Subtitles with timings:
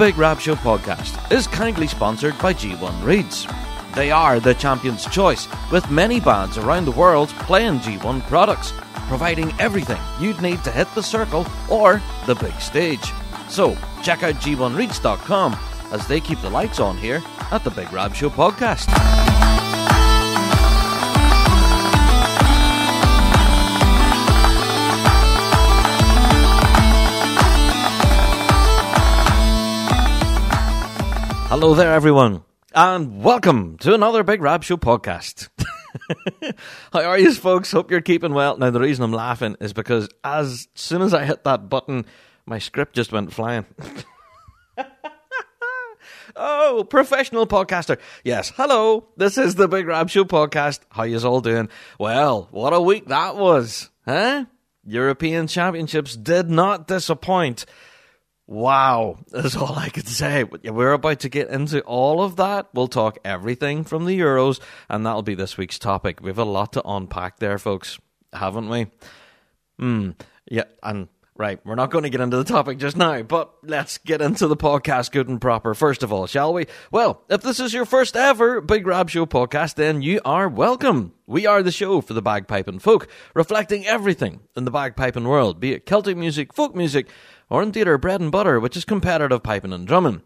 [0.00, 3.46] Big Rab Show podcast is kindly sponsored by G1 Reeds.
[3.94, 8.72] They are the champion's choice, with many bands around the world playing G1 products,
[9.08, 13.12] providing everything you'd need to hit the circle or the big stage.
[13.50, 15.54] So, check out G1Reeds.com
[15.92, 18.88] as they keep the lights on here at the Big Rab Show podcast.
[31.50, 32.44] Hello there, everyone,
[32.76, 35.48] and welcome to another Big Rab Show podcast.
[36.92, 37.72] How are you, folks?
[37.72, 38.56] Hope you're keeping well.
[38.56, 42.06] Now, the reason I'm laughing is because as soon as I hit that button,
[42.46, 43.66] my script just went flying.
[46.36, 47.98] oh, professional podcaster.
[48.22, 49.08] Yes, hello.
[49.16, 50.78] This is the Big Rab Show podcast.
[50.90, 51.68] How you all doing?
[51.98, 54.44] Well, what a week that was, huh?
[54.84, 57.66] European Championships did not disappoint.
[58.50, 60.42] Wow, that's all I can say.
[60.42, 62.66] We're about to get into all of that.
[62.74, 66.20] We'll talk everything from the Euros, and that'll be this week's topic.
[66.20, 68.00] We have a lot to unpack there, folks,
[68.32, 68.88] haven't we?
[69.78, 70.10] Hmm.
[70.50, 71.06] Yeah, and
[71.36, 74.48] right, we're not going to get into the topic just now, but let's get into
[74.48, 75.72] the podcast good and proper.
[75.72, 76.66] First of all, shall we?
[76.90, 81.12] Well, if this is your first ever Big Rab Show podcast, then you are welcome.
[81.24, 85.60] We are the show for the bagpipe and folk, reflecting everything in the bagpiping world,
[85.60, 87.06] be it Celtic music, folk music,
[87.50, 90.22] or indeed our bread and butter, which is competitive piping and drumming.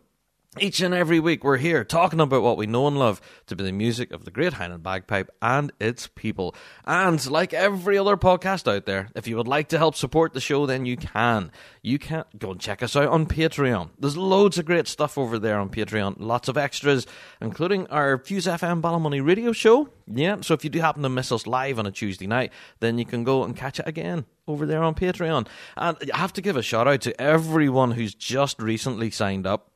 [0.61, 3.65] Each and every week, we're here talking about what we know and love to be
[3.65, 6.55] the music of the Great Highland Bagpipe and its people.
[6.85, 10.41] And like every other podcast out there, if you would like to help support the
[10.41, 11.51] show, then you can.
[11.83, 13.91] You can go and check us out on Patreon.
[13.99, 16.17] There's loads of great stuff over there on Patreon.
[16.19, 17.05] Lots of extras,
[17.41, 19.89] including our Fuse FM Ballymoney radio show.
[20.07, 22.97] Yeah, so if you do happen to miss us live on a Tuesday night, then
[22.99, 25.49] you can go and catch it again over there on Patreon.
[25.77, 29.73] And I have to give a shout out to everyone who's just recently signed up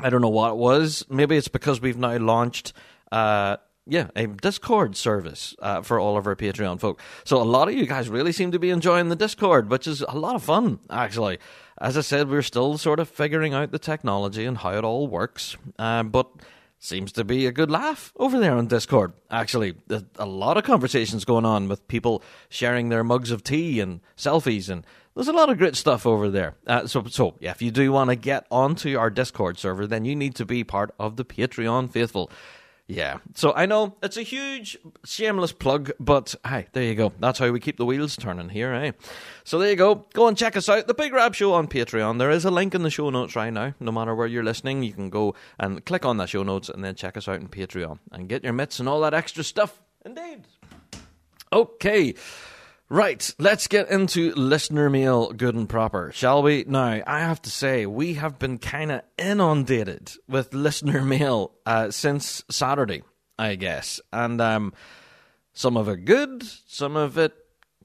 [0.00, 1.04] I don't know what it was.
[1.08, 2.72] Maybe it's because we've now launched,
[3.10, 7.00] uh, yeah, a Discord service uh, for all of our Patreon folk.
[7.24, 10.02] So a lot of you guys really seem to be enjoying the Discord, which is
[10.02, 11.38] a lot of fun, actually.
[11.80, 15.08] As I said, we're still sort of figuring out the technology and how it all
[15.08, 16.28] works, uh, but
[16.78, 19.12] seems to be a good laugh over there on Discord.
[19.30, 19.74] Actually,
[20.16, 24.68] a lot of conversations going on with people sharing their mugs of tea and selfies
[24.68, 26.54] and there's a lot of great stuff over there.
[26.66, 30.04] Uh, so, so yeah, if you do want to get onto our Discord server, then
[30.04, 32.30] you need to be part of the Patreon faithful.
[32.88, 37.12] Yeah, so I know it's a huge shameless plug, but hey, there you go.
[37.20, 38.92] That's how we keep the wheels turning here, eh?
[39.44, 40.06] So there you go.
[40.12, 42.18] Go and check us out, the Big Rab Show on Patreon.
[42.18, 43.72] There is a link in the show notes right now.
[43.80, 46.84] No matter where you're listening, you can go and click on the show notes and
[46.84, 49.80] then check us out on Patreon and get your mitts and all that extra stuff.
[50.04, 50.42] Indeed.
[51.52, 52.14] Okay.
[52.92, 56.66] Right, let's get into listener mail good and proper, shall we?
[56.68, 61.90] Now, I have to say, we have been kind of inundated with listener mail uh,
[61.90, 63.02] since Saturday,
[63.38, 63.98] I guess.
[64.12, 64.74] And um,
[65.54, 67.32] some of it good, some of it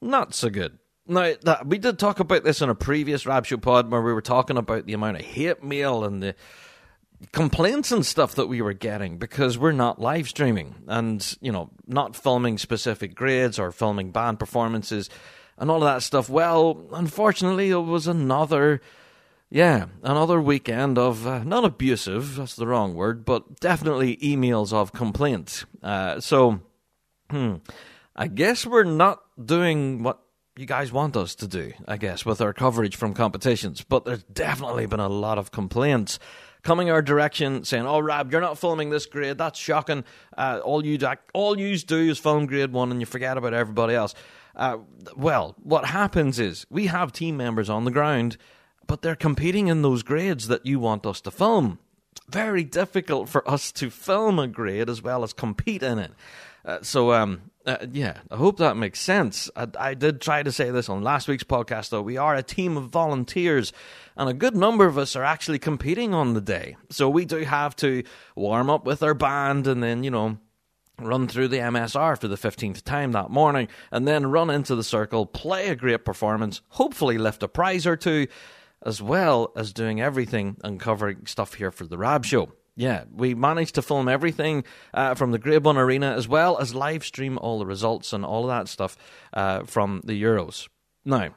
[0.02, 0.76] not so good.
[1.06, 4.12] Now, that, we did talk about this in a previous Rab Show pod where we
[4.12, 6.34] were talking about the amount of hate mail and the
[7.32, 11.70] complaints and stuff that we were getting because we're not live streaming and you know
[11.86, 15.10] not filming specific grades or filming band performances
[15.56, 16.30] and all of that stuff.
[16.30, 18.80] Well unfortunately it was another
[19.50, 24.92] yeah another weekend of uh, not abusive that's the wrong word but definitely emails of
[24.92, 25.64] complaints.
[25.82, 26.60] Uh, so
[27.30, 27.56] hmm,
[28.14, 30.20] i guess we're not doing what
[30.56, 34.24] you guys want us to do i guess with our coverage from competitions but there's
[34.24, 36.18] definitely been a lot of complaints
[36.62, 39.38] coming our direction, saying, "Oh, Rab, you're not filming this grade.
[39.38, 40.04] That's shocking.
[40.36, 43.54] Uh, all you do, all you do is film grade one, and you forget about
[43.54, 44.14] everybody else."
[44.56, 44.78] Uh,
[45.16, 48.36] well, what happens is we have team members on the ground,
[48.86, 51.78] but they're competing in those grades that you want us to film.
[52.12, 56.10] It's very difficult for us to film a grade as well as compete in it.
[56.64, 59.50] Uh, so, um, uh, yeah, I hope that makes sense.
[59.54, 62.00] I, I, did try to say this on last week's podcast, though.
[62.00, 63.74] We are a team of volunteers,
[64.16, 66.78] and a good number of us are actually competing on the day.
[66.88, 68.04] So we do have to
[68.34, 70.38] warm up with our band and then, you know,
[70.98, 74.82] run through the MSR for the 15th time that morning, and then run into the
[74.82, 78.28] circle, play a great performance, hopefully lift a prize or two,
[78.82, 82.50] as well as doing everything and covering stuff here for the Rab Show.
[82.78, 84.62] Yeah, we managed to film everything
[84.94, 88.48] uh, from the 1 Arena as well as live stream all the results and all
[88.48, 88.96] of that stuff
[89.32, 90.68] uh, from the Euros.
[91.04, 91.34] Now,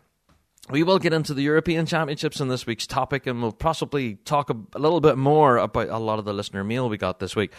[0.70, 4.52] we will get into the European Championships in this week's topic, and we'll possibly talk
[4.52, 7.36] a, a little bit more about a lot of the listener mail we got this
[7.36, 7.52] week.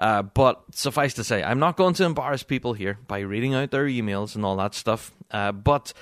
[0.00, 3.70] Uh, but suffice to say, I'm not going to embarrass people here by reading out
[3.70, 5.12] their emails and all that stuff.
[5.30, 5.92] Uh, but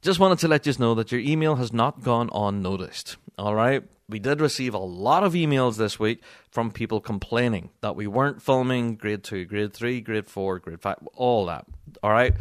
[0.00, 3.18] just wanted to let you know that your email has not gone unnoticed.
[3.36, 7.96] All right, we did receive a lot of emails this week from people complaining that
[7.96, 11.66] we weren't filming grade 2, grade 3, grade 4, grade 5, all that.
[12.02, 12.34] All right.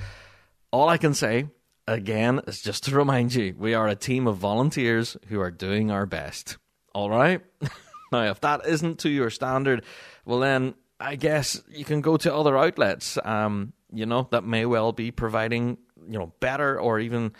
[0.71, 1.47] All I can say,
[1.87, 5.91] again, is just to remind you we are a team of volunteers who are doing
[5.91, 6.57] our best.
[6.93, 7.41] All right.
[8.11, 9.83] now, if that isn't to your standard,
[10.25, 14.65] well, then I guess you can go to other outlets, um, you know, that may
[14.65, 15.77] well be providing,
[16.07, 17.33] you know, better or even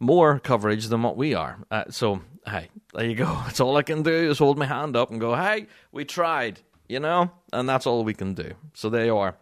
[0.00, 1.58] more coverage than what we are.
[1.70, 3.24] Uh, so, hey, there you go.
[3.44, 6.60] That's all I can do is hold my hand up and go, hey, we tried,
[6.88, 8.52] you know, and that's all we can do.
[8.74, 9.36] So there you are.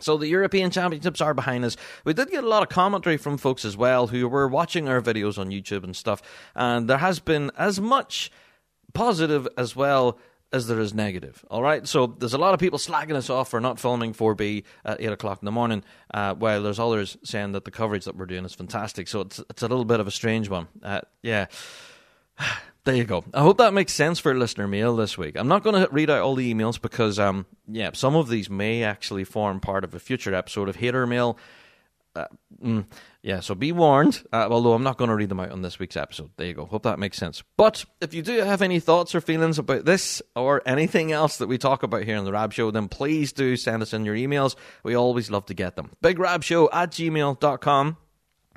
[0.00, 1.76] So the European Championships are behind us.
[2.04, 5.00] We did get a lot of commentary from folks as well who were watching our
[5.00, 6.22] videos on YouTube and stuff,
[6.54, 8.30] and there has been as much
[8.94, 10.18] positive as well
[10.52, 11.44] as there is negative.
[11.50, 14.64] All right, so there's a lot of people slagging us off for not filming 4B
[14.84, 18.16] at eight o'clock in the morning, uh, while there's others saying that the coverage that
[18.16, 19.08] we're doing is fantastic.
[19.08, 20.68] So it's it's a little bit of a strange one.
[20.82, 21.46] Uh, yeah.
[22.88, 23.22] There you go.
[23.34, 25.36] I hope that makes sense for listener mail this week.
[25.36, 28.48] I'm not going to read out all the emails because, um, yeah, some of these
[28.48, 31.36] may actually form part of a future episode of hater mail.
[32.16, 32.24] Uh,
[32.64, 32.86] mm,
[33.20, 34.22] yeah, so be warned.
[34.32, 36.30] Uh, although I'm not going to read them out on this week's episode.
[36.38, 36.64] There you go.
[36.64, 37.42] Hope that makes sense.
[37.58, 41.46] But if you do have any thoughts or feelings about this or anything else that
[41.48, 44.16] we talk about here on the Rab Show, then please do send us in your
[44.16, 44.56] emails.
[44.82, 45.90] We always love to get them.
[46.02, 47.96] BigRabShow at gmail.com.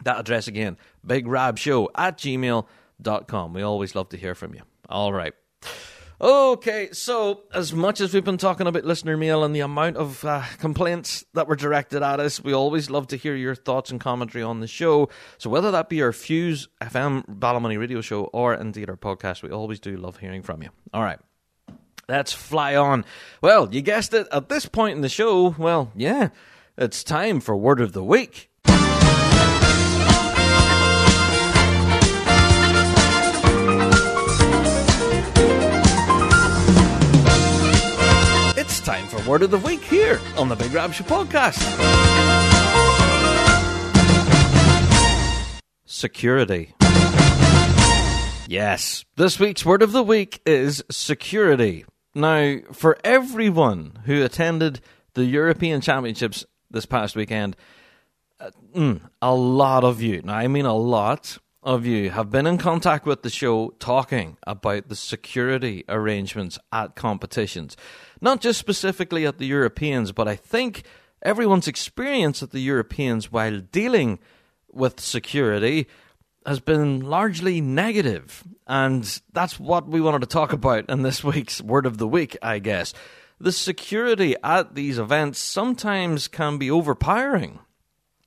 [0.06, 2.66] That address again, BigRabShow at gmail.com.
[3.54, 4.62] We always love to hear from you.
[4.90, 5.34] All right.
[6.22, 10.24] Okay, so as much as we've been talking about listener mail and the amount of
[10.24, 14.00] uh, complaints that were directed at us, we always love to hear your thoughts and
[14.00, 15.10] commentary on the show.
[15.40, 19.50] So whether that be our Fuse FM Ballymoney radio show or indeed our podcast, we
[19.50, 20.70] always do love hearing from you.
[20.94, 21.18] All right.
[22.08, 23.04] Let's fly on.
[23.42, 24.28] Well, you guessed it.
[24.32, 26.30] At this point in the show, well, yeah,
[26.78, 28.51] it's time for Word of the Week.
[38.82, 41.62] Time for Word of the Week here on the Big Rab podcast.
[45.86, 46.74] Security.
[48.48, 51.86] Yes, this week's Word of the Week is security.
[52.16, 54.82] Now, for everyone who attended
[55.14, 57.56] the European Championships this past weekend,
[58.40, 62.48] uh, mm, a lot of you, now I mean a lot, of you have been
[62.48, 67.78] in contact with the show talking about the security arrangements at competitions.
[68.20, 70.84] Not just specifically at the Europeans, but I think
[71.22, 74.20] everyone's experience at the Europeans while dealing
[74.72, 75.88] with security
[76.46, 78.44] has been largely negative.
[78.66, 82.36] And that's what we wanted to talk about in this week's Word of the Week,
[82.42, 82.94] I guess.
[83.40, 87.60] The security at these events sometimes can be overpowering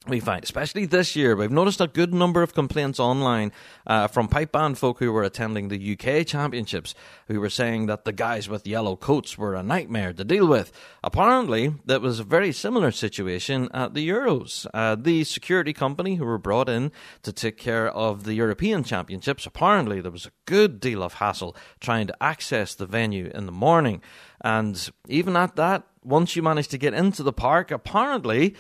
[0.06, 3.52] we find, especially this year, we've noticed a good number of complaints online
[3.86, 6.94] uh, from pipe band folk who were attending the UK championships,
[7.28, 10.72] who were saying that the guys with yellow coats were a nightmare to deal with.
[11.02, 14.66] Apparently, that was a very similar situation at the Euros.
[14.74, 16.92] Uh, the security company who were brought in
[17.22, 21.56] to take care of the European championships, apparently there was a good deal of hassle
[21.80, 24.02] trying to access the venue in the morning.
[24.42, 28.54] And even at that, once you managed to get into the park, apparently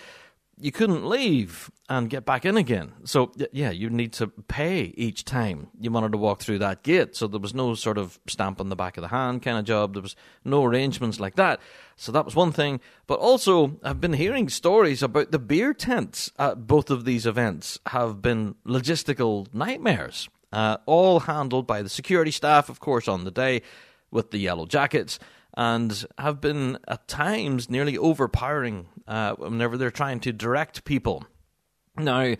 [0.58, 2.92] you couldn't leave and get back in again.
[3.04, 7.16] So yeah, you need to pay each time you wanted to walk through that gate.
[7.16, 9.64] So there was no sort of stamp on the back of the hand kind of
[9.64, 9.94] job.
[9.94, 11.60] There was no arrangements like that.
[11.96, 12.80] So that was one thing.
[13.06, 17.78] But also, I've been hearing stories about the beer tents at both of these events
[17.86, 20.28] have been logistical nightmares.
[20.52, 23.60] Uh, all handled by the security staff, of course, on the day
[24.12, 25.18] with the yellow jackets
[25.56, 31.24] and have been at times nearly overpowering uh, whenever they're trying to direct people.
[31.96, 32.34] Now,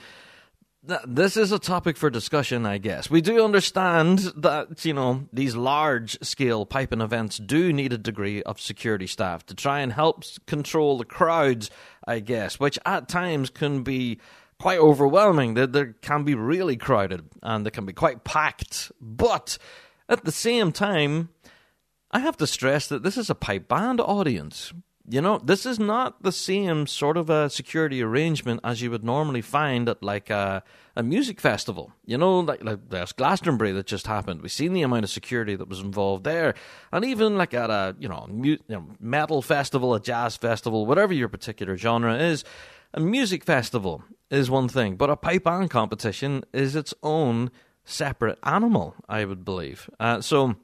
[0.87, 3.09] th- this is a topic for discussion, I guess.
[3.09, 8.43] We do understand that, you know, these large scale piping events do need a degree
[8.43, 11.71] of security staff to try and help control the crowds,
[12.07, 14.19] I guess, which at times can be
[14.59, 15.55] quite overwhelming.
[15.55, 18.91] They, they can be really crowded and they can be quite packed.
[19.01, 19.59] But
[20.09, 21.29] at the same time,
[22.15, 24.73] I have to stress that this is a pipe band audience.
[25.07, 29.05] You know, this is not the same sort of a security arrangement as you would
[29.05, 30.63] normally find at like a,
[30.95, 31.93] a music festival.
[32.07, 34.43] You know, like, like there's Glastonbury that just happened.
[34.43, 36.55] We've seen the amount of security that was involved there,
[36.93, 40.87] and even like at a you know, mu- you know metal festival, a jazz festival,
[40.87, 42.45] whatever your particular genre is.
[42.95, 47.51] A music festival is one thing, but a pipe band competition is its own
[47.85, 48.95] separate animal.
[49.09, 49.91] I would believe.
[49.99, 50.55] Uh, so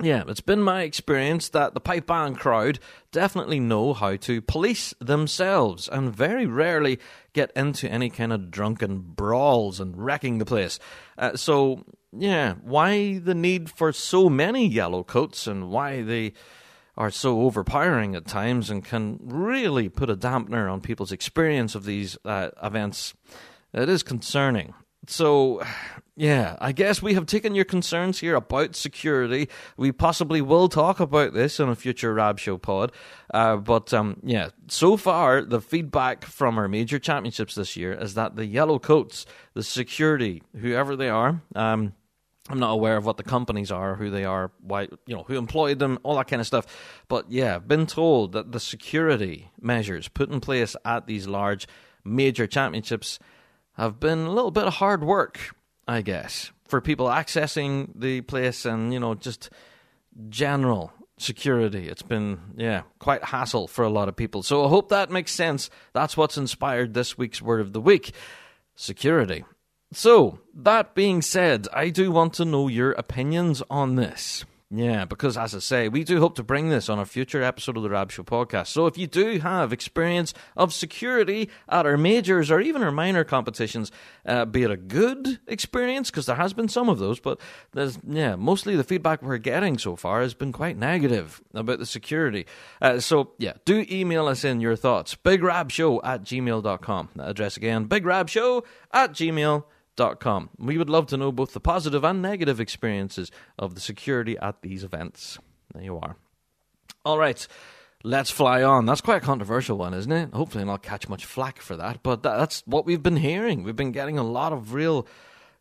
[0.00, 2.78] yeah, it's been my experience that the pipe band crowd
[3.12, 6.98] definitely know how to police themselves and very rarely
[7.32, 10.78] get into any kind of drunken brawls and wrecking the place.
[11.16, 16.34] Uh, so, yeah, why the need for so many yellow coats and why they
[16.98, 21.84] are so overpowering at times and can really put a dampener on people's experience of
[21.84, 23.14] these uh, events,
[23.72, 24.74] it is concerning.
[25.06, 25.62] So,
[26.16, 29.50] yeah, I guess we have taken your concerns here about security.
[29.76, 32.92] We possibly will talk about this in a future Rab Show pod.
[33.32, 38.14] Uh, but um, yeah, so far, the feedback from our major championships this year is
[38.14, 41.92] that the yellow coats, the security, whoever they are, um,
[42.48, 45.36] I'm not aware of what the companies are, who they are, why you know who
[45.36, 46.66] employed them, all that kind of stuff.
[47.08, 51.66] But yeah, been told that the security measures put in place at these large
[52.04, 53.18] major championships
[53.72, 55.55] have been a little bit of hard work,
[55.86, 59.50] I guess, for people accessing the place and, you know, just
[60.28, 61.88] general security.
[61.88, 64.42] It's been, yeah, quite hassle for a lot of people.
[64.42, 65.70] So I hope that makes sense.
[65.92, 68.12] That's what's inspired this week's word of the week
[68.74, 69.44] security.
[69.92, 74.44] So, that being said, I do want to know your opinions on this.
[74.76, 77.78] Yeah, because as I say, we do hope to bring this on a future episode
[77.78, 78.66] of the Rab Show podcast.
[78.66, 83.24] So if you do have experience of security at our majors or even our minor
[83.24, 83.90] competitions,
[84.26, 87.40] uh, be it a good experience, because there has been some of those, but
[87.72, 91.86] there's, yeah, mostly the feedback we're getting so far has been quite negative about the
[91.86, 92.44] security.
[92.82, 95.14] Uh, so yeah, do email us in your thoughts.
[95.14, 97.08] BigRabShow at gmail.com.
[97.16, 99.64] That address again, BigRabShow at gmail.com
[99.96, 100.50] Com.
[100.58, 104.62] We would love to know both the positive and negative experiences of the security at
[104.62, 105.38] these events.
[105.72, 106.16] There you are.
[107.04, 107.46] All right,
[108.02, 108.84] let's fly on.
[108.86, 110.34] That's quite a controversial one, isn't it?
[110.34, 113.62] Hopefully, I'll not catch much flack for that, but that's what we've been hearing.
[113.62, 115.06] We've been getting a lot of real,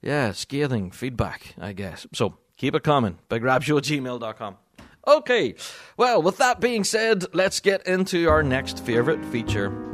[0.02, 2.06] yeah, scathing feedback, I guess.
[2.14, 3.20] So keep it coming.
[3.30, 4.58] BigRabShow@gmail.com.
[5.08, 5.54] Okay,
[5.98, 9.72] well, with that being said, let's get into our next favourite feature.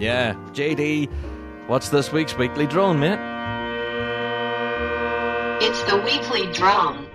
[0.00, 1.10] yeah, JD,
[1.68, 3.39] what's this week's weekly drone, mate?
[5.62, 7.06] It's the weekly drone.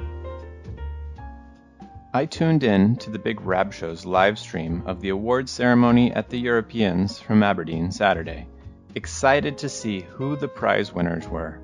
[2.13, 6.29] I tuned in to the Big Rab Show's live stream of the awards ceremony at
[6.29, 8.45] the Europeans from Aberdeen Saturday,
[8.93, 11.59] excited to see who the prize winners were.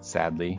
[0.00, 0.58] Sadly,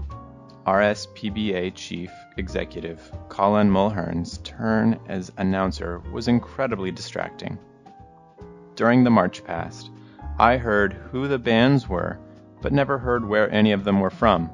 [0.67, 7.57] RSPBA Chief Executive Colin Mulhern's turn as announcer was incredibly distracting.
[8.75, 9.89] During the march past,
[10.37, 12.19] I heard who the bands were,
[12.61, 14.51] but never heard where any of them were from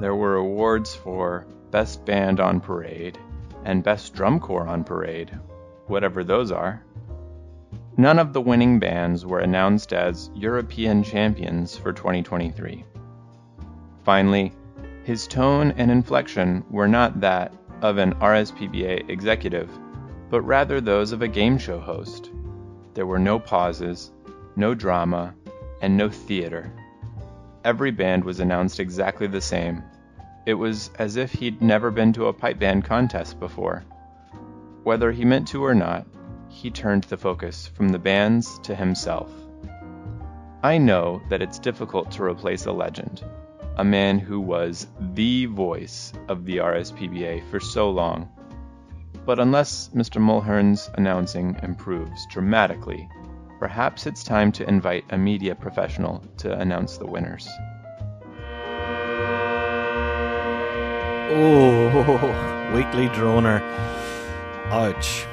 [0.00, 3.18] there were awards for Best Band on Parade
[3.64, 5.30] and Best Drum Corps on Parade,
[5.88, 6.82] whatever those are.
[7.98, 12.82] None of the winning bands were announced as European champions for 2023.
[14.02, 14.54] Finally,
[15.04, 17.52] his tone and inflection were not that
[17.82, 19.70] of an RSPBA executive,
[20.30, 22.30] but rather those of a game show host.
[22.94, 24.12] There were no pauses,
[24.56, 25.34] no drama,
[25.82, 26.72] and no theater.
[27.64, 29.82] Every band was announced exactly the same.
[30.46, 33.84] It was as if he'd never been to a pipe band contest before.
[34.82, 36.06] Whether he meant to or not,
[36.48, 39.30] he turned the focus from the bands to himself.
[40.62, 43.24] I know that it's difficult to replace a legend,
[43.76, 48.28] a man who was the voice of the RSPBA for so long.
[49.26, 50.20] But unless Mr.
[50.20, 53.08] Mulhern's announcing improves dramatically,
[53.58, 57.48] perhaps it's time to invite a media professional to announce the winners.
[61.32, 63.60] Oh, weekly droner.
[64.70, 65.26] Ouch.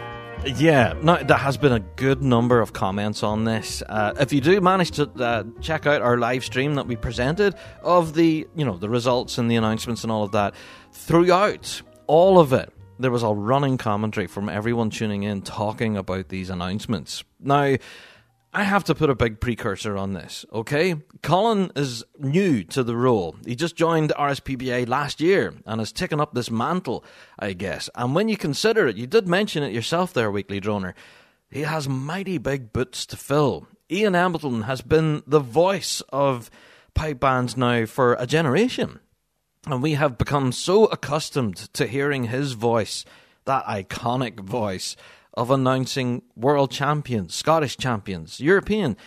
[0.46, 3.82] Yeah, no, there has been a good number of comments on this.
[3.90, 7.56] Uh, if you do manage to uh, check out our live stream that we presented
[7.82, 10.54] of the, you know, the results and the announcements and all of that,
[10.92, 16.30] throughout all of it, there was a running commentary from everyone tuning in talking about
[16.30, 17.24] these announcements.
[17.40, 17.76] Now,
[18.58, 20.96] I have to put a big precursor on this, okay?
[21.22, 23.36] Colin is new to the role.
[23.46, 27.06] He just joined RSPBA last year and has taken up this mantle,
[27.38, 27.88] I guess.
[27.94, 30.96] And when you consider it, you did mention it yourself there, Weekly Droner,
[31.52, 33.68] he has mighty big boots to fill.
[33.92, 36.50] Ian Embleton has been the voice of
[36.96, 39.00] pipe bands now for a generation.
[39.68, 43.06] And we have become so accustomed to hearing his voice,
[43.46, 44.96] that iconic voice
[45.38, 48.98] of announcing world champions, Scottish champions, European,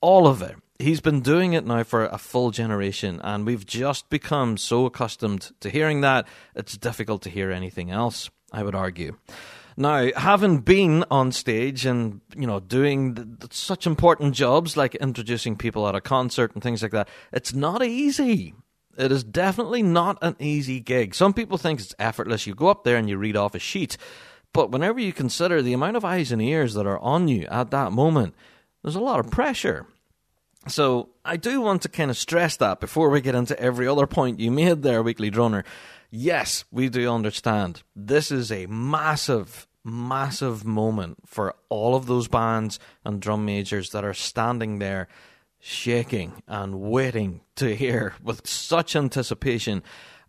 [0.00, 0.54] all of it.
[0.78, 5.50] He's been doing it now for a full generation, and we've just become so accustomed
[5.58, 9.16] to hearing that, it's difficult to hear anything else, I would argue.
[9.76, 15.88] Now, having been on stage and, you know, doing such important jobs like introducing people
[15.88, 18.54] at a concert and things like that, it's not easy
[18.98, 21.14] It is definitely not an easy gig.
[21.14, 22.48] Some people think it's effortless.
[22.48, 23.96] You go up there and you read off a sheet.
[24.52, 27.70] But whenever you consider the amount of eyes and ears that are on you at
[27.70, 28.34] that moment,
[28.82, 29.86] there's a lot of pressure.
[30.66, 34.06] So I do want to kind of stress that before we get into every other
[34.06, 35.64] point you made there, Weekly Droner.
[36.10, 37.82] Yes, we do understand.
[37.94, 44.04] This is a massive, massive moment for all of those bands and drum majors that
[44.04, 45.08] are standing there
[45.60, 49.82] shaking and waiting to hear with such anticipation.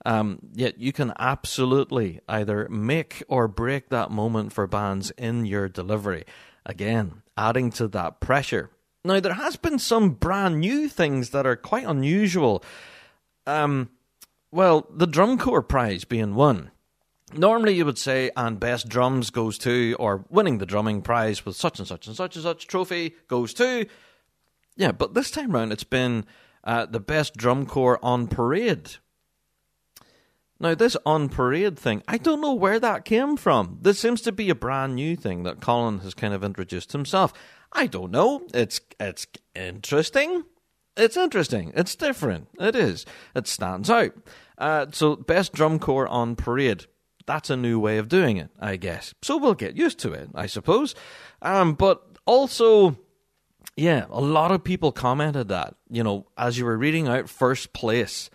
[0.06, 5.68] Um, yet you can absolutely either make or break that moment for bands in your
[5.68, 6.24] delivery.
[6.65, 8.70] Again, adding to that pressure.
[9.03, 12.63] Now, there has been some brand new things that are quite unusual.
[13.48, 13.89] Um,
[14.51, 16.72] well, the Drum Corps prize being won.
[17.34, 21.56] Normally, you would say, and best drums goes to, or winning the drumming prize with
[21.56, 23.86] such and such and such and such trophy goes to.
[24.75, 26.25] Yeah, but this time round, it's been
[26.63, 28.96] uh, the best drum corps on parade.
[30.59, 33.79] Now, this on parade thing, I don't know where that came from.
[33.81, 37.33] This seems to be a brand new thing that Colin has kind of introduced himself.
[37.71, 38.45] I don't know.
[38.53, 39.25] It's it's
[39.55, 40.43] interesting.
[40.97, 41.71] It's interesting.
[41.75, 42.49] It's different.
[42.59, 43.05] It is.
[43.35, 44.11] It stands out.
[44.57, 46.87] Uh, so, best drum corps on parade.
[47.25, 49.13] That's a new way of doing it, I guess.
[49.21, 50.95] So we'll get used to it, I suppose.
[51.43, 52.97] Um, but also,
[53.77, 55.75] yeah, a lot of people commented that.
[55.91, 58.31] You know, as you were reading out first place,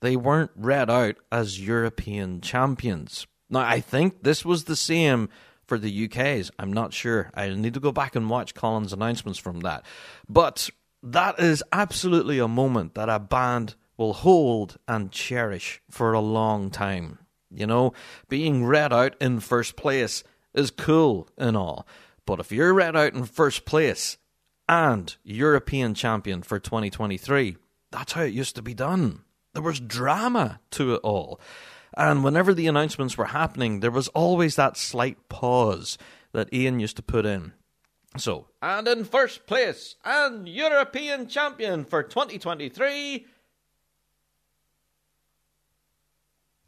[0.00, 3.26] they weren't read out as European champions.
[3.50, 5.28] Now, I think this was the same
[5.66, 6.50] for the UK's.
[6.58, 7.30] I'm not sure.
[7.34, 9.84] I need to go back and watch Colin's announcements from that.
[10.28, 10.70] But
[11.02, 16.70] that is absolutely a moment that a band will hold and cherish for a long
[16.70, 17.18] time.
[17.50, 17.92] You know,
[18.28, 20.22] being read out in first place
[20.54, 21.86] is cool and all.
[22.26, 24.18] But if you're read out in first place
[24.68, 27.56] and European champion for 2023,
[27.90, 29.22] that's how it used to be done.
[29.58, 31.40] There was drama to it all.
[31.96, 35.98] And whenever the announcements were happening, there was always that slight pause
[36.30, 37.54] that Ian used to put in.
[38.16, 43.26] So, and in first place, and European champion for 2023,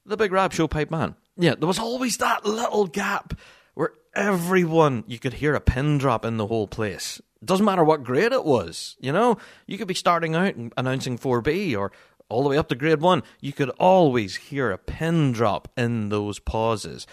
[0.05, 1.15] the Big Rab Show Pipe Man.
[1.37, 3.35] Yeah, there was always that little gap
[3.75, 7.21] where everyone, you could hear a pin drop in the whole place.
[7.43, 9.39] Doesn't matter what grade it was, you know?
[9.67, 11.91] You could be starting out and announcing 4B or
[12.31, 13.23] all the way up to grade 1.
[13.41, 17.07] You could always hear a pin drop in those pauses.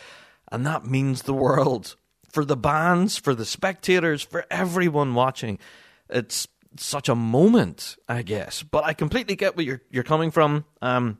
[0.51, 1.95] And that means the world
[2.29, 5.59] for the bands, for the spectators, for everyone watching.
[6.09, 8.63] It's such a moment, I guess.
[8.63, 10.65] But I completely get where you're you're coming from.
[10.81, 11.17] Um,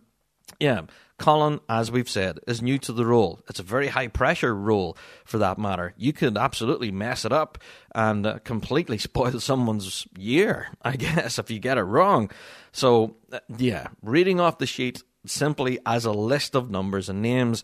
[0.60, 0.82] yeah,
[1.18, 3.42] Colin, as we've said, is new to the role.
[3.50, 5.94] It's a very high pressure role for that matter.
[5.98, 7.58] You could absolutely mess it up
[7.96, 12.30] and uh, completely spoil someone's year, I guess, if you get it wrong.
[12.72, 17.64] So, uh, yeah, reading off the sheet simply as a list of numbers and names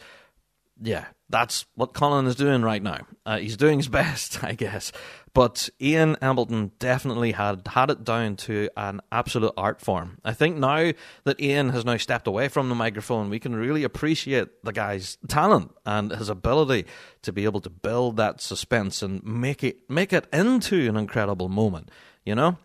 [0.81, 2.99] yeah, that's what Colin is doing right now.
[3.25, 4.91] Uh, he's doing his best, I guess.
[5.33, 10.19] But Ian Embleton definitely had had it down to an absolute art form.
[10.23, 10.91] I think now
[11.23, 15.17] that Ian has now stepped away from the microphone, we can really appreciate the guy's
[15.27, 16.85] talent and his ability
[17.23, 21.49] to be able to build that suspense and make it make it into an incredible
[21.49, 21.89] moment.
[22.23, 22.57] You know,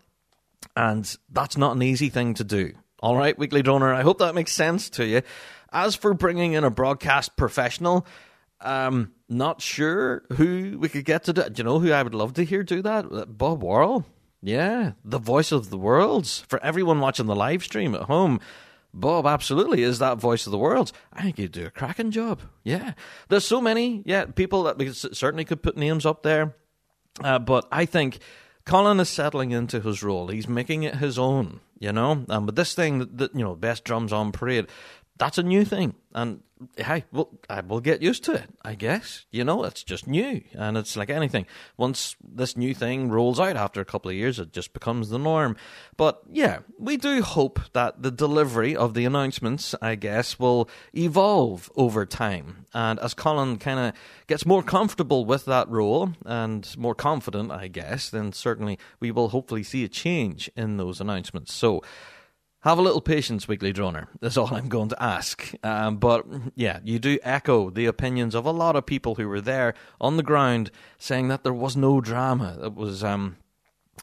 [0.75, 2.73] and that's not an easy thing to do.
[3.01, 5.21] All right, Weekly Droner, I hope that makes sense to you.
[5.71, 8.05] As for bringing in a broadcast professional,
[8.61, 11.43] um, not sure who we could get to do.
[11.43, 13.05] Do you know who I would love to hear do that?
[13.11, 14.05] Uh, Bob Worrall.
[14.41, 18.39] Yeah, the voice of the worlds for everyone watching the live stream at home.
[18.93, 20.93] Bob absolutely is that voice of the worlds.
[21.13, 22.41] I think he'd do a cracking job.
[22.63, 22.93] Yeah,
[23.27, 26.55] there's so many yeah people that we certainly could put names up there,
[27.21, 28.19] uh, but I think
[28.65, 30.27] Colin is settling into his role.
[30.27, 32.23] He's making it his own, you know.
[32.29, 34.67] Um, but this thing that, that you know, best drums on parade
[35.19, 35.93] that's a new thing.
[36.13, 36.41] And
[36.77, 39.25] hey, well, I will get used to it, I guess.
[39.31, 40.41] You know, it's just new.
[40.53, 41.45] And it's like anything.
[41.77, 45.19] Once this new thing rolls out after a couple of years, it just becomes the
[45.19, 45.57] norm.
[45.97, 51.69] But yeah, we do hope that the delivery of the announcements, I guess, will evolve
[51.75, 52.65] over time.
[52.73, 53.93] And as Colin kind of
[54.27, 59.29] gets more comfortable with that role and more confident, I guess, then certainly we will
[59.29, 61.53] hopefully see a change in those announcements.
[61.53, 61.83] So,
[62.61, 64.07] have a little patience, Weekly Droner.
[64.19, 65.53] That's all I'm going to ask.
[65.63, 69.41] Um, but yeah, you do echo the opinions of a lot of people who were
[69.41, 72.57] there on the ground saying that there was no drama.
[72.61, 73.37] It was, um,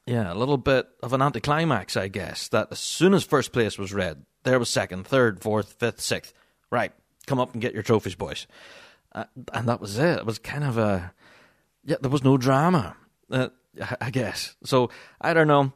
[0.07, 2.49] yeah, a little bit of an anticlimax, I guess.
[2.49, 6.33] That as soon as first place was read, there was second, third, fourth, fifth, sixth.
[6.71, 6.93] Right,
[7.27, 8.47] come up and get your trophies, boys.
[9.13, 10.19] Uh, and that was it.
[10.19, 11.13] It was kind of a,
[11.85, 12.97] yeah, there was no drama,
[13.31, 13.49] uh,
[14.01, 14.57] I guess.
[14.65, 14.91] So
[15.21, 15.73] I don't know.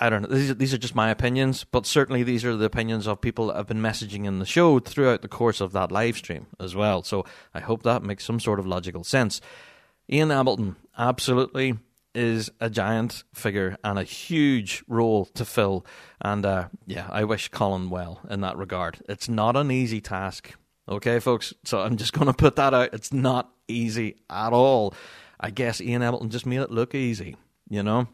[0.00, 0.28] I don't know.
[0.28, 3.48] These are, these are just my opinions, but certainly these are the opinions of people
[3.48, 6.74] that have been messaging in the show throughout the course of that live stream as
[6.76, 7.02] well.
[7.02, 9.40] So I hope that makes some sort of logical sense.
[10.10, 11.78] Ian Embleton absolutely
[12.14, 15.84] is a giant figure and a huge role to fill.
[16.20, 18.98] And uh, yeah, I wish Colin well in that regard.
[19.08, 20.52] It's not an easy task.
[20.88, 21.52] Okay, folks.
[21.64, 22.94] So I'm just going to put that out.
[22.94, 24.94] It's not easy at all.
[25.40, 27.36] I guess Ian Embleton just made it look easy,
[27.68, 28.08] you know?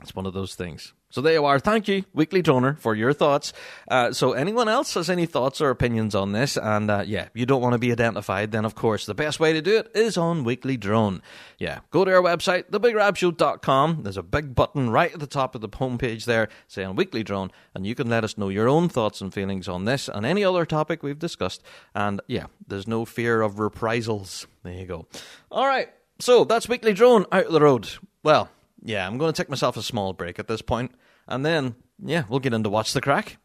[0.00, 0.92] It's one of those things.
[1.14, 1.60] So there you are.
[1.60, 3.52] Thank you, Weekly Droner, for your thoughts.
[3.86, 7.46] Uh, so anyone else has any thoughts or opinions on this, and uh, yeah, you
[7.46, 10.18] don't want to be identified, then of course the best way to do it is
[10.18, 11.22] on Weekly Drone.
[11.56, 14.02] Yeah, go to our website, thebigrabshow.com.
[14.02, 17.52] There's a big button right at the top of the homepage there saying Weekly Drone,
[17.76, 20.42] and you can let us know your own thoughts and feelings on this and any
[20.42, 21.62] other topic we've discussed.
[21.94, 24.48] And yeah, there's no fear of reprisals.
[24.64, 25.06] There you go.
[25.52, 25.90] All right.
[26.18, 27.88] So that's Weekly Drone out of the road.
[28.24, 28.50] Well,
[28.84, 30.92] yeah, I'm going to take myself a small break at this point,
[31.26, 33.38] and then, yeah, we'll get into Watch the Crack.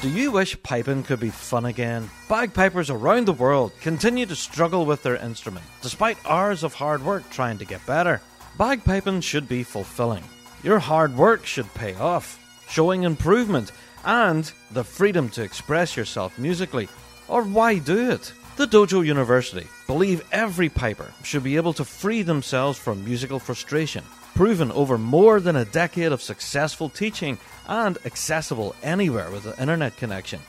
[0.00, 2.08] Do you wish piping could be fun again?
[2.28, 7.28] Bagpipers around the world continue to struggle with their instrument, despite hours of hard work
[7.30, 8.20] trying to get better.
[8.56, 10.22] Bagpiping should be fulfilling.
[10.62, 13.72] Your hard work should pay off, showing improvement
[14.04, 16.88] and the freedom to express yourself musically.
[17.28, 18.32] Or why do it?
[18.56, 24.02] The Dojo University believe every piper should be able to free themselves from musical frustration,
[24.34, 27.38] proven over more than a decade of successful teaching
[27.68, 30.40] and accessible anywhere with an internet connection.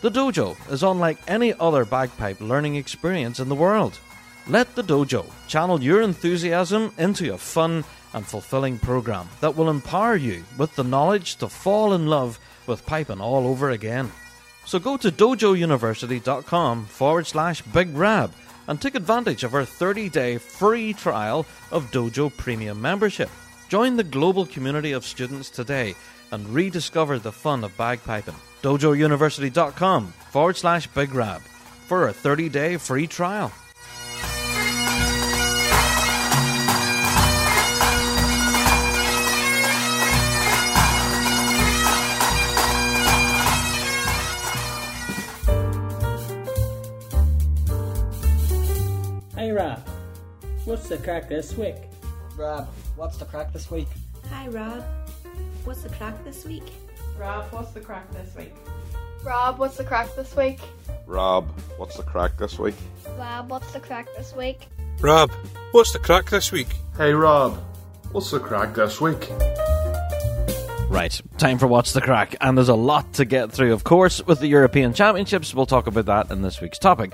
[0.00, 4.00] The dojo is unlike any other bagpipe learning experience in the world.
[4.48, 10.16] Let the dojo channel your enthusiasm into a fun and fulfilling program that will empower
[10.16, 14.10] you with the knowledge to fall in love with piping all over again.
[14.64, 18.32] So go to dojouniversity.com forward slash big rab
[18.68, 23.30] and take advantage of our 30 day free trial of Dojo Premium membership.
[23.68, 25.94] Join the global community of students today
[26.30, 28.34] and rediscover the fun of bagpiping.
[28.62, 31.40] dojouniversity.com forward slash big rab
[31.86, 33.52] for a 30 day free trial.
[50.72, 51.76] What's the crack this week?
[52.34, 53.88] Rob, what's the crack this week?
[54.30, 54.82] Hi Rob,
[55.64, 56.62] what's the crack this week?
[57.18, 58.54] Rob, what's the crack this week?
[59.22, 60.60] Rob, what's the crack this week?
[61.06, 62.76] Rob, what's the crack this week?
[63.18, 64.66] Rob, what's the crack this week?
[65.02, 65.30] Rob,
[65.72, 66.68] what's the crack this week?
[66.96, 67.62] Hey Rob,
[68.12, 69.28] what's the crack this week?
[70.88, 74.24] Right, time for What's the Crack, and there's a lot to get through, of course,
[74.26, 75.54] with the European Championships.
[75.54, 77.12] We'll talk about that in this week's topic.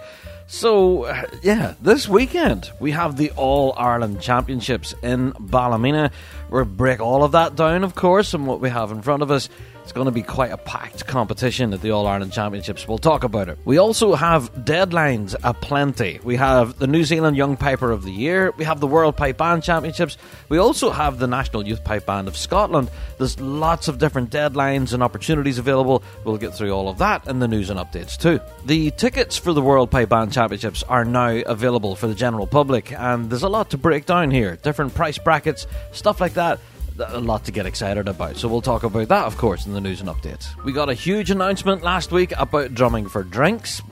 [0.50, 1.06] So,
[1.42, 6.10] yeah, this weekend we have the All Ireland Championships in Ballymena.
[6.48, 9.30] We'll break all of that down, of course, and what we have in front of
[9.30, 9.50] us.
[9.88, 12.86] It's going to be quite a packed competition at the All Ireland Championships.
[12.86, 13.56] We'll talk about it.
[13.64, 16.20] We also have deadlines aplenty.
[16.22, 18.52] We have the New Zealand Young Piper of the Year.
[18.58, 20.18] We have the World Pipe Band Championships.
[20.50, 22.90] We also have the National Youth Pipe Band of Scotland.
[23.16, 26.02] There's lots of different deadlines and opportunities available.
[26.22, 28.40] We'll get through all of that in the news and updates too.
[28.66, 32.92] The tickets for the World Pipe Band Championships are now available for the general public,
[32.92, 34.56] and there's a lot to break down here.
[34.56, 36.60] Different price brackets, stuff like that
[37.00, 38.36] a lot to get excited about.
[38.36, 40.46] So we'll talk about that, of course, in the news and updates.
[40.64, 43.82] We got a huge announcement last week about drumming for drinks.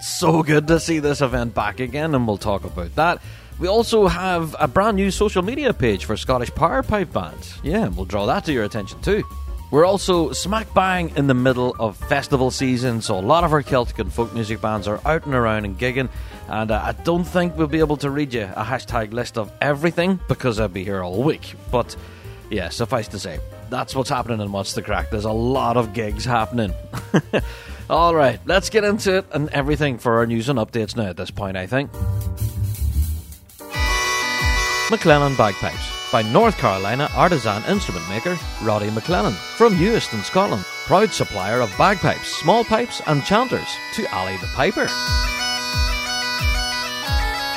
[0.00, 3.20] So good to see this event back again, and we'll talk about that.
[3.58, 7.58] We also have a brand new social media page for Scottish Power Pipe bands.
[7.62, 9.24] Yeah, we'll draw that to your attention too.
[9.70, 13.62] We're also smack bang in the middle of festival season, so a lot of our
[13.62, 16.10] Celtic and folk music bands are out and around and gigging.
[16.48, 19.50] And uh, I don't think we'll be able to read you a hashtag list of
[19.60, 21.54] everything because I'd be here all week.
[21.72, 21.96] But
[22.50, 23.38] yeah, suffice to say,
[23.70, 25.10] that's what's happening in What's the Crack.
[25.10, 26.72] There's a lot of gigs happening.
[27.90, 31.16] All right, let's get into it and everything for our news and updates now at
[31.16, 31.90] this point, I think.
[34.88, 40.64] McLennan Bagpipes by North Carolina artisan instrument maker Roddy McLennan from Euston, Scotland.
[40.86, 44.86] Proud supplier of bagpipes, small pipes, and chanters to Ali the Piper.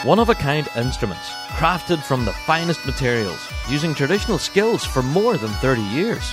[0.08, 5.38] One of a kind instruments, crafted from the finest materials, using traditional skills for more
[5.38, 6.32] than 30 years.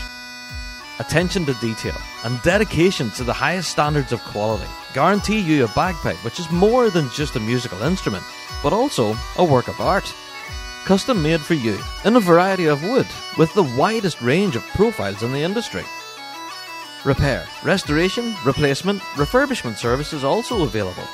[0.98, 6.24] Attention to detail and dedication to the highest standards of quality guarantee you a bagpipe
[6.24, 8.24] which is more than just a musical instrument,
[8.62, 10.14] but also a work of art.
[10.84, 15.22] Custom made for you in a variety of wood with the widest range of profiles
[15.22, 15.82] in the industry.
[17.04, 21.06] Repair, restoration, replacement, refurbishment services also available.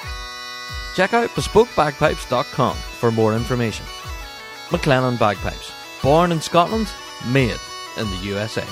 [0.94, 3.87] Check out bespokebagpipes.com for more information.
[4.68, 5.80] McLennan Bagpipes.
[6.03, 6.91] Born in Scotland,
[7.31, 7.59] made
[7.99, 8.65] in the USA.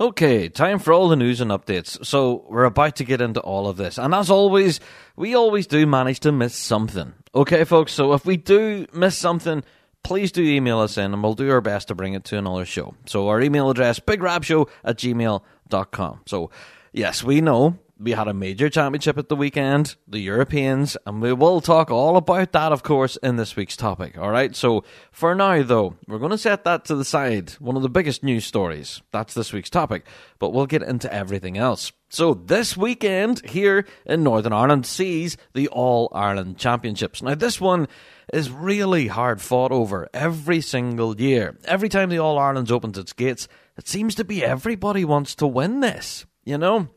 [0.00, 2.04] Okay, time for all the news and updates.
[2.04, 3.96] So, we're about to get into all of this.
[3.96, 4.80] And as always,
[5.16, 7.14] we always do manage to miss something.
[7.34, 9.62] Okay, folks, so if we do miss something,
[10.02, 12.64] please do email us in and we'll do our best to bring it to another
[12.64, 12.94] show.
[13.06, 16.20] So, our email address, bigrabshow at gmail.com.
[16.26, 16.50] So,
[16.94, 21.32] yes, we know we had a major championship at the weekend, the Europeans, and we
[21.32, 24.18] will talk all about that, of course, in this week's topic.
[24.18, 24.54] All right.
[24.54, 27.50] So for now, though, we're going to set that to the side.
[27.60, 29.00] One of the biggest news stories.
[29.12, 30.06] That's this week's topic,
[30.38, 31.92] but we'll get into everything else.
[32.08, 37.22] So this weekend here in Northern Ireland sees the All Ireland Championships.
[37.22, 37.88] Now this one
[38.32, 41.58] is really hard fought over every single year.
[41.64, 45.46] Every time the All Ireland opens its gates, it seems to be everybody wants to
[45.46, 46.26] win this.
[46.44, 46.88] You know,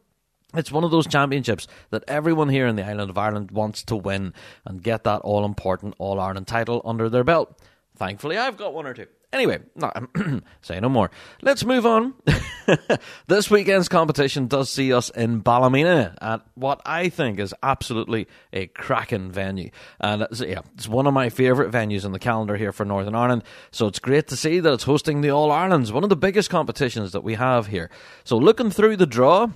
[0.53, 3.95] it's one of those championships that everyone here in the island of Ireland wants to
[3.95, 4.33] win
[4.65, 7.59] and get that all important All Ireland title under their belt.
[7.97, 9.07] Thankfully, I've got one or two.
[9.33, 9.91] Anyway, no,
[10.61, 11.11] say no more.
[11.41, 12.13] Let's move on.
[13.27, 18.67] this weekend's competition does see us in Ballymena at what I think is absolutely a
[18.67, 19.71] cracking venue.
[19.99, 23.15] And it's, yeah, it's one of my favourite venues in the calendar here for Northern
[23.15, 23.43] Ireland.
[23.71, 26.49] So it's great to see that it's hosting the All Irelands, one of the biggest
[26.49, 27.89] competitions that we have here.
[28.23, 29.49] So looking through the draw,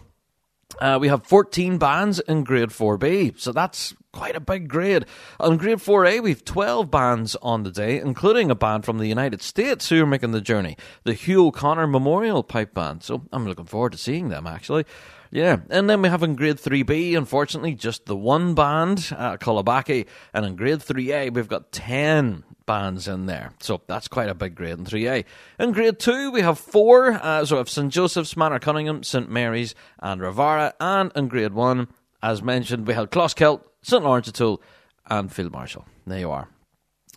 [0.79, 5.05] uh, we have 14 bands in grade 4B, so that's quite a big grade.
[5.39, 9.41] On grade 4A, we've 12 bands on the day, including a band from the United
[9.41, 13.03] States who are making the journey, the Hugh O'Connor Memorial Pipe Band.
[13.03, 14.85] So I'm looking forward to seeing them, actually.
[15.33, 20.07] Yeah, and then we have in grade 3B, unfortunately, just the one band, uh, Cullybackey,
[20.33, 23.51] and in grade 3A, we've got 10 bands in there.
[23.59, 25.25] So that's quite a big grade in 3A.
[25.59, 27.11] In grade 2, we have four.
[27.11, 27.91] Uh, so we have St.
[27.91, 29.29] Joseph's, Manor Cunningham, St.
[29.29, 30.71] Mary's, and Ravara.
[30.79, 31.89] And in grade 1,
[32.23, 34.01] as mentioned, we have Closkelt, St.
[34.01, 34.61] Lawrence O'Toole,
[35.05, 35.85] and Field Marshal.
[36.07, 36.47] There you are.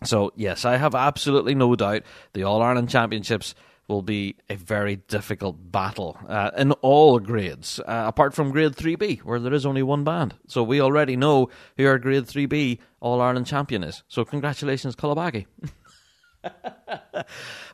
[0.03, 3.55] So, yes, I have absolutely no doubt the All Ireland Championships
[3.87, 9.19] will be a very difficult battle uh, in all grades, uh, apart from grade 3B,
[9.19, 10.35] where there is only one band.
[10.47, 14.03] So we already know who our grade 3B All Ireland champion is.
[14.07, 15.45] So congratulations, Cullybackey.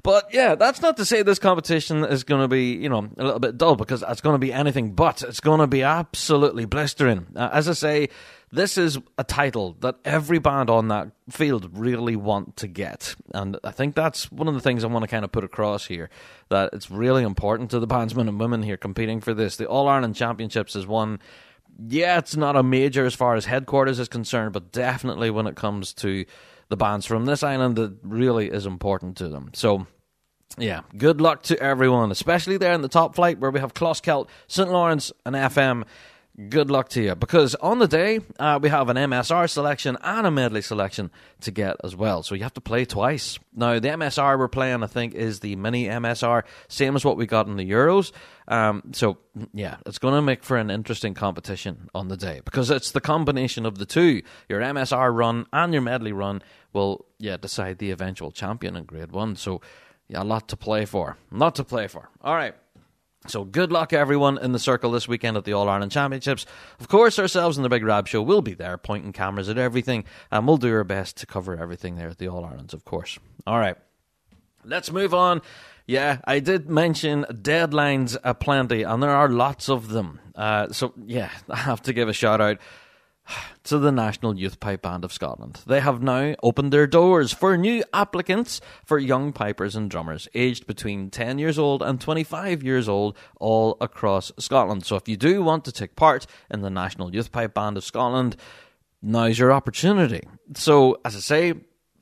[0.04, 3.24] but yeah, that's not to say this competition is going to be, you know, a
[3.24, 5.24] little bit dull because it's going to be anything but.
[5.24, 7.28] It's going to be absolutely blistering.
[7.36, 8.10] Uh, as I say,
[8.52, 13.16] this is a title that every band on that field really want to get.
[13.34, 15.86] And I think that's one of the things I want to kind of put across
[15.86, 16.10] here
[16.50, 19.56] that it's really important to the bandsmen and women here competing for this.
[19.56, 21.20] The All Ireland Championships is one.
[21.88, 25.56] Yeah, it's not a major as far as headquarters is concerned, but definitely when it
[25.56, 26.26] comes to
[26.68, 29.52] the bands from this island, it really is important to them.
[29.54, 29.88] So,
[30.58, 34.28] yeah, good luck to everyone, especially there in the top flight where we have Closkelt,
[34.48, 34.70] St.
[34.70, 35.86] Lawrence, and FM
[36.50, 40.26] good luck to you because on the day uh, we have an MSR selection and
[40.26, 42.24] a medley selection to get as well.
[42.24, 43.38] So you have to play twice.
[43.54, 47.26] Now the MSR we're playing, I think, is the mini MSR, same as what we
[47.26, 48.12] got in the Euros.
[48.48, 49.18] Um, so
[49.54, 53.02] yeah, it's going to make for an interesting competition on the day because it's the
[53.02, 54.22] combination of the two.
[54.50, 56.42] Your MSR run and your medley run
[56.74, 59.36] will yeah decide the eventual champion in Grade One.
[59.36, 59.62] So
[60.08, 61.18] yeah, a lot to play for.
[61.32, 62.10] A lot to play for.
[62.22, 62.56] All right.
[63.28, 66.46] So good luck, everyone, in the circle this weekend at the All Ireland Championships.
[66.80, 70.06] Of course, ourselves and the Big Rab Show will be there, pointing cameras at everything,
[70.32, 73.20] and we'll do our best to cover everything there at the All Irelands, of course.
[73.46, 73.76] All right,
[74.66, 75.42] let's move on.
[75.86, 80.20] Yeah, I did mention deadlines aplenty, and there are lots of them.
[80.34, 82.58] Uh, so yeah, I have to give a shout out
[83.64, 85.62] to the National Youth Pipe Band of Scotland.
[85.66, 90.68] They have now opened their doors for new applicants for young pipers and drummers aged
[90.68, 94.86] between 10 years old and 25 years old all across Scotland.
[94.86, 97.84] So if you do want to take part in the National Youth Pipe Band of
[97.84, 98.36] Scotland,
[99.02, 100.28] now's your opportunity.
[100.56, 101.54] So, as I say,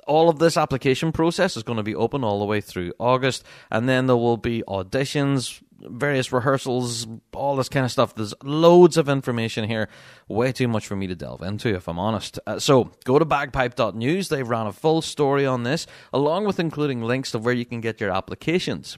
[0.10, 3.44] all of this application process is going to be open all the way through August,
[3.70, 8.16] and then there will be auditions, various rehearsals, all this kind of stuff.
[8.16, 9.90] There's loads of information here,
[10.28, 12.40] way too much for me to delve into, if I'm honest.
[12.46, 14.30] Uh, so go to bagpipe.news.
[14.30, 17.82] They've ran a full story on this, along with including links to where you can
[17.82, 18.98] get your applications.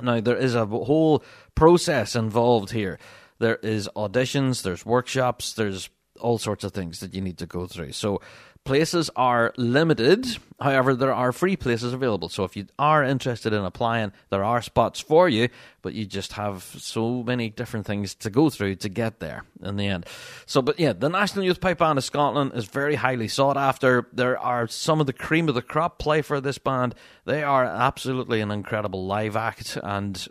[0.00, 1.22] Now, there is a whole
[1.54, 2.98] process involved here.
[3.38, 5.90] There is auditions, there's workshops, there's
[6.20, 7.92] all sorts of things that you need to go through.
[7.92, 8.20] So
[8.64, 10.26] places are limited.
[10.60, 12.28] However, there are free places available.
[12.28, 15.48] So if you are interested in applying, there are spots for you,
[15.82, 19.76] but you just have so many different things to go through to get there in
[19.76, 20.06] the end.
[20.46, 24.08] So, but yeah, the National Youth Pipe Band of Scotland is very highly sought after.
[24.12, 26.94] There are some of the cream of the crop play for this band.
[27.26, 30.26] They are absolutely an incredible live act and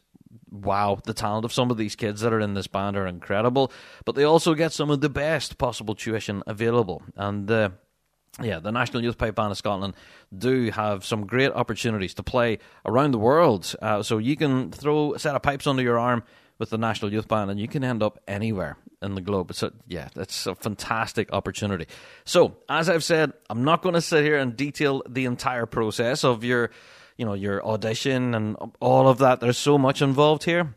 [0.54, 3.72] wow, the talent of some of these kids that are in this band are incredible.
[4.06, 7.02] But they also get some of the best possible tuition available.
[7.16, 7.70] And uh,
[8.42, 9.94] yeah, the National Youth Pipe Band of Scotland
[10.36, 13.76] do have some great opportunities to play around the world.
[13.82, 16.24] Uh, so you can throw a set of pipes under your arm
[16.58, 19.54] with the National Youth Band and you can end up anywhere in the globe.
[19.54, 21.88] So, yeah, that's a fantastic opportunity.
[22.26, 26.24] So, as I've said, I'm not going to sit here and detail the entire process
[26.24, 26.72] of your,
[27.18, 29.42] you know, your audition and all of that.
[29.42, 30.74] There's so much involved here.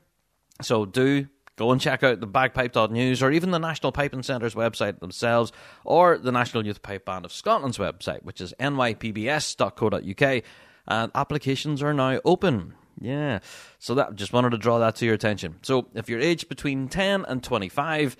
[0.61, 5.01] So, do Go and check out the bagpipe.news or even the National Piping Centre's website
[5.01, 5.53] themselves
[5.85, 10.42] or the National Youth Pipe Band of Scotland's website, which is nypbs.co.uk.
[10.88, 12.75] And applications are now open.
[13.01, 13.40] Yeah.
[13.79, 15.57] So that just wanted to draw that to your attention.
[15.62, 18.16] So if you're aged between 10 and 25,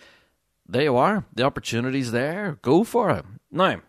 [0.67, 1.25] there you are.
[1.35, 2.59] The opportunity's there.
[2.63, 3.25] Go for it.
[3.51, 3.81] Now,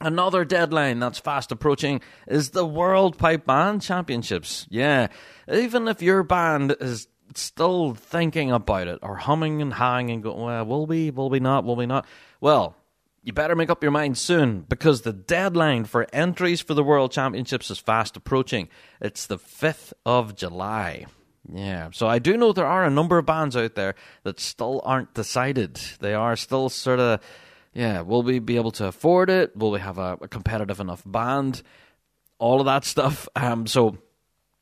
[0.00, 4.66] Another deadline that's fast approaching is the World Pipe Band Championships.
[4.68, 5.06] Yeah,
[5.50, 7.06] even if your band is
[7.40, 11.40] still thinking about it or humming and hawing and going, well, will we, will we
[11.40, 12.06] not, will we not?
[12.40, 12.76] Well,
[13.22, 17.10] you better make up your mind soon because the deadline for entries for the World
[17.10, 18.68] Championships is fast approaching.
[19.00, 21.06] It's the 5th of July.
[21.52, 24.80] Yeah, so I do know there are a number of bands out there that still
[24.84, 25.80] aren't decided.
[26.00, 27.20] They are still sort of,
[27.72, 29.56] yeah, will we be able to afford it?
[29.56, 31.62] Will we have a, a competitive enough band?
[32.38, 33.28] All of that stuff.
[33.36, 33.98] Um, so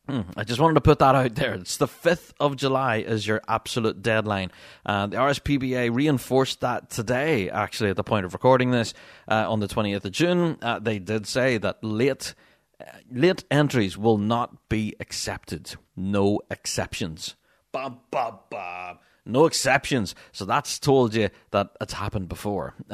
[0.08, 1.54] I just wanted to put that out there.
[1.54, 4.50] It's the 5th of July is your absolute deadline.
[4.84, 8.94] Uh, the RSPBA reinforced that today, actually, at the point of recording this,
[9.28, 10.58] uh, on the 20th of June.
[10.60, 12.34] Uh, they did say that late,
[12.80, 15.76] uh, late entries will not be accepted.
[15.96, 17.36] No exceptions.
[17.70, 18.98] Bum, bum, bum.
[19.24, 20.16] No exceptions.
[20.32, 22.74] So that's told you that it's happened before.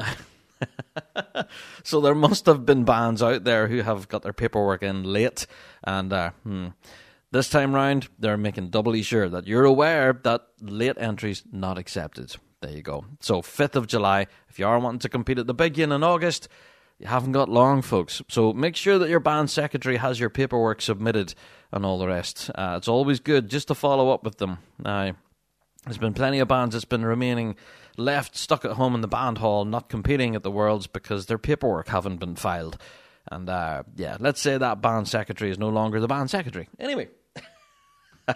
[1.83, 5.45] so there must have been bands out there who have got their paperwork in late,
[5.83, 6.67] and uh, hmm.
[7.31, 12.35] this time round they're making doubly sure that you're aware that late entries not accepted.
[12.61, 13.05] There you go.
[13.21, 16.03] So fifth of July, if you are wanting to compete at the big in in
[16.03, 16.49] August,
[16.99, 18.21] you haven't got long, folks.
[18.27, 21.33] So make sure that your band secretary has your paperwork submitted
[21.71, 22.51] and all the rest.
[22.53, 24.57] Uh, it's always good just to follow up with them.
[24.77, 25.13] Now,
[25.85, 27.55] there's been plenty of bands that's been remaining
[27.99, 31.37] left stuck at home in the band hall, not competing at the Worlds because their
[31.37, 32.77] paperwork haven't been filed.
[33.31, 36.67] And uh, yeah, let's say that band secretary is no longer the band secretary.
[36.79, 37.09] Anyway,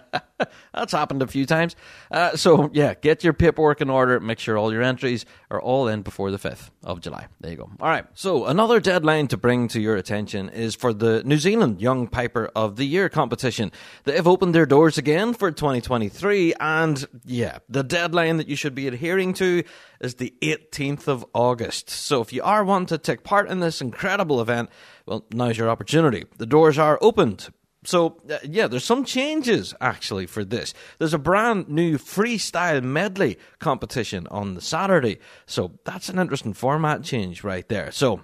[0.74, 1.76] That's happened a few times.
[2.10, 4.20] Uh, so, yeah, get your paperwork in order.
[4.20, 7.28] Make sure all your entries are all in before the 5th of July.
[7.40, 7.70] There you go.
[7.80, 8.04] All right.
[8.14, 12.50] So, another deadline to bring to your attention is for the New Zealand Young Piper
[12.54, 13.72] of the Year competition.
[14.04, 16.54] They have opened their doors again for 2023.
[16.60, 19.62] And, yeah, the deadline that you should be adhering to
[20.00, 21.90] is the 18th of August.
[21.90, 24.70] So, if you are wanting to take part in this incredible event,
[25.06, 26.24] well, now's your opportunity.
[26.38, 27.50] The doors are opened
[27.84, 30.74] so, uh, yeah, there's some changes actually for this.
[30.98, 35.18] There's a brand new freestyle medley competition on the Saturday.
[35.46, 37.90] So, that's an interesting format change right there.
[37.90, 38.22] So,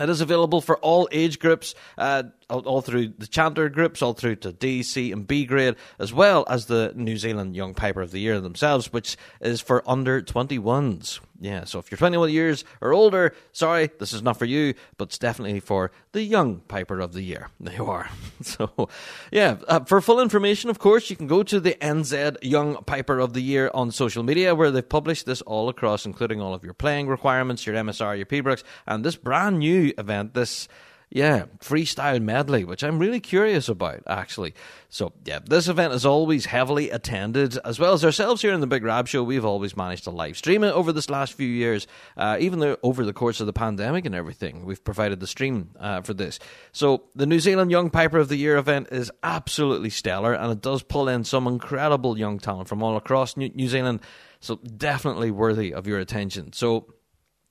[0.00, 2.24] it is available for all age groups, uh,
[2.60, 6.44] all, through the chanter groups, all through to D, C, and B grade, as well
[6.48, 11.20] as the New Zealand Young Piper of the Year themselves, which is for under 21s.
[11.40, 15.08] Yeah, so if you're 21 years or older, sorry, this is not for you, but
[15.08, 17.48] it's definitely for the young Piper of the Year.
[17.60, 18.10] There you are.
[18.42, 18.88] So,
[19.30, 23.18] yeah, uh, for full information, of course, you can go to the NZ Young Piper
[23.18, 26.64] of the Year on social media, where they've published this all across, including all of
[26.64, 30.68] your playing requirements, your MSR, your pibrochs, and this brand new event, this
[31.14, 34.54] yeah, freestyle medley, which I'm really curious about, actually.
[34.88, 38.66] So, yeah, this event is always heavily attended, as well as ourselves here in the
[38.66, 39.22] Big Rab Show.
[39.22, 42.78] We've always managed to live stream it over this last few years, uh, even though
[42.82, 44.64] over the course of the pandemic and everything.
[44.64, 46.38] We've provided the stream uh, for this.
[46.72, 50.62] So, the New Zealand Young Piper of the Year event is absolutely stellar, and it
[50.62, 54.00] does pull in some incredible young talent from all across New, New Zealand.
[54.40, 56.54] So, definitely worthy of your attention.
[56.54, 56.86] So,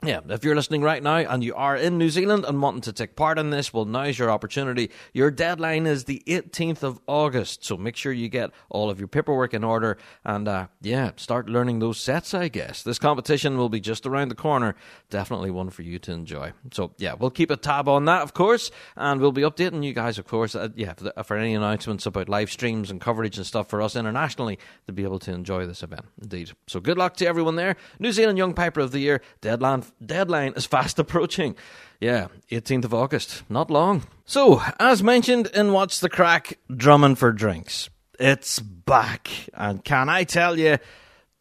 [0.03, 2.93] yeah, if you're listening right now and you are in New Zealand and wanting to
[2.93, 4.89] take part in this, well, now's your opportunity.
[5.13, 9.07] Your deadline is the 18th of August, so make sure you get all of your
[9.07, 12.81] paperwork in order and, uh, yeah, start learning those sets, I guess.
[12.81, 14.75] This competition will be just around the corner.
[15.11, 16.53] Definitely one for you to enjoy.
[16.71, 19.93] So, yeah, we'll keep a tab on that, of course, and we'll be updating you
[19.93, 23.37] guys, of course, uh, yeah, for, the, for any announcements about live streams and coverage
[23.37, 26.05] and stuff for us internationally to be able to enjoy this event.
[26.19, 26.53] Indeed.
[26.65, 27.75] So, good luck to everyone there.
[27.99, 31.55] New Zealand Young Piper of the Year, deadline deadline is fast approaching.
[31.99, 34.03] Yeah, 18th of August, not long.
[34.25, 37.89] So, as mentioned in What's the Crack, drumming for drinks.
[38.19, 39.29] It's back.
[39.53, 40.77] And can I tell you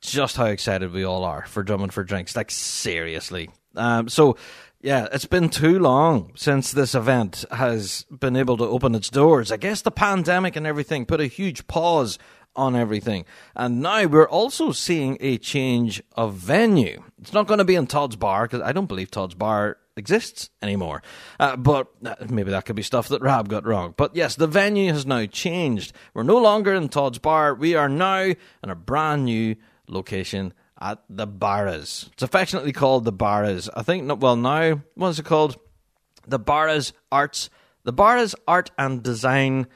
[0.01, 2.37] just how excited we all are for drumming for drinks?
[2.37, 3.51] Like, seriously.
[3.75, 4.37] Um, so,
[4.83, 9.53] yeah, it's been too long since this event has been able to open its doors.
[9.53, 12.19] I guess the pandemic and everything put a huge pause
[12.57, 13.25] on everything.
[13.55, 17.03] And now we're also seeing a change of venue.
[17.21, 20.51] It's not going to be in Todd's Bar because I don't believe Todd's Bar exists
[20.63, 21.03] anymore.
[21.39, 23.95] Uh, but uh, maybe that could be stuff that Rab got wrong.
[23.97, 25.93] But yes, the venue has now changed.
[26.15, 27.55] We're no longer in Todd's Bar.
[27.55, 32.09] We are now in a brand new location at the Barras.
[32.13, 33.69] It's affectionately called the Barras.
[33.77, 35.59] I think, well, now, what is it called?
[36.27, 37.51] The Barras Arts,
[37.85, 39.67] the Barras Art and Design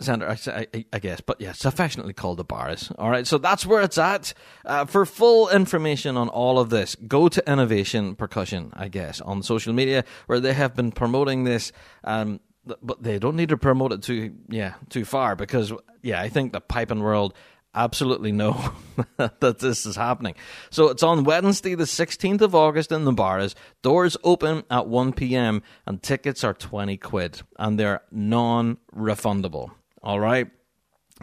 [0.00, 2.90] Center, I, I, I, guess, but yeah, it's affectionately called the Barras.
[2.98, 4.34] All right, so that's where it's at.
[4.64, 9.44] Uh, for full information on all of this, go to Innovation Percussion, I guess, on
[9.44, 11.70] social media where they have been promoting this.
[12.02, 12.40] Um,
[12.82, 15.72] but they don't need to promote it too, yeah, too far because,
[16.02, 17.34] yeah, I think the piping world
[17.74, 18.72] absolutely know
[19.16, 20.34] that this is happening.
[20.70, 23.54] So it's on Wednesday, the 16th of August in the bars.
[23.82, 25.62] Doors open at 1 p.m.
[25.86, 29.72] and tickets are 20 quid and they're non refundable.
[30.04, 30.48] All right.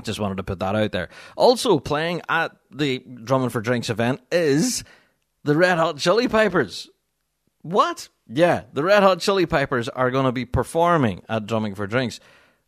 [0.04, 1.10] Just wanted to put that out there.
[1.36, 4.84] Also playing at the Drumming for Drinks event is
[5.44, 6.90] the Red Hot Chili Peppers.
[7.62, 8.10] What?
[8.28, 12.20] Yeah, the Red Hot Chili Peppers are going to be performing at Drumming for Drinks,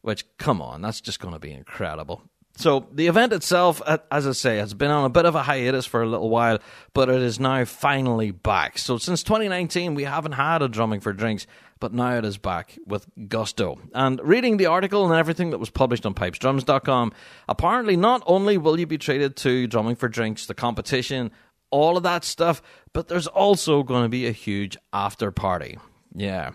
[0.01, 2.22] which, come on, that's just going to be incredible.
[2.55, 5.88] So the event itself, as I say, has been on a bit of a hiatus
[5.88, 6.59] for a little while,
[6.93, 8.78] but it is now finally back.
[8.78, 11.47] So since 2019, we haven't had a drumming for drinks,
[11.84, 13.77] but now it is back with gusto.
[13.93, 17.11] And reading the article and everything that was published on pipesdrums.com,
[17.49, 21.29] apparently not only will you be treated to drumming for drinks, the competition,
[21.71, 22.61] all of that stuff,
[22.93, 25.77] but there's also going to be a huge after party.
[26.15, 26.51] Yeah.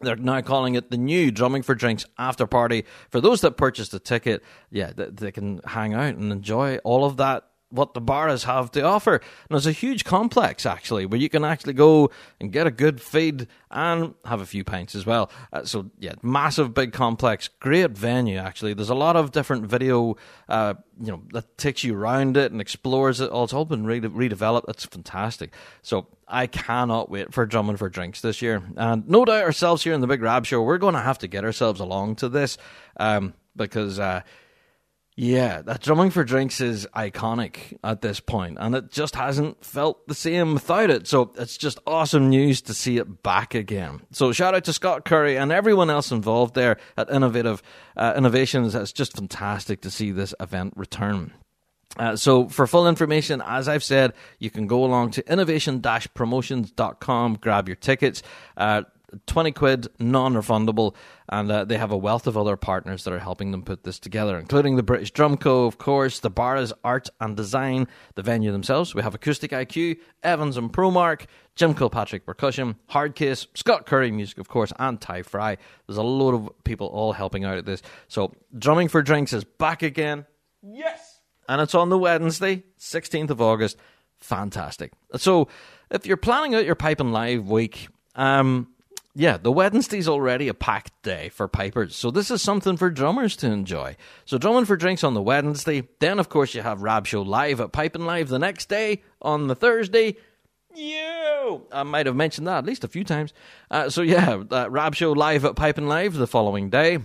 [0.00, 2.84] They're now calling it the new Drumming for Drinks after party.
[3.10, 7.16] For those that purchased a ticket, yeah, they can hang out and enjoy all of
[7.16, 9.14] that what the Barras have to offer.
[9.14, 12.10] And there's a huge complex actually where you can actually go
[12.40, 15.30] and get a good feed and have a few pints as well.
[15.52, 18.74] Uh, so yeah, massive big complex, great venue actually.
[18.74, 20.16] There's a lot of different video,
[20.48, 23.30] uh, you know, that takes you around it and explores it.
[23.32, 24.68] Oh, it's all been re- redeveloped.
[24.68, 25.54] It's fantastic.
[25.80, 28.62] So I cannot wait for drumming for drinks this year.
[28.76, 31.28] And no doubt ourselves here in the Big Rab Show, we're going to have to
[31.28, 32.58] get ourselves along to this
[32.98, 33.98] um, because.
[33.98, 34.20] Uh,
[35.14, 40.08] yeah, that drumming for drinks is iconic at this point, and it just hasn't felt
[40.08, 41.06] the same without it.
[41.06, 44.00] So it's just awesome news to see it back again.
[44.10, 47.62] So shout out to Scott Curry and everyone else involved there at Innovative
[47.94, 48.74] uh, Innovations.
[48.74, 51.32] It's just fantastic to see this event return.
[51.98, 57.68] Uh, so for full information, as I've said, you can go along to innovation-promotions.com, grab
[57.68, 58.22] your tickets.
[58.56, 58.84] Uh,
[59.26, 60.94] 20 quid, non refundable,
[61.28, 63.98] and uh, they have a wealth of other partners that are helping them put this
[63.98, 68.52] together, including the British Drum Co., of course, the Barras Art and Design, the venue
[68.52, 68.94] themselves.
[68.94, 74.48] We have Acoustic IQ, Evans and Promark, Jim Kilpatrick Percussion, Hardcase, Scott Curry Music, of
[74.48, 75.56] course, and Ty Fry.
[75.86, 77.82] There's a load of people all helping out at this.
[78.08, 80.26] So, Drumming for Drinks is back again.
[80.62, 81.20] Yes!
[81.48, 83.76] And it's on the Wednesday, 16th of August.
[84.20, 84.92] Fantastic.
[85.16, 85.48] So,
[85.90, 88.68] if you're planning out your Piping Live week, um,
[89.14, 93.36] yeah, the Wednesday's already a packed day for pipers, so this is something for drummers
[93.36, 93.96] to enjoy.
[94.24, 97.60] So drumming for drinks on the Wednesday, then of course you have Rab Show live
[97.60, 100.16] at Piping Live the next day on the Thursday.
[100.74, 103.34] You, I might have mentioned that at least a few times.
[103.70, 106.98] Uh, so yeah, uh, Rab Show live at Piping Live the following day.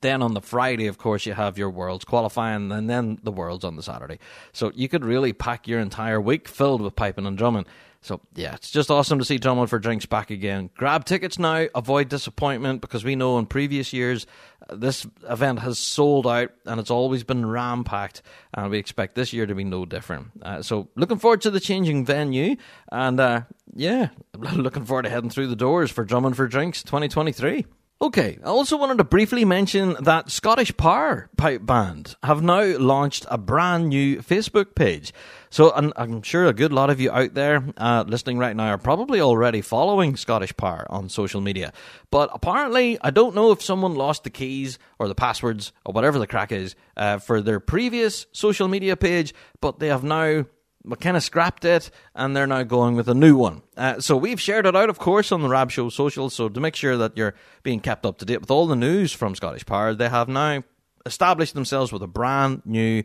[0.00, 3.64] Then on the Friday, of course, you have your Worlds qualifying, and then the Worlds
[3.64, 4.18] on the Saturday.
[4.52, 7.66] So you could really pack your entire week filled with piping and drumming.
[8.00, 10.70] So yeah, it's just awesome to see Drumming for Drinks back again.
[10.76, 14.26] Grab tickets now, avoid disappointment because we know in previous years
[14.68, 18.22] uh, this event has sold out and it's always been ram packed,
[18.54, 20.28] and we expect this year to be no different.
[20.42, 22.56] Uh, so looking forward to the changing venue,
[22.92, 23.42] and uh,
[23.74, 27.66] yeah, looking forward to heading through the doors for Drumming for Drinks 2023.
[27.98, 33.24] Okay, I also wanted to briefly mention that Scottish Power Pipe Band have now launched
[33.30, 35.14] a brand new Facebook page.
[35.48, 38.78] So I'm, sure a good lot of you out there uh, listening right now are
[38.78, 41.72] probably already following Scottish Power on social media.
[42.10, 46.18] But apparently, I don't know if someone lost the keys or the passwords or whatever
[46.18, 49.32] the crack is uh, for their previous social media page,
[49.62, 50.44] but they have now
[50.86, 53.62] of scrapped it and they're now going with a new one.
[53.76, 56.30] Uh, so we've shared it out, of course, on the Rab Show social.
[56.30, 59.12] So to make sure that you're being kept up to date with all the news
[59.12, 60.62] from Scottish Power, they have now
[61.04, 63.02] established themselves with a brand new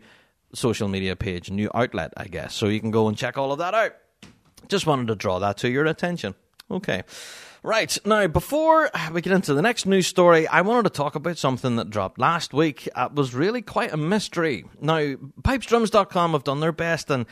[0.53, 2.53] social media page, new outlet, I guess.
[2.53, 3.95] So you can go and check all of that out.
[4.67, 6.35] Just wanted to draw that to your attention.
[6.69, 7.03] Okay.
[7.63, 11.37] Right, now before we get into the next news story, I wanted to talk about
[11.37, 12.89] something that dropped last week.
[12.97, 14.65] It was really quite a mystery.
[14.79, 14.97] Now,
[15.43, 17.27] pipesdrums.com have done their best and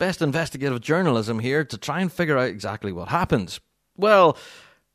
[0.00, 3.60] best investigative journalism here to try and figure out exactly what happened.
[3.96, 4.36] Well,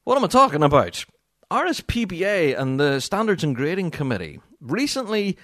[0.04, 1.06] what am I talking about?
[1.52, 5.38] RSPBA and the Standards and Grading Committee recently,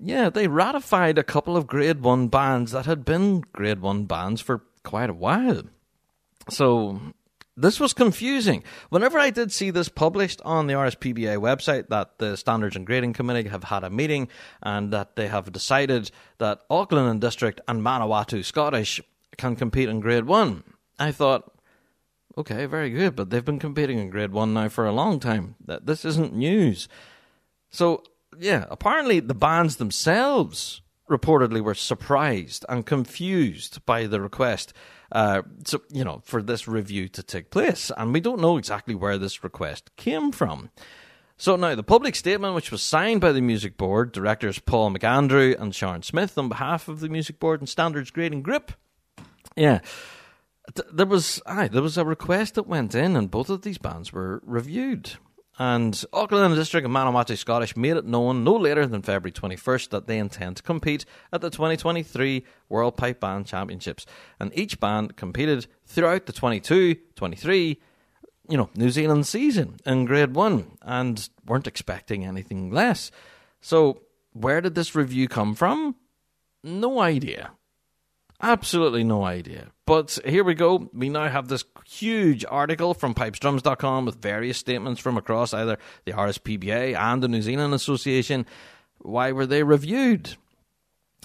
[0.00, 4.40] yeah, they ratified a couple of Grade 1 bands that had been Grade 1 bands
[4.40, 5.62] for quite a while.
[6.48, 7.00] So,
[7.60, 8.64] this was confusing.
[8.88, 13.12] Whenever I did see this published on the RSPBA website that the Standards and Grading
[13.12, 14.28] Committee have had a meeting
[14.62, 19.00] and that they have decided that Auckland and District and Manawatu Scottish
[19.36, 20.64] can compete in Grade 1,
[20.98, 21.52] I thought,
[22.36, 25.56] okay, very good, but they've been competing in Grade 1 now for a long time.
[25.60, 26.88] This isn't news.
[27.70, 28.02] So,
[28.38, 34.72] yeah, apparently the bands themselves reportedly were surprised and confused by the request
[35.12, 38.94] uh, so you know for this review to take place, and we don't know exactly
[38.94, 40.70] where this request came from.
[41.36, 45.58] So now the public statement, which was signed by the music board directors Paul McAndrew
[45.58, 48.72] and Sharon Smith on behalf of the music board and standards grading group,
[49.56, 49.80] yeah.
[50.92, 54.12] There was aye, there was a request that went in, and both of these bands
[54.12, 55.12] were reviewed.
[55.60, 60.06] And Auckland District and Manawatu Scottish made it known no later than February 21st that
[60.06, 61.04] they intend to compete
[61.34, 64.06] at the 2023 World Pipe Band Championships.
[64.40, 67.78] And each band competed throughout the 22 23
[68.48, 73.10] you know, New Zealand season in Grade 1 and weren't expecting anything less.
[73.60, 74.00] So,
[74.32, 75.94] where did this review come from?
[76.64, 77.50] No idea.
[78.42, 79.68] Absolutely no idea.
[79.86, 80.88] But here we go.
[80.94, 86.12] We now have this huge article from pipesdrums.com with various statements from across either the
[86.12, 88.46] RSPBA and the New Zealand Association.
[88.98, 90.36] Why were they reviewed?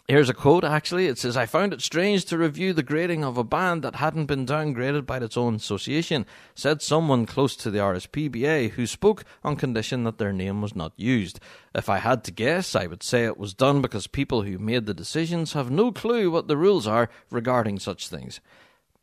[0.08, 1.08] Here's a quote actually.
[1.08, 4.28] It says, I found it strange to review the grading of a band that hadn't
[4.28, 9.56] been downgraded by its own association, said someone close to the RSPBA who spoke on
[9.56, 11.39] condition that their name was not used.
[11.74, 14.86] If I had to guess, I would say it was done because people who made
[14.86, 18.39] the decisions have no clue what the rules are regarding such things.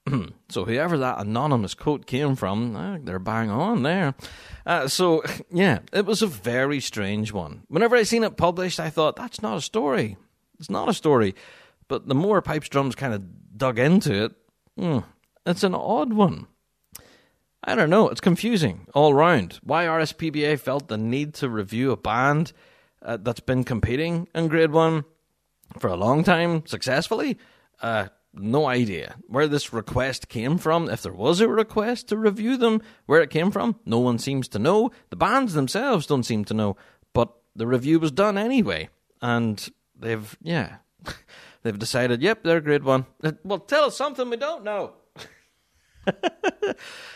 [0.48, 4.14] so whoever that anonymous quote came from, eh, they're bang on there.
[4.64, 7.62] Uh, so yeah, it was a very strange one.
[7.66, 10.16] Whenever I seen it published, I thought that's not a story.
[10.62, 11.34] It's not a story.
[11.88, 14.32] But the more Pipes Drums kind of dug into it,
[14.78, 15.02] mm,
[15.44, 16.46] it's an odd one.
[17.64, 18.08] I don't know.
[18.08, 19.58] It's confusing all round.
[19.64, 22.52] Why RSPBA felt the need to review a band
[23.04, 25.04] uh, that's been competing in Grade 1
[25.80, 27.38] for a long time successfully?
[27.80, 29.16] Uh, no idea.
[29.26, 33.30] Where this request came from, if there was a request to review them, where it
[33.30, 34.92] came from, no one seems to know.
[35.10, 36.76] The bands themselves don't seem to know.
[37.12, 38.90] But the review was done anyway.
[39.20, 39.68] And
[39.98, 40.76] they've yeah,
[41.62, 42.22] they've decided.
[42.22, 43.06] Yep, they're grade one.
[43.22, 44.94] Uh, well, tell us something we don't know.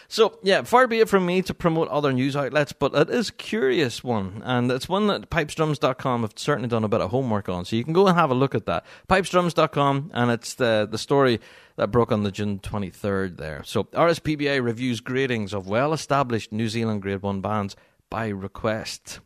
[0.08, 3.30] so yeah, far be it from me to promote other news outlets, but it is
[3.30, 7.48] a curious one, and it's one that pipesdrums.com have certainly done a bit of homework
[7.48, 7.64] on.
[7.64, 8.84] So you can go and have a look at that.
[9.08, 11.40] Pipesdrums.com, and it's the the story
[11.76, 13.62] that broke on the June 23rd there.
[13.64, 17.76] So RSPBA reviews gradings of well-established New Zealand Grade 1 bands
[18.08, 19.20] by request.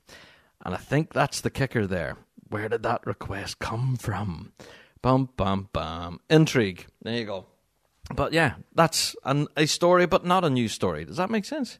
[0.65, 2.17] And I think that's the kicker there.
[2.51, 4.53] Where did that request come from?
[5.03, 6.21] Bum, bum, bum.
[6.29, 6.87] Intrigue.
[7.03, 7.47] There you go.
[8.15, 11.05] But yeah, that's an, a story, but not a news story.
[11.05, 11.79] Does that make sense?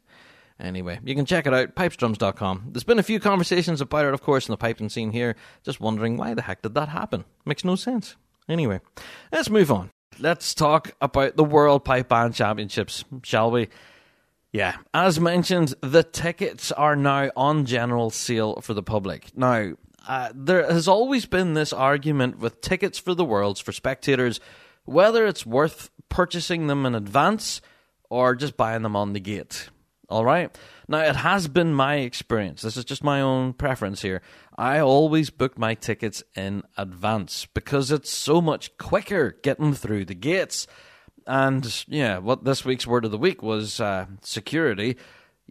[0.59, 2.69] Anyway, you can check it out, pipesdrums.com.
[2.71, 5.35] There's been a few conversations about it, of course, in the piping scene here.
[5.63, 7.25] Just wondering why the heck did that happen?
[7.45, 8.15] Makes no sense.
[8.47, 8.79] Anyway,
[9.31, 9.89] let's move on.
[10.19, 13.69] Let's talk about the World Pipe Band Championships, shall we?
[14.53, 19.35] Yeah, as mentioned, the tickets are now on general sale for the public.
[19.35, 19.73] Now,
[20.07, 24.39] uh, there has always been this argument with tickets for the Worlds for spectators
[24.85, 27.61] whether it's worth purchasing them in advance
[28.09, 29.69] or just buying them on the gate.
[30.09, 30.55] All right.
[30.87, 32.61] Now, it has been my experience.
[32.61, 34.21] This is just my own preference here.
[34.57, 40.15] I always book my tickets in advance because it's so much quicker getting through the
[40.15, 40.67] gates.
[41.25, 44.97] And yeah, what this week's word of the week was uh, security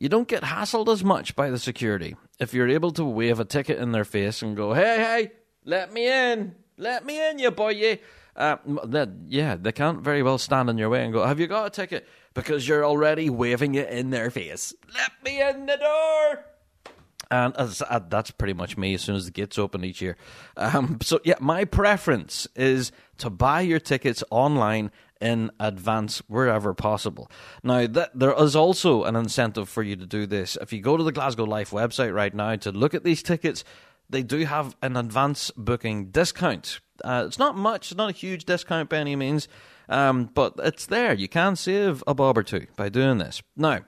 [0.00, 3.44] you don't get hassled as much by the security if you're able to wave a
[3.44, 5.32] ticket in their face and go, "Hey, hey,
[5.64, 8.00] let me in, let me in, you boy."
[8.34, 11.46] Uh, that, yeah, they can't very well stand in your way and go, "Have you
[11.46, 14.72] got a ticket?" Because you're already waving it in their face.
[14.94, 16.44] Let me in the door.
[17.30, 20.16] And as, uh, that's pretty much me as soon as the gates open each year.
[20.56, 24.90] Um, so, yeah, my preference is to buy your tickets online
[25.20, 27.30] in advance wherever possible.
[27.62, 30.56] Now, there is also an incentive for you to do this.
[30.60, 33.64] If you go to the Glasgow Life website right now to look at these tickets,
[34.08, 36.80] they do have an advance booking discount.
[37.04, 39.48] Uh, it's not much, it's not a huge discount by any means.
[39.88, 41.14] Um, but it's there.
[41.14, 43.42] You can save a bob or two by doing this.
[43.56, 43.80] Now,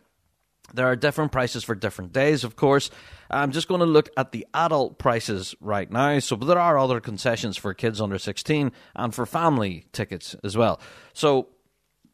[0.75, 2.91] there are different prices for different days, of course.
[3.31, 6.19] I'm just going to look at the adult prices right now.
[6.19, 10.81] So there are other concessions for kids under 16 and for family tickets as well.
[11.15, 11.49] So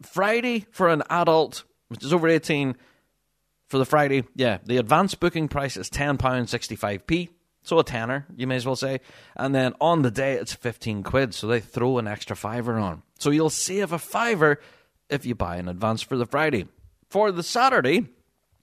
[0.03, 2.77] Friday for an adult, which is over 18,
[3.67, 7.29] for the Friday, yeah, the advance booking price is £10.65p.
[7.63, 9.01] So a tenner, you may as well say.
[9.37, 11.35] And then on the day, it's 15 quid.
[11.35, 13.03] So they throw an extra fiver on.
[13.19, 14.61] So you'll save a fiver
[15.11, 16.67] if you buy in advance for the Friday.
[17.11, 18.09] For the Saturday,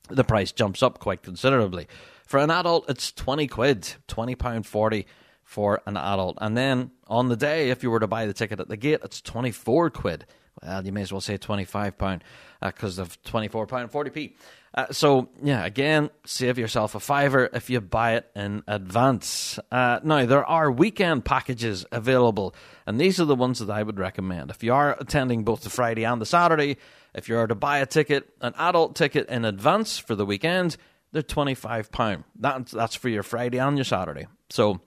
[0.10, 1.88] the price jumps up quite considerably.
[2.26, 5.06] For an adult, it's 20 quid, £20.40
[5.44, 6.38] for an adult.
[6.42, 9.02] And then on the day, if you were to buy the ticket at the gate,
[9.04, 10.26] it's 24 quid.
[10.64, 12.22] Well, you may as well say £25
[12.62, 14.34] because uh, of £24.40p.
[14.74, 19.58] Uh, so, yeah, again, save yourself a fiver if you buy it in advance.
[19.72, 22.54] Uh, now, there are weekend packages available,
[22.86, 24.50] and these are the ones that I would recommend.
[24.50, 26.78] If you are attending both the Friday and the Saturday,
[27.16, 30.78] if you are to buy a ticket, an adult ticket in advance for the weekend,
[31.12, 32.24] they're £25.
[32.40, 34.28] That, that's for your Friday and your Saturday.
[34.50, 34.82] So,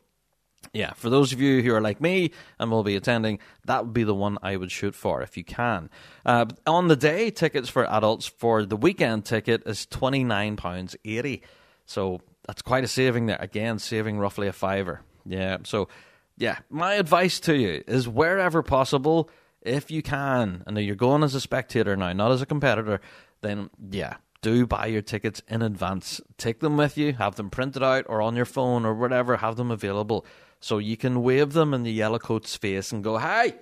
[0.74, 3.94] yeah, for those of you who are like me and will be attending, that would
[3.94, 5.88] be the one I would shoot for if you can.
[6.26, 11.40] Uh, on the day, tickets for adults for the weekend ticket is £29.80.
[11.86, 13.38] So that's quite a saving there.
[13.40, 15.00] Again, saving roughly a fiver.
[15.24, 15.88] Yeah, so
[16.36, 19.30] yeah, my advice to you is wherever possible,
[19.62, 23.00] if you can, and you're going as a spectator now, not as a competitor,
[23.40, 26.20] then yeah, do buy your tickets in advance.
[26.36, 29.56] Take them with you, have them printed out or on your phone or whatever, have
[29.56, 30.24] them available
[30.60, 33.54] so you can wave them in the yellow coat's face and go, "Hey,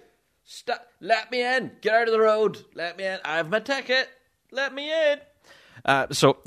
[0.44, 0.86] stop!
[1.00, 1.72] Let me in!
[1.80, 2.64] Get out of the road!
[2.74, 3.18] Let me in!
[3.24, 4.08] I have my ticket!
[4.50, 5.20] Let me in!"
[5.84, 6.38] Uh, so.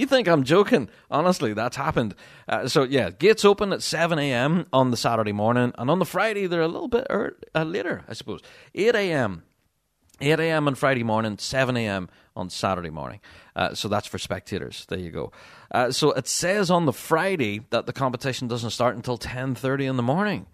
[0.00, 0.88] you think I'm joking?
[1.10, 2.14] Honestly, that's happened.
[2.48, 4.66] Uh, so yeah, gates open at 7 a.m.
[4.72, 8.04] on the Saturday morning, and on the Friday they're a little bit early, uh, later,
[8.08, 8.40] I suppose.
[8.74, 9.42] 8 a.m.
[10.20, 10.66] 8 a.m.
[10.66, 12.08] on Friday morning, 7 a.m.
[12.34, 13.20] on Saturday morning.
[13.54, 14.86] Uh, so that's for spectators.
[14.88, 15.32] There you go.
[15.70, 19.96] Uh, so it says on the Friday that the competition doesn't start until 10:30 in
[19.96, 20.46] the morning,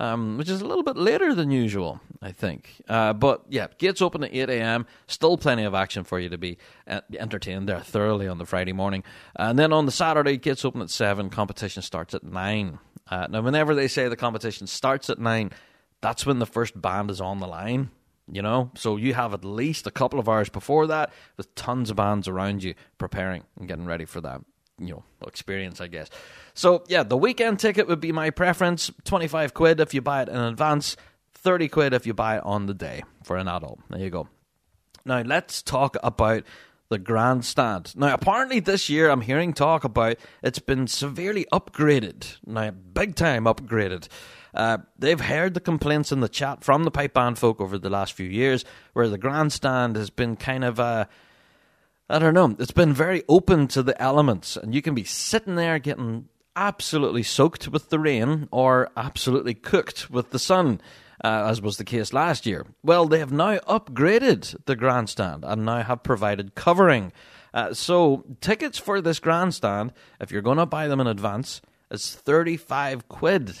[0.00, 2.82] um, which is a little bit later than usual, I think.
[2.88, 4.86] Uh, but yeah, gates open at 8 a.m.
[5.06, 8.72] Still plenty of action for you to be uh, entertained there thoroughly on the Friday
[8.72, 9.04] morning.
[9.36, 11.28] And then on the Saturday, gates open at 7.
[11.28, 12.78] Competition starts at 9.
[13.10, 15.50] Uh, now, whenever they say the competition starts at 9,
[16.00, 17.90] that's when the first band is on the line
[18.32, 21.90] you know so you have at least a couple of hours before that with tons
[21.90, 24.40] of bands around you preparing and getting ready for that
[24.80, 26.08] you know experience i guess
[26.54, 30.28] so yeah the weekend ticket would be my preference 25 quid if you buy it
[30.28, 30.96] in advance
[31.34, 34.28] 30 quid if you buy it on the day for an adult there you go
[35.04, 36.44] now let's talk about
[36.90, 37.96] the grandstand.
[37.96, 42.36] Now, apparently, this year I'm hearing talk about it's been severely upgraded.
[42.44, 44.08] Now, big time upgraded.
[44.52, 47.88] Uh, they've heard the complaints in the chat from the pipe band folk over the
[47.88, 51.04] last few years, where the grandstand has been kind of uh,
[52.10, 55.54] I don't know, it's been very open to the elements, and you can be sitting
[55.54, 60.80] there getting absolutely soaked with the rain or absolutely cooked with the sun.
[61.22, 62.64] Uh, as was the case last year.
[62.82, 67.12] Well, they have now upgraded the grandstand and now have provided covering.
[67.52, 72.14] Uh, so, tickets for this grandstand, if you're going to buy them in advance, is
[72.14, 73.54] 35 quid.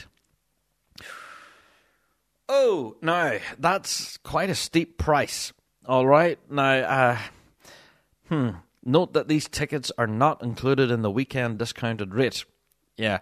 [2.48, 5.52] Oh, no, that's quite a steep price.
[5.84, 6.38] All right.
[6.50, 7.18] Now, uh,
[8.30, 8.50] hmm.
[8.82, 12.44] Note that these tickets are not included in the weekend discounted rate.
[12.96, 13.18] Yeah.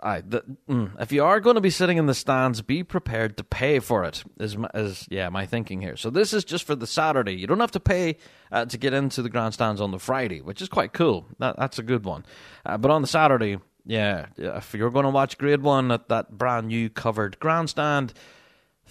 [0.00, 3.36] I, the, mm, if you are going to be sitting in the stands, be prepared
[3.36, 4.24] to pay for it.
[4.38, 5.96] Is, is yeah, my thinking here.
[5.96, 7.34] So this is just for the Saturday.
[7.34, 8.18] You don't have to pay
[8.50, 11.26] uh, to get into the grandstands on the Friday, which is quite cool.
[11.38, 12.24] That, that's a good one.
[12.66, 16.36] Uh, but on the Saturday, yeah, if you're going to watch Grade 1 at that
[16.36, 18.12] brand new covered grandstand,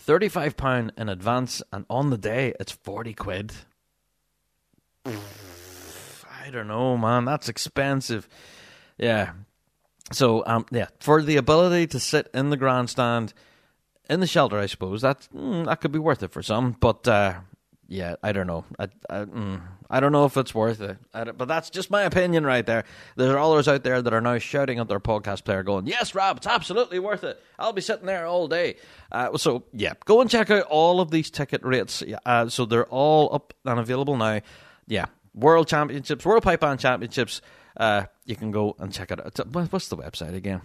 [0.06, 3.54] £35 in advance, and on the day, it's 40 quid.
[5.06, 7.26] I don't know, man.
[7.26, 8.28] That's expensive.
[8.98, 9.32] Yeah.
[10.12, 13.34] So, um, yeah, for the ability to sit in the grandstand,
[14.10, 16.76] in the shelter, I suppose, that, mm, that could be worth it for some.
[16.80, 17.36] But, uh,
[17.88, 18.66] yeah, I don't know.
[18.80, 20.98] I, I, mm, I don't know if it's worth it.
[21.14, 22.86] but that's just my opinion right there.
[23.18, 26.16] There are others out there that are now shouting at their podcast player, going, "Yes,
[26.16, 27.42] Rab, it's absolutely worth it.
[27.60, 28.78] I'll be sitting there all day."
[29.12, 32.02] Uh, so yeah, go and check out all of these ticket rates.
[32.26, 34.40] Uh, so they're all up and available now.
[34.92, 37.42] Yeah, World Championships, World Band Championships.
[37.78, 39.72] Uh, you can go and check it out.
[39.72, 40.60] What's the website again?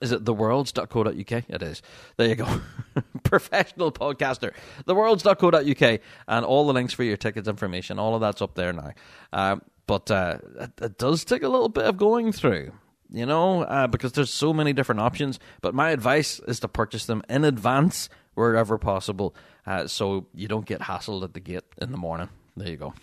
[0.00, 1.44] Is it theworlds.co.uk?
[1.48, 1.82] It is.
[2.16, 2.60] There you go.
[3.24, 4.52] Professional podcaster.
[4.86, 7.98] Theworlds.co.uk and all the links for your tickets information.
[7.98, 8.92] All of that's up there now.
[9.32, 12.70] Um, but uh, it, it, does take a little bit of going through,
[13.10, 15.40] you know, uh, because there's so many different options.
[15.60, 19.34] But my advice is to purchase them in advance wherever possible,
[19.66, 22.28] uh, so you don't get hassled at the gate in the morning.
[22.56, 22.94] There you go.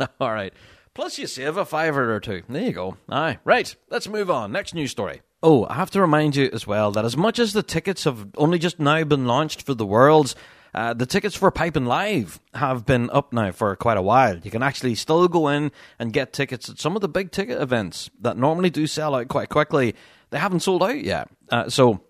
[0.20, 0.52] All right.
[0.94, 2.42] Plus, you save a fiver or two.
[2.48, 2.96] There you go.
[3.08, 3.38] Aye.
[3.44, 3.74] Right.
[3.90, 4.52] Let's move on.
[4.52, 5.22] Next news story.
[5.42, 8.26] Oh, I have to remind you as well that as much as the tickets have
[8.36, 10.34] only just now been launched for the Worlds,
[10.74, 14.38] uh, the tickets for Piping Live have been up now for quite a while.
[14.38, 17.62] You can actually still go in and get tickets at some of the big ticket
[17.62, 19.94] events that normally do sell out quite quickly.
[20.30, 21.28] They haven't sold out yet.
[21.48, 22.00] Uh, so,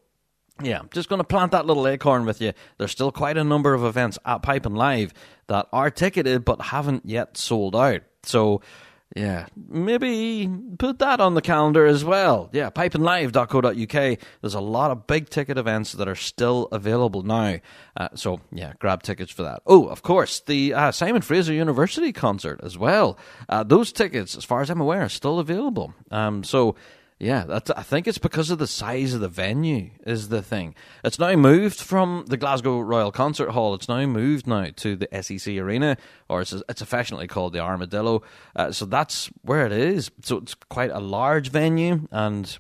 [0.63, 2.53] yeah, just going to plant that little acorn with you.
[2.79, 5.13] There's still quite a number of events at Piping Live
[5.47, 8.03] that are ticketed but haven't yet sold out.
[8.25, 8.61] So,
[9.17, 12.51] yeah, maybe put that on the calendar as well.
[12.53, 14.19] Yeah, pipinglive.co.uk.
[14.41, 17.59] There's a lot of big ticket events that are still available now.
[17.97, 19.63] Uh, so, yeah, grab tickets for that.
[19.67, 23.19] Oh, of course, the uh, Simon Fraser University concert as well.
[23.49, 25.95] Uh, those tickets, as far as I'm aware, are still available.
[26.11, 26.77] Um, so,
[27.21, 30.77] yeah, that's, I think it's because of the size of the venue is the thing.
[31.03, 33.75] It's now moved from the Glasgow Royal Concert Hall.
[33.75, 35.97] It's now moved now to the SEC Arena,
[36.29, 38.23] or it's, it's affectionately called the Armadillo.
[38.55, 40.13] Uh, so that's where it is.
[40.23, 42.57] So it's quite a large venue, and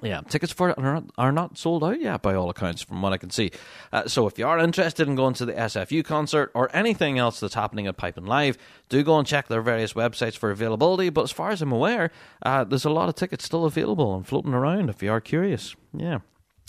[0.00, 3.02] yeah, tickets for it are not, are not sold out yet, by all accounts, from
[3.02, 3.50] what I can see.
[3.92, 7.40] Uh, so, if you are interested in going to the SFU concert or anything else
[7.40, 8.56] that's happening at Piping Live,
[8.88, 11.10] do go and check their various websites for availability.
[11.10, 12.10] But as far as I'm aware,
[12.42, 15.76] uh, there's a lot of tickets still available and floating around if you are curious.
[15.92, 16.20] Yeah.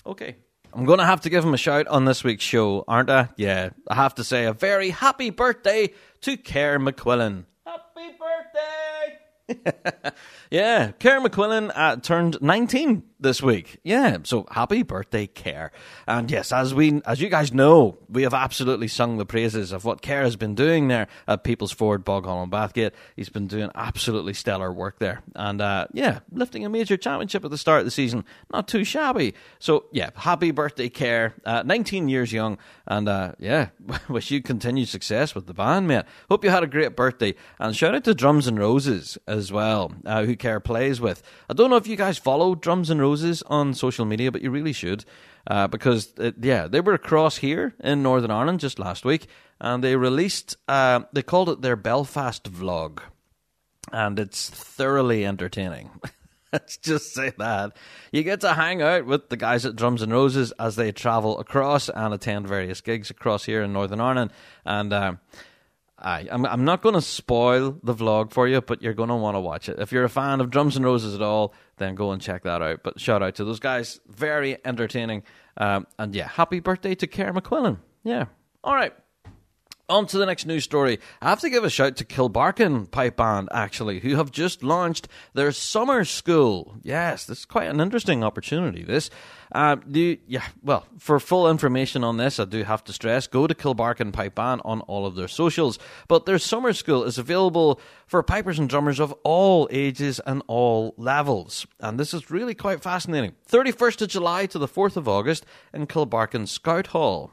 [0.06, 0.36] Okay.
[0.74, 3.30] I'm going to have to give him a shout on this week's show, aren't I?
[3.38, 3.70] Yeah.
[3.88, 7.46] I have to say a very happy birthday to Kerr McQuillan.
[7.66, 10.12] Happy birthday!
[10.52, 13.80] yeah, Kerr McQuillan uh, turned 19 this week.
[13.84, 15.72] Yeah, so happy birthday, Kerr.
[16.08, 19.86] And yes, as we, as you guys know, we have absolutely sung the praises of
[19.86, 22.92] what Kerr has been doing there at People's Ford, Boghall and Bathgate.
[23.16, 27.50] He's been doing absolutely stellar work there, and uh, yeah, lifting a major championship at
[27.50, 29.34] the start of the season, not too shabby.
[29.58, 31.34] So yeah, happy birthday, Kerr.
[31.46, 33.70] Uh, 19 years young, and uh, yeah,
[34.10, 36.06] wish you continued success with the band, mate.
[36.30, 39.94] Hope you had a great birthday, and shout out to Drums and Roses as well,
[40.06, 41.24] uh, who Kerr plays with.
[41.50, 43.13] I don't know if you guys follow Drums and Roses
[43.48, 45.06] on social media, but you really should.
[45.46, 49.28] Uh, because, uh, yeah, they were across here in Northern Ireland just last week,
[49.60, 53.00] and they released, uh, they called it their Belfast vlog.
[53.92, 55.92] And it's thoroughly entertaining.
[56.54, 57.76] Let's just say that.
[58.12, 61.40] You get to hang out with the guys at Drums and Roses as they travel
[61.40, 64.32] across and attend various gigs across here in Northern Ireland.
[64.64, 65.14] And, uh,
[66.04, 69.16] I, I'm, I'm not going to spoil the vlog for you, but you're going to
[69.16, 69.80] want to watch it.
[69.80, 72.62] If you're a fan of Drums and Roses at all, then go and check that
[72.62, 72.82] out.
[72.84, 74.00] But shout out to those guys.
[74.08, 75.24] Very entertaining.
[75.58, 77.78] Um, and yeah, happy birthday to Kerr McQuillan.
[78.04, 78.26] Yeah.
[78.64, 78.94] All right.
[79.94, 81.00] On to the next news story.
[81.22, 85.08] I have to give a shout to Kilbarchan Pipe Band, actually, who have just launched
[85.36, 86.78] their summer school.
[86.82, 89.12] Yes, this is quite an interesting opportunity, this.
[89.52, 93.46] Uh, do, yeah, well, for full information on this, I do have to stress go
[93.46, 95.78] to Kilbarchan Pipe Band on all of their socials.
[96.08, 100.96] But their summer school is available for pipers and drummers of all ages and all
[100.98, 101.68] levels.
[101.80, 103.34] And this is really quite fascinating.
[103.48, 107.30] 31st of July to the 4th of August in Kilbarchan Scout Hall.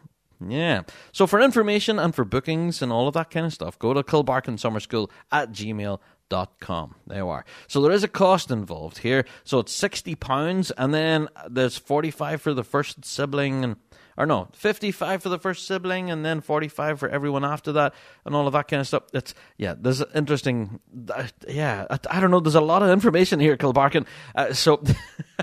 [0.47, 0.83] Yeah.
[1.13, 4.03] So for information and for bookings and all of that kind of stuff, go to
[4.03, 5.99] Kilbarchan Summer School at gmail
[6.31, 6.95] gmail.com.
[7.07, 7.45] There you are.
[7.67, 9.25] So there is a cost involved here.
[9.45, 13.77] So it's sixty pounds and then there's forty five for the first sibling and
[14.17, 17.95] or no, 55 for the first sibling and then 45 for everyone after that
[18.27, 19.05] and all of that kind of stuff.
[19.15, 23.41] It's, yeah, there's interesting, uh, yeah, I, I, don't know, there's a lot of information
[23.41, 24.05] here, Kilbarchan.
[24.35, 24.83] Uh, so,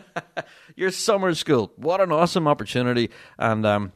[0.76, 3.10] your summer school, what an awesome opportunity.
[3.40, 3.94] And, um,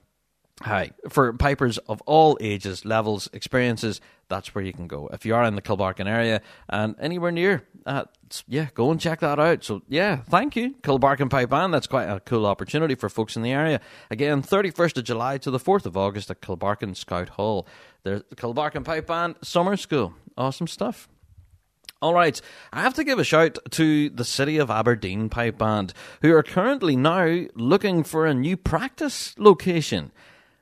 [0.64, 0.91] Hi.
[1.09, 3.99] For pipers of all ages, levels, experiences,
[4.30, 5.07] that's where you can go.
[5.07, 8.05] If you are in the Kilbarchan area and anywhere near, uh,
[8.47, 9.64] yeah, go and check that out.
[9.64, 11.74] So, yeah, thank you, Kilbarchan Pipe Band.
[11.74, 13.82] That's quite a cool opportunity for folks in the area.
[14.12, 17.68] Again, 31st of July to the 4th of August at Kilbarchan Scout Hall.
[18.03, 20.14] There's the Kilbarchan Pipe Band Summer School.
[20.38, 21.09] Awesome stuff.
[22.01, 22.39] All right,
[22.74, 26.41] I have to give a shout to the City of Aberdeen Pipe Band, who are
[26.41, 30.12] currently now looking for a new practice location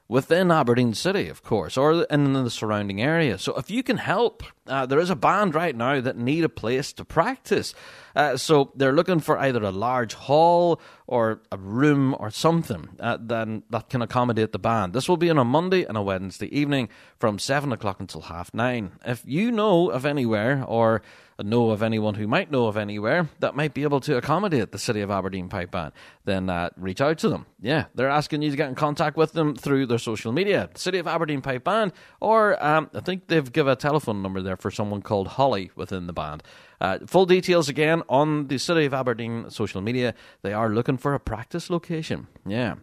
[0.10, 3.38] within Aberdeen City, of course, or in the surrounding area.
[3.38, 6.50] So if you can help, uh, there is a band right now that need a
[6.50, 7.74] place to practice.
[8.16, 13.18] Uh, so they're looking for either a large hall or a room or something uh,
[13.20, 14.94] then that can accommodate the band.
[14.94, 18.54] This will be on a Monday and a Wednesday evening from seven o'clock until half
[18.54, 18.92] nine.
[19.06, 21.02] If you know of anywhere or
[21.44, 24.80] know of anyone who might know of anywhere that might be able to accommodate the
[24.80, 25.94] City of Aberdeen Pipe Band,
[26.26, 27.46] then uh, reach out to them.
[27.62, 30.98] Yeah, they're asking you to get in contact with them through their social media, City
[30.98, 34.72] of Aberdeen Pipe Band, or um, I think they've given a telephone number there for
[34.72, 36.44] someone called Holly within the band.
[36.82, 40.14] Uh, full details again on the City of Aberdeen social media.
[40.42, 42.28] They are looking for a practice location.
[42.46, 42.76] Yeah.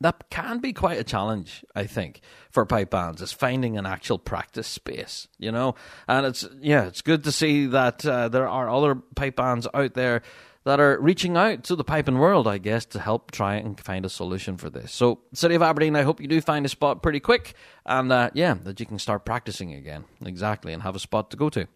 [0.00, 4.18] that can be quite a challenge, I think, for pipe bands is finding an actual
[4.18, 5.74] practice space, you know.
[6.06, 9.94] And it's yeah, it's good to see that uh, there are other pipe bands out
[9.94, 10.22] there
[10.68, 14.04] that are reaching out to the piping world, I guess, to help try and find
[14.04, 14.92] a solution for this.
[14.92, 17.54] So, City of Aberdeen, I hope you do find a spot pretty quick,
[17.86, 21.38] and uh, yeah, that you can start practicing again, exactly, and have a spot to
[21.38, 21.66] go to.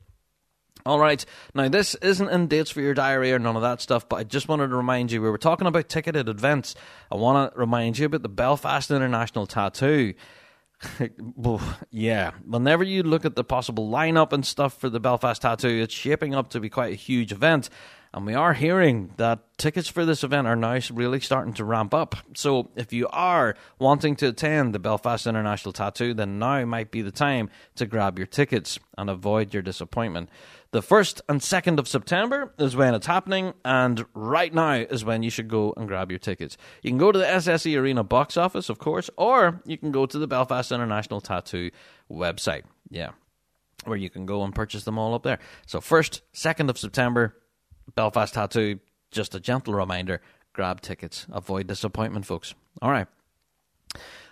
[0.85, 1.25] All right.
[1.55, 4.25] Now, this isn't in dates for your diary or none of that stuff, but I
[4.25, 6.75] just wanted to remind you we were talking about ticketed events.
[7.11, 10.13] I want to remind you about the Belfast International Tattoo.
[11.91, 15.95] yeah, whenever you look at the possible lineup and stuff for the Belfast Tattoo, it's
[15.95, 17.71] shaping up to be quite a huge event.
[18.15, 21.95] And we are hearing that tickets for this event are now really starting to ramp
[21.95, 22.15] up.
[22.35, 27.01] So if you are wanting to attend the Belfast International Tattoo, then now might be
[27.01, 30.29] the time to grab your tickets and avoid your disappointment.
[30.73, 35.23] The 1st and 2nd of September is when it's happening, and right now is when
[35.23, 36.57] you should go and grab your tickets.
[36.83, 40.07] You can go to the SSE Arena box office, of course, or you can go
[40.07, 41.71] to the Belfast International Tattoo
[42.11, 42.63] website.
[42.91, 43.11] Yeah,
[43.85, 45.39] where you can go and purchase them all up there.
[45.67, 47.37] So, 1st, 2nd of September,
[47.95, 48.79] Belfast Tattoo,
[49.11, 50.21] just a gentle reminder
[50.53, 51.27] grab tickets.
[51.33, 52.55] Avoid disappointment, folks.
[52.81, 53.07] All right.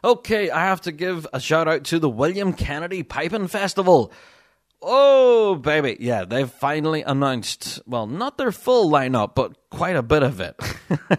[0.03, 4.13] Okay, I have to give a shout out to the William Kennedy Piping Festival.
[4.83, 5.99] Oh, baby.
[6.01, 10.59] Yeah, they've finally announced, well, not their full lineup, but quite a bit of it.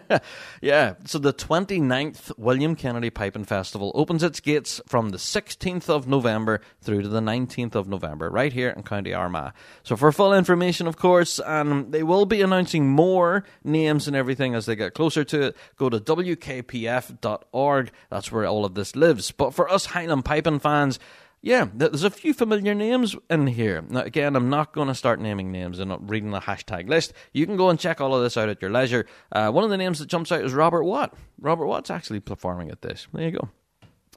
[0.62, 6.08] yeah, so the 29th William Kennedy Piping Festival opens its gates from the 16th of
[6.08, 9.54] November through to the 19th of November, right here in County Armagh.
[9.84, 14.56] So, for full information, of course, and they will be announcing more names and everything
[14.56, 17.92] as they get closer to it, go to wkpf.org.
[18.10, 19.32] That's where all of this lives.
[19.32, 21.00] But for us Highland Piping fans,
[21.42, 23.84] yeah, there's a few familiar names in here.
[23.90, 27.14] Now, again, I'm not going to start naming names and reading the hashtag list.
[27.34, 29.08] You can go and check all of this out at your leisure.
[29.32, 31.16] Uh, one of the names that jumps out is Robert Watt.
[31.40, 33.08] Robert Watt's actually performing at this.
[33.12, 33.50] There you go.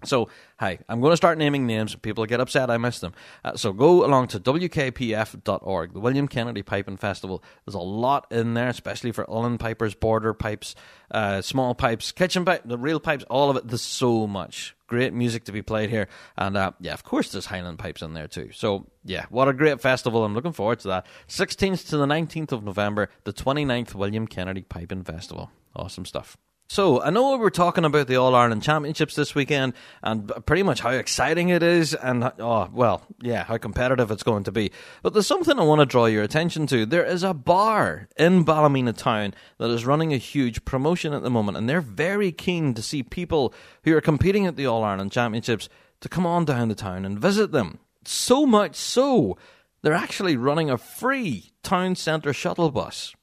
[0.05, 0.29] So,
[0.59, 1.95] hi, I'm going to start naming names.
[1.97, 3.13] People get upset I miss them.
[3.45, 7.43] Uh, so, go along to wkpf.org, the William Kennedy Piping Festival.
[7.65, 10.75] There's a lot in there, especially for uilleann pipers, border pipes,
[11.11, 13.69] uh, small pipes, kitchen pipes, the real pipes, all of it.
[13.69, 16.09] There's so much great music to be played here.
[16.37, 18.51] And uh, yeah, of course, there's Highland pipes in there too.
[18.53, 20.25] So, yeah, what a great festival.
[20.25, 21.07] I'm looking forward to that.
[21.29, 25.51] 16th to the 19th of November, the 29th William Kennedy Piping Festival.
[25.75, 26.37] Awesome stuff.
[26.75, 30.65] So, I know we were talking about the All Ireland Championships this weekend and pretty
[30.65, 34.73] much how exciting it is and, oh, well, yeah, how competitive it's going to be.
[35.01, 36.85] But there's something I want to draw your attention to.
[36.85, 41.31] There is a bar in Ballymena town that is running a huge promotion at the
[41.31, 43.55] moment, and they're very keen to see people
[43.85, 45.69] who are competing at the All Ireland Championships
[46.01, 47.79] to come on down to town and visit them.
[48.05, 49.39] So much so,
[49.83, 53.15] they're actually running a free town centre shuttle bus.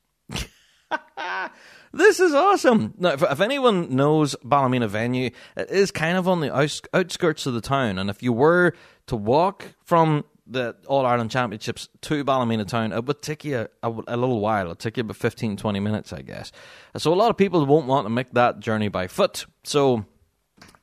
[1.94, 2.94] This is awesome.
[2.98, 6.54] Now, if, if, anyone knows Ballymena venue, it is kind of on the
[6.94, 7.98] outskirts of the town.
[7.98, 8.74] And if you were
[9.08, 13.90] to walk from the All Ireland Championships to Ballymena town, it would take you a,
[14.08, 14.68] a, little while.
[14.68, 16.52] It'd take you about 15, 20 minutes, I guess.
[16.98, 19.46] So a lot of people won't want to make that journey by foot.
[19.64, 20.06] So,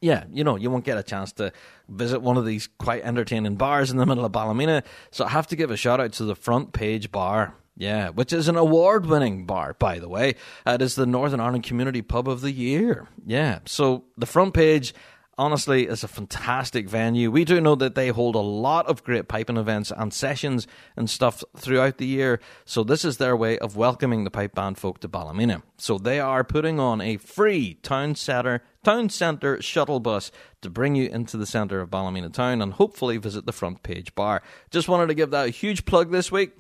[0.00, 1.52] yeah, you know, you won't get a chance to
[1.88, 4.82] visit one of these quite entertaining bars in the middle of Ballymena.
[5.11, 8.33] So I have to give a shout out to the Front Page Bar yeah, which
[8.33, 10.35] is an award winning bar, by the way.
[10.66, 13.07] It is the Northern Ireland Community Pub of the Year.
[13.24, 14.93] Yeah, so the front page
[15.39, 17.31] honestly is a fantastic venue.
[17.31, 20.66] We do know that they hold a lot of great piping events and sessions
[20.97, 22.41] and stuff throughout the year.
[22.64, 25.62] So this is their way of welcoming the pipe band folk to Ballymena.
[25.76, 30.97] So they are putting on a free town center town centre shuttle bus to bring
[30.97, 34.43] you into the centre of Ballymena town and hopefully visit the front page bar.
[34.70, 36.53] Just wanted to give that a huge plug this week.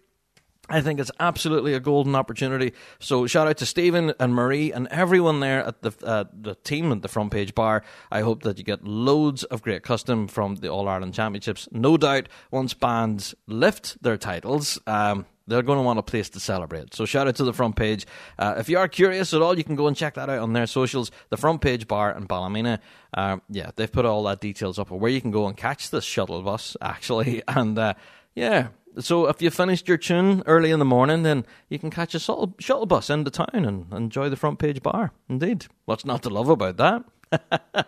[0.68, 2.74] I think it's absolutely a golden opportunity.
[2.98, 6.92] So shout out to Stephen and Marie and everyone there at the uh, the team
[6.92, 7.82] at the front page bar.
[8.10, 11.68] I hope that you get loads of great custom from the All Ireland Championships.
[11.72, 14.78] No doubt, once bands lift their titles.
[14.86, 16.94] Um, they're going to want a place to celebrate.
[16.94, 18.06] So shout out to the front page.
[18.38, 20.52] Uh, if you are curious at all, you can go and check that out on
[20.52, 21.10] their socials.
[21.30, 22.80] The front page bar in Ballymena.
[23.14, 25.90] Uh, yeah, they've put all that details up of where you can go and catch
[25.90, 27.42] this shuttle bus actually.
[27.48, 27.94] And uh,
[28.34, 28.68] yeah,
[29.00, 32.18] so if you finished your tune early in the morning, then you can catch a
[32.18, 35.12] shuttle bus into town and enjoy the front page bar.
[35.28, 35.66] Indeed.
[35.84, 37.04] What's not to love about that?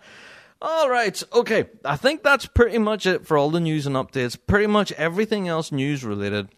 [0.63, 1.23] all right.
[1.33, 1.67] Okay.
[1.85, 4.39] I think that's pretty much it for all the news and updates.
[4.47, 6.49] Pretty much everything else news related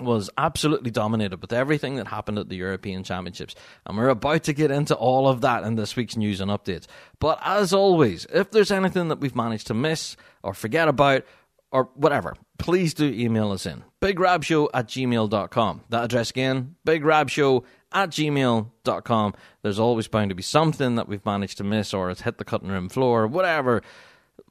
[0.00, 3.54] was absolutely dominated with everything that happened at the European Championships.
[3.86, 6.86] And we're about to get into all of that in this week's news and updates.
[7.18, 11.24] But as always, if there's anything that we've managed to miss or forget about
[11.70, 13.84] or whatever, please do email us in.
[14.00, 15.80] BigRabShow at gmail.com.
[15.90, 19.34] That address again, BigRabShow at gmail.com.
[19.62, 22.44] There's always bound to be something that we've managed to miss or has hit the
[22.44, 23.82] cutting room floor, or whatever.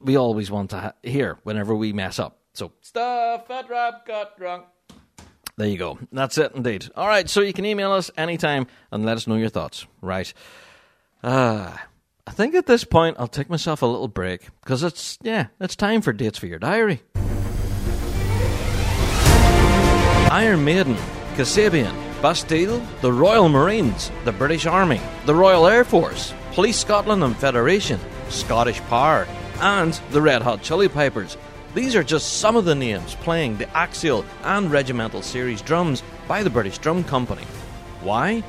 [0.00, 2.38] We always want to ha- hear whenever we mess up.
[2.54, 4.64] So, stuff at Rab got drunk.
[5.56, 5.98] There you go.
[6.12, 6.88] That's it indeed.
[6.94, 9.86] All right, so you can email us anytime and let us know your thoughts.
[10.00, 10.32] Right.
[11.22, 11.76] Uh,
[12.28, 15.74] I think at this point I'll take myself a little break because it's, yeah, it's
[15.74, 17.00] time for dates for your diary.
[20.30, 20.94] Iron Maiden,
[21.36, 27.34] Kasabian, Bastille, the Royal Marines, the British Army, the Royal Air Force, Police Scotland and
[27.34, 27.98] Federation,
[28.28, 29.26] Scottish Power,
[29.60, 31.38] and the Red Hot Chili Peppers.
[31.74, 36.42] These are just some of the names playing the axial and regimental series drums by
[36.42, 37.44] the British Drum Company.
[38.02, 38.42] Why?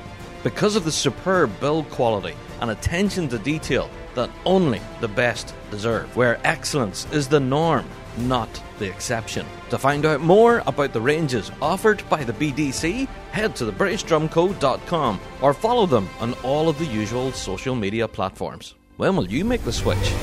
[0.43, 6.15] Because of the superb build quality and attention to detail that only the best deserve,
[6.15, 7.85] where excellence is the norm,
[8.17, 8.49] not
[8.79, 9.45] the exception.
[9.69, 15.53] To find out more about the ranges offered by the BDC, head to thebritishDrumCo.com or
[15.53, 18.75] follow them on all of the usual social media platforms.
[18.97, 20.13] When will you make the switch?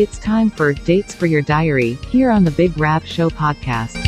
[0.00, 4.02] It's time for Dates for Your Diary here on the Big Rab Show podcast.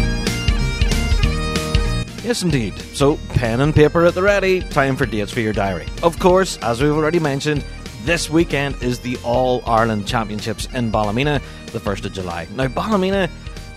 [2.24, 2.78] Yes, indeed.
[2.94, 4.60] So, pen and paper at the ready.
[4.60, 5.86] Time for dates for your diary.
[6.02, 7.62] Of course, as we've already mentioned,
[8.04, 12.48] this weekend is the All Ireland Championships in Ballymena, the 1st of July.
[12.54, 13.28] Now, Ballymena,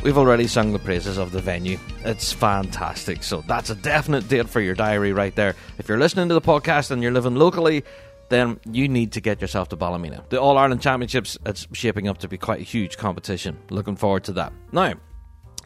[0.01, 1.78] we've already sung the praises of the venue.
[2.05, 3.24] It's fantastic.
[3.24, 5.53] So, that's a definite date for your diary right there.
[5.80, 7.84] If you're listening to the podcast and you're living locally,
[8.30, 10.26] then you need to get yourself to Ballymena.
[10.30, 13.57] The All Ireland Championships, it's shaping up to be quite a huge competition.
[13.69, 14.53] Looking forward to that.
[14.71, 14.95] Now,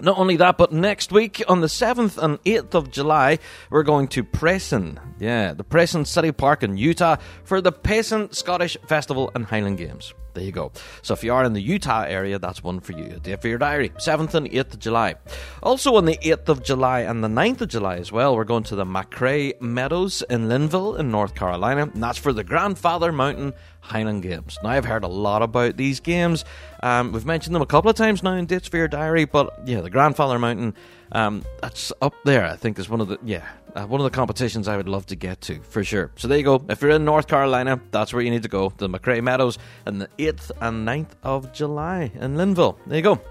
[0.02, 3.40] not only that, but next week on the 7th and 8th of July,
[3.70, 5.00] we're going to Preston.
[5.20, 10.14] Yeah, the Preston City Park in Utah for the Payson Scottish Festival and Highland Games.
[10.34, 10.72] There you go.
[11.02, 13.06] So if you are in the Utah area, that's one for you.
[13.16, 13.90] A day for your diary.
[13.90, 15.16] 7th and 8th of July.
[15.64, 18.64] Also on the 8th of July and the 9th of July as well, we're going
[18.64, 21.90] to the MacRae Meadows in Linville in North Carolina.
[21.94, 24.58] And that's for the Grandfather Mountain Highland Games.
[24.64, 26.46] Now, I've heard a lot about these games.
[26.84, 29.54] Um, we've mentioned them a couple of times now in Dates for Your Diary, but
[29.66, 30.76] yeah, the Grandfather Mountain,
[31.12, 33.48] um, that's up there, I think, is one of the, yeah,
[33.80, 36.12] uh, one of the competitions I would love to get to, for sure.
[36.18, 36.64] So there you go.
[36.70, 38.74] If you're in North Carolina, that's where you need to go.
[38.78, 42.78] The MacRae Meadows and the 8th and 9th of July in Linville.
[42.88, 43.22] There you go.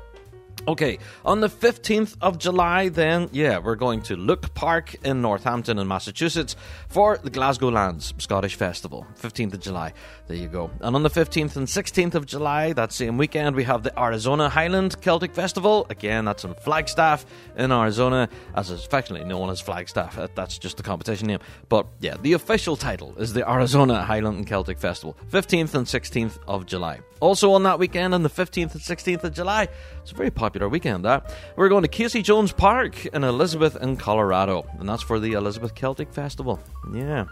[0.66, 5.78] Okay, on the 15th of July, then, yeah, we're going to Look Park in Northampton
[5.78, 6.56] in Massachusetts
[6.88, 9.06] for the Glasgow Lands Scottish Festival.
[9.18, 9.92] 15th of July,
[10.28, 10.70] there you go.
[10.80, 14.50] And on the 15th and 16th of July, that same weekend, we have the Arizona
[14.50, 15.86] Highland Celtic Festival.
[15.88, 17.24] Again, that's in Flagstaff
[17.56, 20.18] in Arizona, as is affectionately known as Flagstaff.
[20.18, 21.38] Uh, That's just the competition name.
[21.70, 25.16] But yeah, the official title is the Arizona Highland and Celtic Festival.
[25.30, 27.00] 15th and 16th of July.
[27.20, 29.66] Also on that weekend, on the 15th and 16th of July,
[30.02, 31.34] it's a very popular weekend, that.
[31.56, 35.74] We're going to Casey Jones Park in Elizabeth in Colorado, and that's for the Elizabeth
[35.74, 36.60] Celtic Festival.
[36.92, 37.24] Yeah.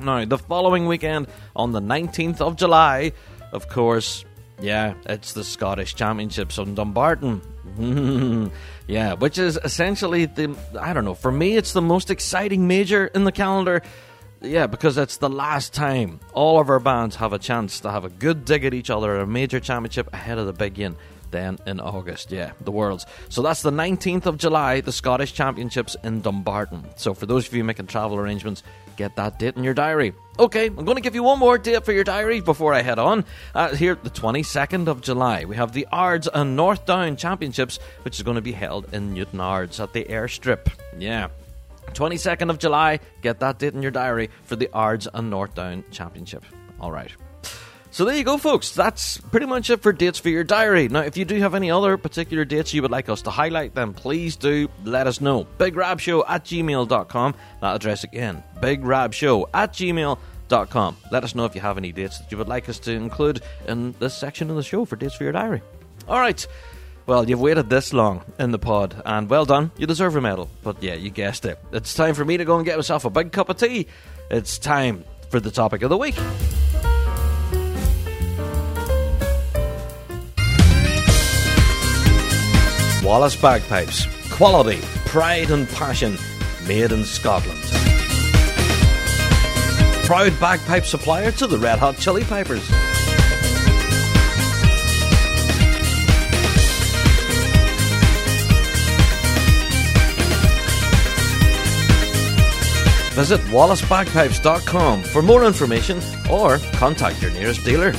[0.00, 1.26] Now, the following weekend,
[1.56, 3.12] on the 19th of July,
[3.52, 4.24] of course,
[4.60, 7.42] yeah, it's the Scottish Championships on Dumbarton.
[8.86, 13.06] yeah, which is essentially the, I don't know, for me, it's the most exciting major
[13.06, 13.82] in the calendar.
[14.42, 18.04] Yeah, because it's the last time all of our bands have a chance to have
[18.04, 20.96] a good dig at each other at a major championship ahead of the big yin.
[21.30, 23.06] Then in August, yeah, the Worlds.
[23.28, 26.84] So that's the 19th of July, the Scottish Championships in Dumbarton.
[26.96, 28.62] So for those of you making travel arrangements,
[28.96, 30.12] get that date in your diary.
[30.38, 32.98] Okay, I'm going to give you one more date for your diary before I head
[32.98, 33.24] on.
[33.54, 38.16] Uh, here, the 22nd of July, we have the Ards and North Down Championships, which
[38.16, 40.68] is going to be held in Newtownards at the Airstrip.
[40.98, 41.28] Yeah.
[41.92, 45.84] 22nd of July, get that date in your diary for the Ards and North Down
[45.90, 46.44] Championship.
[46.80, 47.10] All right.
[47.92, 48.70] So there you go, folks.
[48.70, 50.88] That's pretty much it for dates for your diary.
[50.88, 53.74] Now, if you do have any other particular dates you would like us to highlight,
[53.74, 55.46] then please do let us know.
[55.58, 57.34] BigRabShow at gmail.com.
[57.60, 60.96] That address again, BigRabShow at gmail.com.
[61.10, 63.42] Let us know if you have any dates that you would like us to include
[63.66, 65.60] in this section of the show for dates for your diary.
[66.06, 66.46] All right.
[67.06, 69.72] Well, you've waited this long in the pod, and well done.
[69.76, 70.48] You deserve a medal.
[70.62, 71.58] But yeah, you guessed it.
[71.72, 73.88] It's time for me to go and get myself a big cup of tea.
[74.30, 76.14] It's time for the topic of the week.
[83.02, 84.06] Wallace Bagpipes.
[84.30, 86.18] Quality, pride, and passion
[86.66, 87.60] made in Scotland.
[90.04, 92.68] Proud bagpipe supplier to the Red Hot Chili Pipers.
[103.14, 107.92] Visit wallaceBagpipes.com for more information or contact your nearest dealer.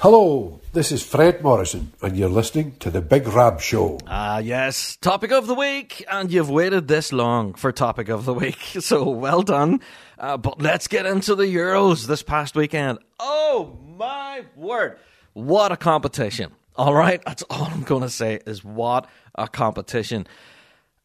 [0.00, 3.98] Hello, this is Fred Morrison, and you're listening to The Big Rab Show.
[4.06, 8.32] Ah, yes, topic of the week, and you've waited this long for topic of the
[8.32, 9.80] week, so well done.
[10.16, 13.00] Uh, but let's get into the Euros this past weekend.
[13.18, 15.00] Oh my word,
[15.32, 16.52] what a competition!
[16.76, 20.28] All right, that's all I'm going to say is what a competition.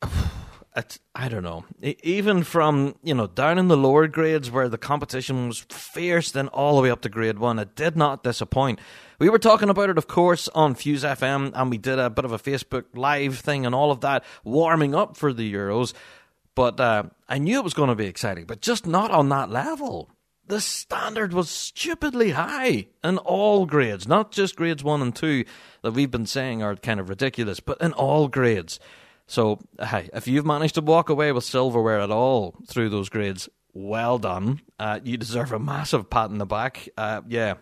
[1.14, 1.66] I don't know.
[1.82, 6.48] Even from you know down in the lower grades where the competition was fierce, then
[6.48, 8.80] all the way up to grade one, it did not disappoint.
[9.20, 12.26] We were talking about it, of course, on Fuse FM, and we did a bit
[12.26, 15.94] of a Facebook Live thing and all of that, warming up for the Euros.
[16.56, 19.50] But uh, I knew it was going to be exciting, but just not on that
[19.50, 20.10] level.
[20.46, 25.46] The standard was stupidly high in all grades, not just grades one and two
[25.84, 28.80] that we've been saying are kind of ridiculous, but in all grades.
[29.28, 33.50] So, hey, if you've managed to walk away with silverware at all through those grades,
[33.74, 34.62] well done.
[34.78, 36.90] Uh, you deserve a massive pat in the back.
[36.98, 37.56] Uh, yeah,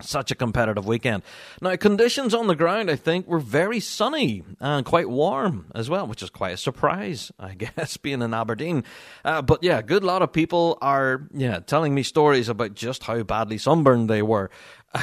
[0.00, 1.22] such a competitive weekend.
[1.60, 6.06] Now, conditions on the ground, I think, were very sunny and quite warm as well,
[6.06, 8.84] which is quite a surprise, I guess, being in Aberdeen.
[9.24, 13.04] Uh, but yeah, a good lot of people are yeah telling me stories about just
[13.04, 14.50] how badly sunburned they were.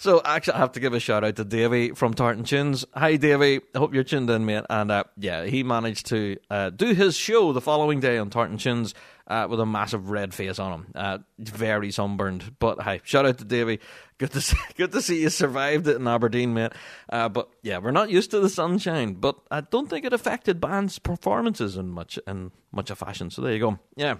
[0.00, 2.86] So actually, I have to give a shout out to Davey from Tartan Tunes.
[2.94, 3.60] Hi, Davey.
[3.74, 4.64] I hope you're tuned in, mate.
[4.70, 8.56] And uh, yeah, he managed to uh, do his show the following day on Tartan
[8.56, 8.94] Tunes
[9.26, 10.92] uh, with a massive red face on him.
[10.94, 12.56] Uh, very sunburned.
[12.58, 13.78] But hi, shout out to Davey.
[14.16, 16.72] Good to see, good to see you survived it in Aberdeen, mate.
[17.10, 20.62] Uh, but yeah, we're not used to the sunshine, but I don't think it affected
[20.62, 23.28] bands' performances in much in much of fashion.
[23.28, 23.78] So there you go.
[23.96, 24.14] Yeah.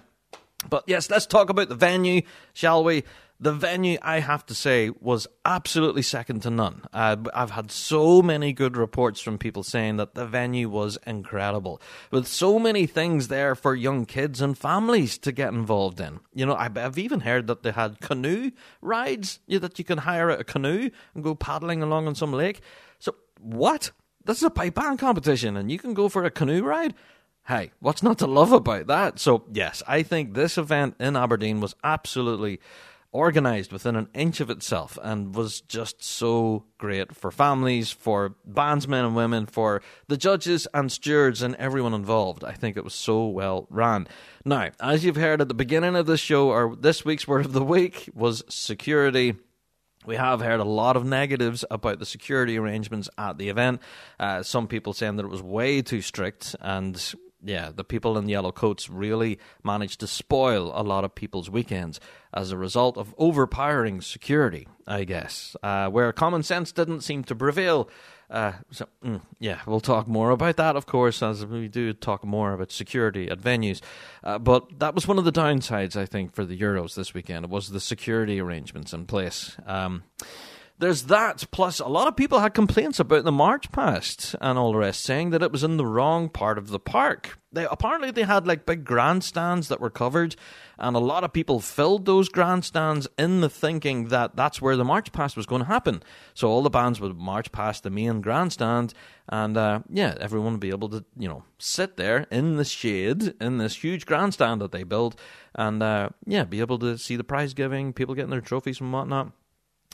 [0.69, 2.21] But yes, let's talk about the venue,
[2.53, 3.03] shall we?
[3.43, 6.83] The venue, I have to say, was absolutely second to none.
[6.93, 11.81] Uh, I've had so many good reports from people saying that the venue was incredible,
[12.11, 16.19] with so many things there for young kids and families to get involved in.
[16.35, 20.43] You know, I've, even heard that they had canoe rides that you can hire a
[20.43, 22.61] canoe and go paddling along on some lake.
[22.99, 23.89] So, what?
[24.23, 26.93] This is a pipe band competition, and you can go for a canoe ride?
[27.47, 29.17] Hey, what's not to love about that?
[29.17, 32.59] So, yes, I think this event in Aberdeen was absolutely
[33.11, 39.05] organized within an inch of itself and was just so great for families, for bandsmen
[39.05, 42.43] and women, for the judges and stewards and everyone involved.
[42.43, 44.07] I think it was so well ran.
[44.45, 47.53] Now, as you've heard at the beginning of this show, or this week's word of
[47.53, 49.35] the week was security.
[50.03, 53.81] We have heard a lot of negatives about the security arrangements at the event.
[54.19, 57.13] Uh, some people saying that it was way too strict, and
[57.43, 61.99] yeah, the people in yellow coats really managed to spoil a lot of people's weekends
[62.33, 67.35] as a result of overpowering security, I guess, uh, where common sense didn't seem to
[67.35, 67.89] prevail.
[68.29, 72.23] Uh, so, mm, yeah, we'll talk more about that, of course, as we do talk
[72.23, 73.81] more about security at venues.
[74.23, 77.43] Uh, but that was one of the downsides, I think, for the Euros this weekend.
[77.43, 79.57] It was the security arrangements in place.
[79.65, 80.03] Um,
[80.81, 81.45] there's that.
[81.51, 85.01] Plus, a lot of people had complaints about the march past and all the rest,
[85.01, 87.37] saying that it was in the wrong part of the park.
[87.53, 90.35] They apparently they had like big grandstands that were covered,
[90.79, 94.83] and a lot of people filled those grandstands in the thinking that that's where the
[94.83, 96.01] march past was going to happen.
[96.33, 98.95] So all the bands would march past the main grandstand,
[99.29, 103.35] and uh, yeah, everyone would be able to you know sit there in the shade
[103.39, 105.19] in this huge grandstand that they built,
[105.53, 108.91] and uh, yeah, be able to see the prize giving, people getting their trophies and
[108.91, 109.31] whatnot.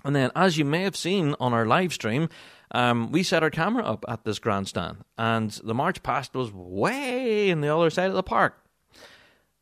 [0.03, 2.29] And then, as you may have seen on our live stream,
[2.71, 7.49] um, we set our camera up at this grandstand, and the march past was way
[7.49, 8.57] in the other side of the park,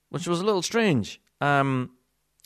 [0.09, 1.21] which was a little strange.
[1.39, 1.91] Um,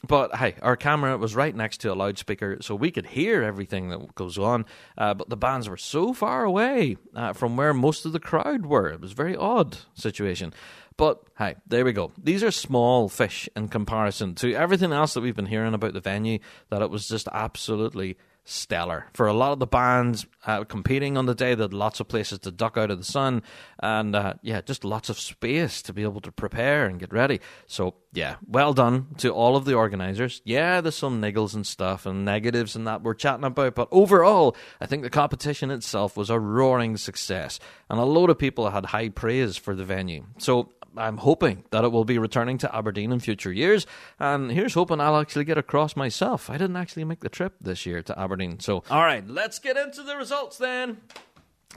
[0.07, 3.89] but hey, our camera was right next to a loudspeaker, so we could hear everything
[3.89, 4.65] that goes on.
[4.97, 8.65] Uh, but the bands were so far away uh, from where most of the crowd
[8.65, 8.89] were.
[8.89, 10.53] It was a very odd situation.
[10.99, 12.11] But hey, there we go.
[12.21, 16.01] These are small fish in comparison to everything else that we've been hearing about the
[16.01, 16.39] venue,
[16.71, 19.05] that it was just absolutely stellar.
[19.13, 22.39] For a lot of the bands uh, competing on the day, had lots of places
[22.39, 23.43] to duck out of the sun,
[23.81, 27.39] and uh, yeah, just lots of space to be able to prepare and get ready.
[27.65, 30.41] So yeah, well done to all of the organisers.
[30.43, 34.55] Yeah, there's some niggles and stuff and negatives and that we're chatting about, but overall,
[34.81, 37.57] I think the competition itself was a roaring success,
[37.89, 40.25] and a load of people had high praise for the venue.
[40.39, 43.85] So I'm hoping that it will be returning to Aberdeen in future years.
[44.19, 46.49] And here's hoping I'll actually get across myself.
[46.49, 48.59] I didn't actually make the trip this year to Aberdeen.
[48.59, 50.97] So, all right, let's get into the results then.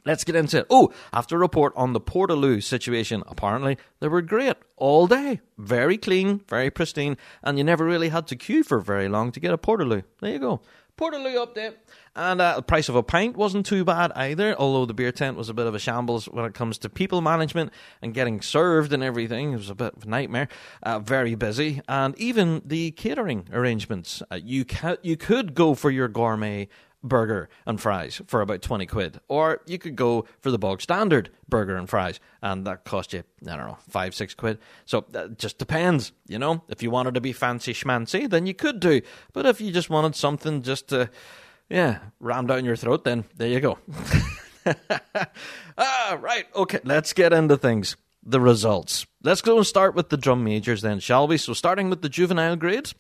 [0.05, 0.67] Let's get into it.
[0.71, 5.41] Oh, after a report on the Portaloo situation, apparently they were great all day.
[5.59, 9.41] Very clean, very pristine, and you never really had to queue for very long to
[9.41, 10.03] get a Portaloo.
[10.21, 10.63] There you go.
[11.03, 11.75] Portaloo update.
[12.15, 15.37] And uh, the price of a pint wasn't too bad either, although the beer tent
[15.37, 18.93] was a bit of a shambles when it comes to people management and getting served
[18.93, 19.53] and everything.
[19.53, 20.49] It was a bit of a nightmare.
[20.83, 21.81] Uh, very busy.
[21.89, 24.23] And even the catering arrangements.
[24.31, 26.69] Uh, you, ca- you could go for your gourmet
[27.03, 29.21] burger and fries for about 20 quid.
[29.29, 33.25] Or you could go for the bog standard burger and fries, and that cost you,
[33.47, 34.59] I don't know, five, six quid.
[34.85, 36.63] So that just depends, you know.
[36.69, 39.03] If you wanted to be fancy schmancy, then you could do.
[39.33, 41.11] But if you just wanted something just to,
[41.69, 43.79] yeah, ram down your throat, then there you go.
[45.79, 47.97] ah, right, okay, let's get into things.
[48.25, 49.05] The results.
[49.25, 51.39] Let's go and start with the drum majors then, shall we?
[51.39, 52.95] So starting with the juvenile grades,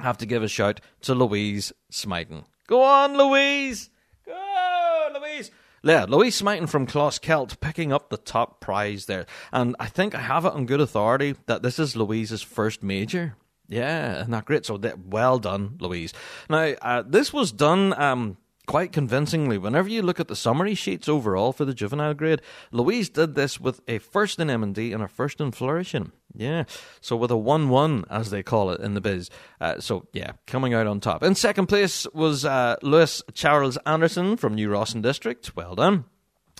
[0.00, 2.44] I have to give a shout to Louise Smyton.
[2.66, 3.90] Go on, Louise!
[4.24, 5.50] Go, Louise!
[5.82, 9.26] Yeah, Louise Smyton from Closkelt picking up the top prize there.
[9.52, 13.36] And I think I have it on good authority that this is Louise's first major.
[13.68, 14.66] Yeah, that great?
[14.66, 16.12] So well done, Louise.
[16.50, 18.36] Now, uh, this was done um,
[18.66, 19.58] quite convincingly.
[19.58, 23.60] Whenever you look at the summary sheets overall for the juvenile grade, Louise did this
[23.60, 26.12] with a first in M&D and a first in flourishing.
[26.34, 26.64] Yeah,
[27.00, 29.30] so with a 1 1, as they call it in the biz.
[29.60, 31.22] Uh, so, yeah, coming out on top.
[31.22, 35.56] In second place was uh, Lewis Charles Anderson from New Rawson District.
[35.56, 36.04] Well done.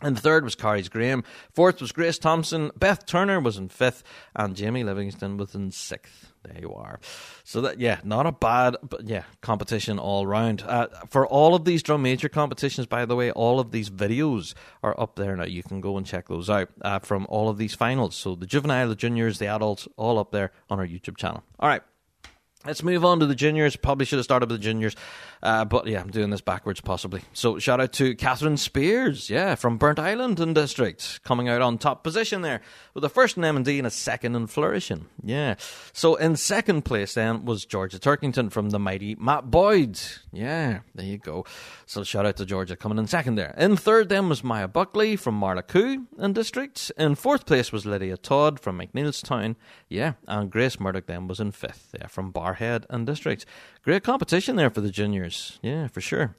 [0.03, 1.25] And the third was Carries Graham.
[1.53, 2.71] Fourth was Grace Thompson.
[2.77, 4.03] Beth Turner was in fifth.
[4.35, 6.33] And Jamie Livingston was in sixth.
[6.45, 7.01] There you are.
[7.45, 10.63] So that yeah, not a bad, but yeah, competition all round.
[10.63, 14.55] Uh, for all of these drum major competitions, by the way, all of these videos
[14.83, 15.45] are up there now.
[15.45, 18.15] You can go and check those out uh, from all of these finals.
[18.17, 21.43] So the juvenile, the juniors, the adults, all up there on our YouTube channel.
[21.59, 21.83] All right.
[22.67, 23.77] Let's move on to the juniors.
[23.77, 24.97] Probably should have started with the juniors,
[25.41, 27.23] uh, but yeah, I'm doing this backwards possibly.
[27.33, 32.03] So shout out to Catherine Spears, yeah, from Burntisland and District, coming out on top
[32.03, 32.61] position there
[32.93, 35.07] with a first in M&D and a second in Flourishing.
[35.23, 35.55] Yeah.
[35.93, 40.01] So in second place then was Georgia Turkington from the mighty Matt Boyd.
[40.33, 41.45] Yeah, there you go.
[41.87, 43.55] So shout out to Georgia coming in second there.
[43.57, 46.91] In third then was Maya Buckley from Marlacoo and District.
[46.99, 49.55] In fourth place was Lydia Todd from McNeilstown.
[49.89, 53.45] Yeah, and Grace Murdoch then was in fifth, yeah, from Barrhead and District.
[53.83, 55.59] Great competition there for the juniors.
[55.63, 56.35] Yeah, for sure.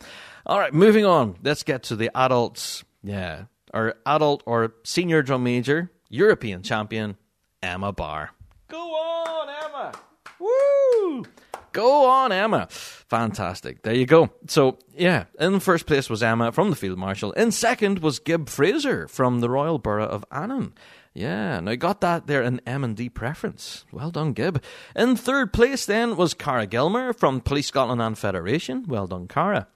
[0.45, 1.37] All right, moving on.
[1.43, 2.83] Let's get to the adults.
[3.03, 7.17] Yeah, our adult or senior drum major, European champion,
[7.61, 8.31] Emma Barr.
[8.67, 9.93] Go on, Emma!
[10.39, 11.25] Woo!
[11.71, 12.67] Go on, Emma.
[12.69, 13.83] Fantastic.
[13.83, 14.31] There you go.
[14.47, 17.33] So, yeah, in first place was Emma from the Field Marshal.
[17.33, 20.73] In second was Gib Fraser from the Royal Borough of Annan.
[21.17, 23.85] Yeah, now got that there in M&D preference.
[23.91, 24.61] Well done, Gib.
[24.95, 28.85] In third place then was Cara Gilmer from Police Scotland and Federation.
[28.87, 29.67] Well done, Cara.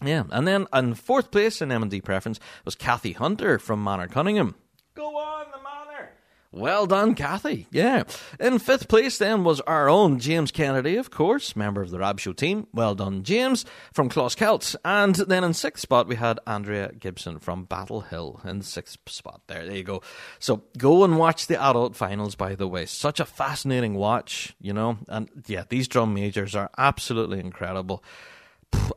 [0.00, 4.54] Yeah, and then in fourth place in M&D preference was Kathy Hunter from Manorcunningham.
[4.94, 5.25] Go on.
[6.56, 7.66] Well done, Kathy.
[7.70, 8.04] Yeah.
[8.40, 12.18] In fifth place then was our own James Kennedy, of course, member of the Rab
[12.18, 12.66] Show team.
[12.72, 14.74] Well done, James, from Closkelt.
[14.82, 19.42] And then in sixth spot we had Andrea Gibson from Battlehill in sixth spot.
[19.48, 20.00] There, there you go.
[20.38, 22.86] So go and watch the adult finals, by the way.
[22.86, 24.96] Such a fascinating watch, you know.
[25.08, 28.02] And yeah, these drum majors are absolutely incredible.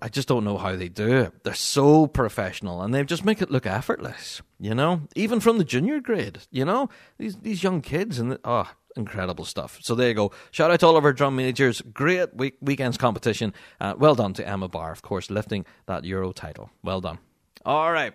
[0.02, 1.44] I just don't know how they do it.
[1.44, 5.02] They're so professional and they just make it look effortless, you know?
[5.16, 6.90] Even from the junior grade, you know?
[7.18, 9.80] These these young kids and the, oh, incredible stuff.
[9.82, 10.32] So there you go.
[10.52, 11.82] Shout out to all of our drum majors.
[11.82, 13.54] Great week, weekend's competition.
[13.80, 16.70] Uh, well done to Emma Barr, of course, lifting that Euro title.
[16.84, 17.20] Well done.
[17.66, 18.14] All right.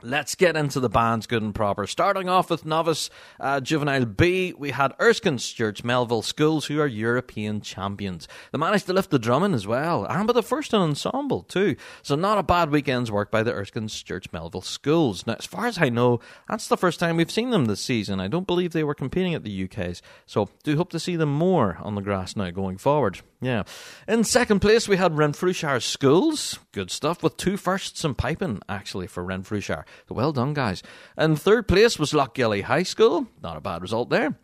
[0.00, 1.84] Let's get into the bands good and proper.
[1.84, 3.10] Starting off with Novice
[3.40, 8.28] uh, Juvenile B, we had Erskine Stewart's Melville Schools, who are European champions.
[8.52, 11.74] They managed to lift the drumming as well, and by the first in ensemble too.
[12.02, 15.26] So not a bad weekend's work by the Erskine Stewart's Melville Schools.
[15.26, 18.20] Now, as far as I know, that's the first time we've seen them this season.
[18.20, 21.32] I don't believe they were competing at the UK's, so do hope to see them
[21.32, 23.20] more on the grass now going forward.
[23.40, 23.64] Yeah.
[24.08, 26.58] In second place, we had Renfrewshire Schools.
[26.72, 29.84] Good stuff, with two firsts in piping, actually, for Renfrewshire.
[30.08, 30.82] Well done, guys.
[31.16, 33.26] And third place was Lochgelly High School.
[33.42, 34.36] Not a bad result there.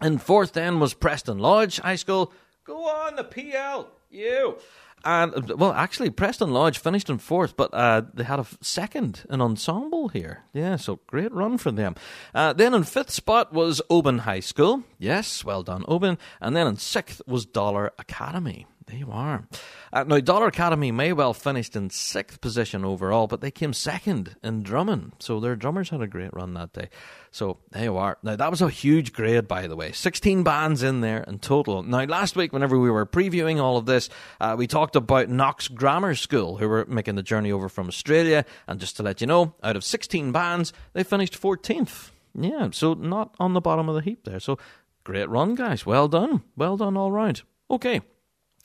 [0.00, 2.32] And fourth, then, was Preston Lodge High School.
[2.64, 3.88] Go on, the PL.
[4.10, 4.56] You.
[5.04, 9.40] And, well, actually, Preston Lodge finished in fourth, but uh, they had a second an
[9.40, 10.44] ensemble here.
[10.52, 11.94] Yeah, so great run for them.
[12.34, 14.82] Uh, then in fifth spot was Oban High School.
[14.98, 16.18] Yes, well done, Oban.
[16.40, 18.66] And then in sixth was Dollar Academy.
[18.90, 19.46] There you are.
[19.92, 24.34] Uh, now, Dollar Academy may well finished in sixth position overall, but they came second
[24.42, 25.12] in drumming.
[25.20, 26.88] So their drummers had a great run that day.
[27.30, 28.18] So there you are.
[28.24, 29.92] Now, that was a huge grade, by the way.
[29.92, 31.84] 16 bands in there in total.
[31.84, 34.08] Now, last week, whenever we were previewing all of this,
[34.40, 38.44] uh, we talked about Knox Grammar School, who were making the journey over from Australia.
[38.66, 42.10] And just to let you know, out of 16 bands, they finished 14th.
[42.34, 44.40] Yeah, so not on the bottom of the heap there.
[44.40, 44.58] So
[45.04, 45.86] great run, guys.
[45.86, 46.42] Well done.
[46.56, 47.42] Well done all round.
[47.70, 48.00] Okay.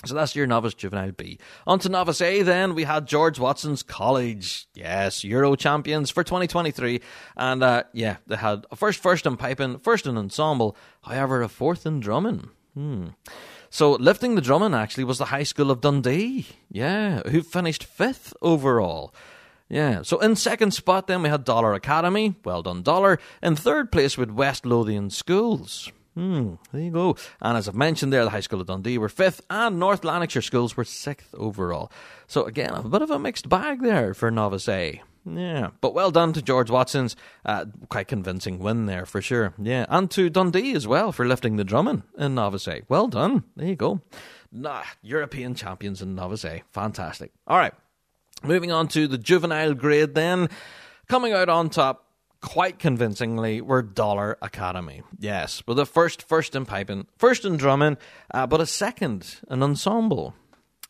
[0.06, 1.40] So that's your novice juvenile B.
[1.66, 4.68] On to novice A then, we had George Watson's College.
[4.74, 7.02] Yes, Euro champions for 2023.
[7.36, 11.50] And uh, yeah, they had a first first in piping, first in ensemble, however, a
[11.50, 12.50] fourth in drumming.
[12.74, 13.08] Hmm.
[13.70, 16.48] So lifting the drumming actually was the High School of Dundee.
[16.72, 19.14] Yeah, who finished fifth overall.
[19.68, 22.36] Yeah, so in second spot then we had Dollar Academy.
[22.46, 23.20] Well done, Dollar.
[23.42, 25.92] In third place with West Lothian Schools.
[26.16, 27.18] Hmm, there you go.
[27.42, 30.42] And as I've mentioned there, the High School of Dundee were fifth, and North Lanarkshire
[30.42, 31.92] schools were sixth overall.
[32.28, 35.02] So again, a bit of a mixed bag there for Novice A.
[35.26, 37.16] Yeah, but well done to George Watson's.
[37.44, 39.54] Uh, quite convincing win there for sure.
[39.58, 42.84] Yeah, and to Dundee as well for lifting the drumming in Novice A.
[42.88, 43.44] Well done.
[43.58, 44.02] There you go.
[44.52, 46.64] Nah, European champions in Novice A.
[46.72, 47.32] Fantastic.
[47.46, 47.74] All right,
[48.42, 50.48] moving on to the juvenile grade then.
[51.08, 52.05] Coming out on top,
[52.46, 55.02] quite convincingly were Dollar Academy.
[55.20, 57.98] Yes, with a first, first in piping, first in drumming,
[58.34, 60.36] uh, but a second in ensemble.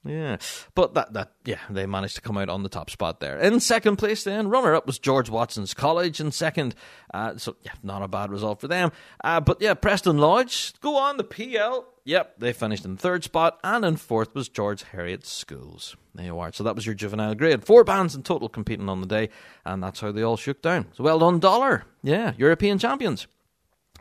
[0.06, 0.38] Yeah,
[0.76, 3.40] but that that yeah, they managed to come out on the top spot there.
[3.40, 6.76] In second place, then runner up was George Watson's College in second.
[7.12, 8.92] Uh, so yeah, not a bad result for them.
[9.24, 11.88] Uh, but yeah, Preston Lodge go on the PL.
[12.04, 15.96] Yep, they finished in third spot, and in fourth was George Heriot Schools.
[16.14, 16.54] There you are.
[16.54, 17.66] So that was your juvenile grade.
[17.66, 19.30] Four bands in total competing on the day,
[19.66, 20.86] and that's how they all shook down.
[20.94, 21.86] So well done, Dollar.
[22.04, 23.26] Yeah, European champions.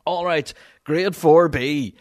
[0.04, 0.52] All right,
[0.84, 1.94] grade four B.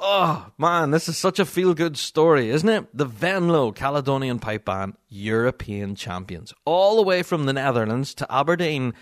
[0.00, 2.86] Oh, man, this is such a feel good story, isn't it?
[2.96, 6.54] The Venlo Caledonian Pipe Band, European champions.
[6.64, 8.94] All the way from the Netherlands to Aberdeen,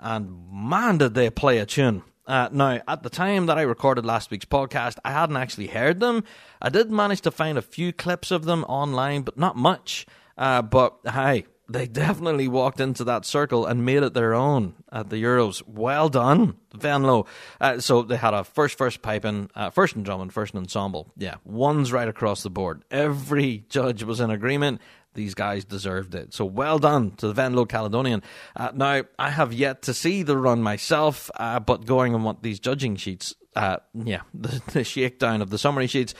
[0.00, 2.02] and man, did they play a tune.
[2.26, 6.00] Uh, now, at the time that I recorded last week's podcast, I hadn't actually heard
[6.00, 6.24] them.
[6.60, 10.06] I did manage to find a few clips of them online, but not much.
[10.36, 15.10] Uh, but hey, they definitely walked into that circle and made it their own at
[15.10, 15.62] the Euros.
[15.66, 17.26] Well done, Venlo.
[17.60, 21.12] Uh, so they had a first, first piping, uh, first in first in ensemble.
[21.16, 22.84] Yeah, ones right across the board.
[22.90, 24.80] Every judge was in agreement.
[25.14, 26.32] These guys deserved it.
[26.32, 28.22] So well done to the Venlo Caledonian.
[28.56, 32.42] Uh, now, I have yet to see the run myself, uh, but going on what
[32.42, 36.14] these judging sheets, uh, yeah, the, the shakedown of the summary sheets,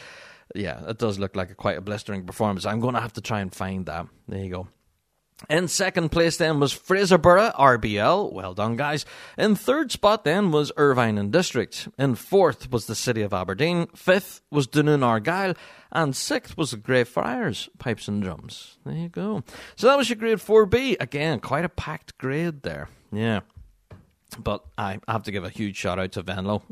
[0.55, 2.67] yeah, it does look like a quite a blistering performance.
[2.67, 4.07] I'm going to have to try and find that.
[4.29, 4.69] There you go.
[5.49, 8.33] In second place then was Fraserburgh RBL.
[8.33, 9.05] Well done, guys.
[9.37, 11.89] In third spot then was Irvine and District.
[11.99, 13.87] In fourth was the City of Aberdeen.
[13.95, 15.55] Fifth was Dunoon Argyll.
[15.91, 18.79] And sixth was the Greyfriars Pipes and Drums.
[18.85, 19.45] There you go.
[19.77, 20.97] So that was your grade 4B.
[21.01, 22.89] Again, quite a packed grade there.
[23.13, 23.41] Yeah.
[24.39, 26.63] But I have to give a huge shout out to Venlo.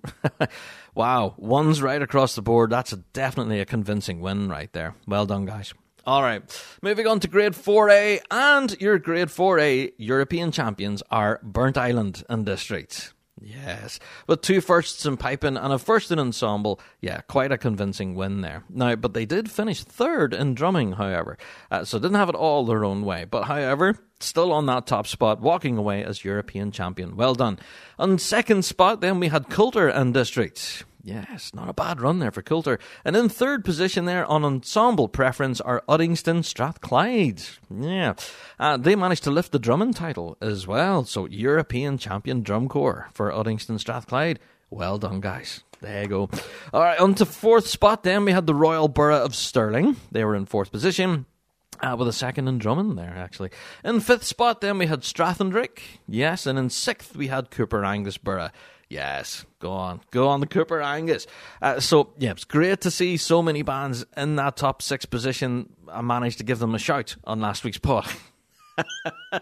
[0.95, 2.71] wow, one's right across the board.
[2.71, 4.95] That's a, definitely a convincing win right there.
[5.07, 5.75] Well done, guys.
[6.07, 6.43] All right,
[6.81, 13.13] moving on to grade 4A, and your grade 4A European champions are Burntisland and District.
[13.43, 16.81] Yes, with two firsts in piping and a first in ensemble.
[17.01, 18.65] Yeah, quite a convincing win there.
[18.69, 21.39] Now, but they did finish third in drumming, however,
[21.71, 23.25] uh, so didn't have it all their own way.
[23.25, 27.17] But however, still on that top spot, walking away as European champion.
[27.17, 27.59] Well done.
[27.99, 30.85] On second spot, then we had Coulter and District.
[31.03, 32.79] Yes, not a bad run there for Coulter.
[33.05, 37.43] And in third position there on ensemble preference are Uddingston Strathclyde.
[37.71, 38.15] Yeah,
[38.59, 41.05] uh, they managed to lift the drumming title as well.
[41.05, 44.39] So European champion drum corps for Uddingston Strathclyde.
[44.69, 45.65] Well done, guys.
[45.81, 46.31] There you go.
[46.73, 48.03] All right, on to fourth spot.
[48.03, 49.97] Then we had the Royal Borough of Stirling.
[50.13, 51.27] They were in fourth position.
[51.83, 53.49] Uh, with a second in drumming there, actually.
[53.83, 55.81] In fifth spot, then we had Strathendrick.
[56.07, 58.51] Yes, and in sixth, we had Coupar Angus Borough.
[58.91, 60.01] Yes, go on.
[60.11, 61.29] Go on the Coupar Angus.
[61.63, 65.73] Uh, so, yeah, it's great to see so many bands in that top six position.
[65.89, 68.09] I managed to give them a shout on last week's pod.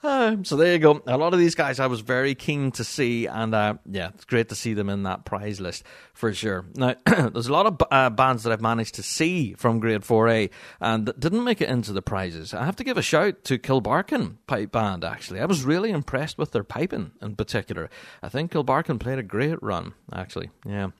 [0.00, 1.02] Uh, so there you go.
[1.06, 4.24] A lot of these guys I was very keen to see, and uh, yeah, it's
[4.24, 5.82] great to see them in that prize list
[6.14, 6.66] for sure.
[6.76, 10.50] Now, there's a lot of uh, bands that I've managed to see from Grade 4A
[10.80, 12.54] and that didn't make it into the prizes.
[12.54, 15.40] I have to give a shout to Kilbarchan Pipe Band, actually.
[15.40, 17.90] I was really impressed with their piping in particular.
[18.22, 20.50] I think Kilbarchan played a great run, actually.
[20.64, 20.90] Yeah.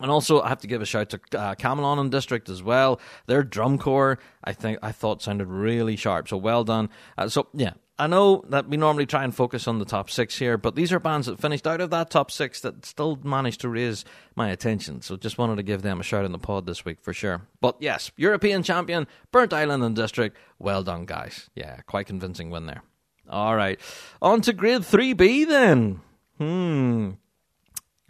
[0.00, 3.00] And also, I have to give a shout to uh, Camelon and District as well.
[3.26, 6.28] Their drum corps, I think, I thought sounded really sharp.
[6.28, 6.88] So well done.
[7.18, 10.38] Uh, so yeah, I know that we normally try and focus on the top six
[10.38, 13.60] here, but these are bands that finished out of that top six that still managed
[13.60, 15.02] to raise my attention.
[15.02, 17.42] So just wanted to give them a shout in the pod this week for sure.
[17.60, 20.34] But yes, European champion, Burntisland and District.
[20.58, 21.50] Well done, guys.
[21.54, 22.82] Yeah, quite convincing win there.
[23.28, 23.78] All right.
[24.22, 26.00] On to grade 3B then.
[26.38, 27.10] Hmm.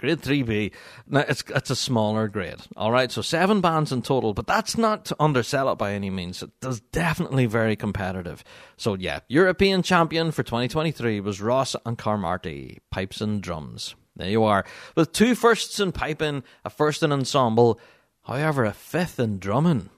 [0.00, 0.72] Grade 3B.
[1.06, 2.56] Now, it's, it's a smaller grade.
[2.74, 3.12] All right.
[3.12, 6.42] So seven bands in total, but that's not to undersell it by any means.
[6.62, 8.42] It's definitely very competitive.
[8.78, 13.94] So, yeah, European champion for 2023 was Ross and Cromarty, pipes and drums.
[14.16, 14.64] There you are.
[14.96, 17.78] With two firsts in piping, a first in ensemble,
[18.22, 19.90] however, a fifth in drumming.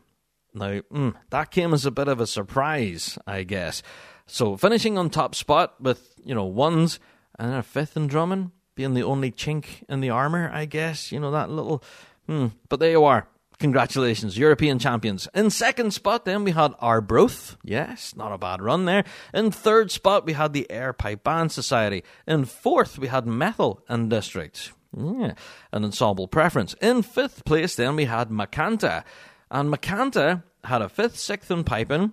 [0.52, 3.84] Now, mm, that came as a bit of a surprise, I guess.
[4.26, 6.98] So finishing on top spot with, you know, ones
[7.38, 11.12] and a fifth in drumming, being the only chink in the armour, I guess.
[11.12, 11.82] You know, that little.
[12.26, 12.48] Hmm.
[12.68, 13.28] But there you are.
[13.58, 15.28] Congratulations, European champions.
[15.34, 17.56] In second spot, then we had Arbroath.
[17.62, 19.04] Yes, not a bad run there.
[19.32, 22.02] In third spot, we had the Ayr Pipe Band Society.
[22.26, 24.72] In fourth, we had Methil and District.
[24.96, 25.34] Yeah,
[25.70, 26.74] an ensemble preference.
[26.82, 29.04] In fifth place, then we had Macanta.
[29.48, 32.12] And Macanta had a fifth, sixth in piping,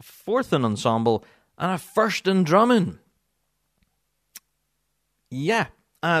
[0.00, 1.24] fourth in ensemble,
[1.58, 2.98] and a first in drumming.
[5.30, 5.66] Yeah,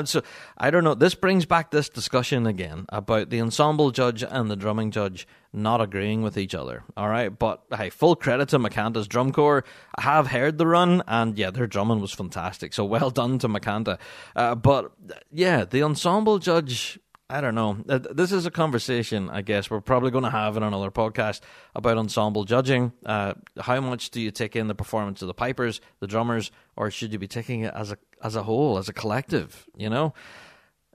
[0.04, 0.22] so
[0.56, 0.94] I don't know.
[0.94, 5.80] This brings back this discussion again about the ensemble judge and the drumming judge not
[5.80, 6.84] agreeing with each other.
[6.96, 9.64] All right, but hey, full credit to Macanta's drum corps.
[9.94, 12.74] I have heard the run, and yeah, their drumming was fantastic.
[12.74, 13.98] So well done to Macanta.
[14.34, 14.92] Uh, but
[15.32, 16.98] yeah, the ensemble judge
[17.28, 17.78] I don't know.
[17.86, 21.40] This is a conversation, I guess, we're probably going to have in another podcast
[21.74, 22.92] about ensemble judging.
[23.04, 26.88] Uh, how much do you take in the performance of the pipers, the drummers, or
[26.88, 29.66] should you be taking it as a as a whole, as a collective?
[29.76, 30.14] You know.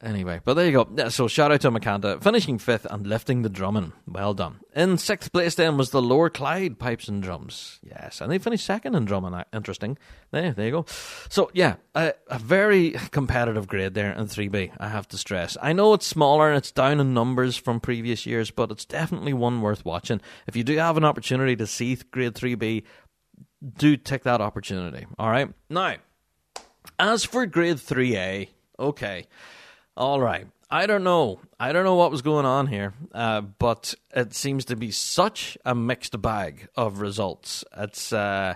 [0.03, 1.09] Anyway, but there you go.
[1.09, 3.93] So shout out to Macanta, finishing fifth and lifting the drumming.
[4.07, 4.59] Well done.
[4.75, 7.79] In sixth place then was the Lower Clyde Pipes and Drums.
[7.83, 9.35] Yes, and they finished second in drumming.
[9.35, 9.99] Uh, interesting.
[10.31, 10.85] There, there you go.
[11.29, 15.55] So yeah, a, a very competitive grade there in 3B, I have to stress.
[15.61, 19.33] I know it's smaller and it's down in numbers from previous years, but it's definitely
[19.33, 20.19] one worth watching.
[20.47, 22.83] If you do have an opportunity to see grade 3B,
[23.77, 25.05] do take that opportunity.
[25.19, 25.49] All right?
[25.69, 25.97] Now,
[27.01, 28.47] as for grade 3A,
[28.79, 29.25] okay.
[29.97, 30.47] All right.
[30.69, 31.41] I don't know.
[31.59, 35.57] I don't know what was going on here, uh, but it seems to be such
[35.65, 37.65] a mixed bag of results.
[37.75, 38.55] It's uh,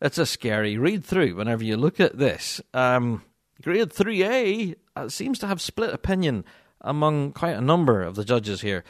[0.00, 2.60] it's a scary read through whenever you look at this.
[2.72, 3.22] Um,
[3.62, 6.44] grade 3A uh, seems to have split opinion
[6.80, 8.82] among quite a number of the judges here,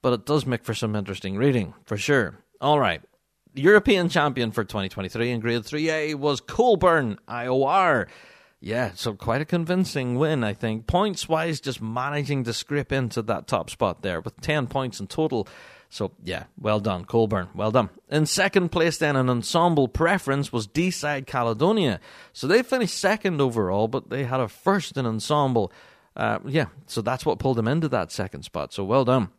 [0.00, 2.38] but it does make for some interesting reading, for sure.
[2.60, 3.02] All right.
[3.54, 8.06] European champion for 2023 in grade 3A was Coalburn IOR.
[8.64, 10.86] Yeah, so quite a convincing win, I think.
[10.86, 15.08] Points wise, just managing to scrape into that top spot there with 10 points in
[15.08, 15.48] total.
[15.90, 17.48] So, yeah, well done, Coalburn.
[17.56, 17.90] Well done.
[18.08, 21.98] In second place, then, an ensemble preference was Deeside Caledonia.
[22.32, 25.72] So they finished second overall, but they had a first in ensemble.
[26.14, 28.72] Uh, yeah, so that's what pulled them into that second spot.
[28.72, 29.30] So, well done.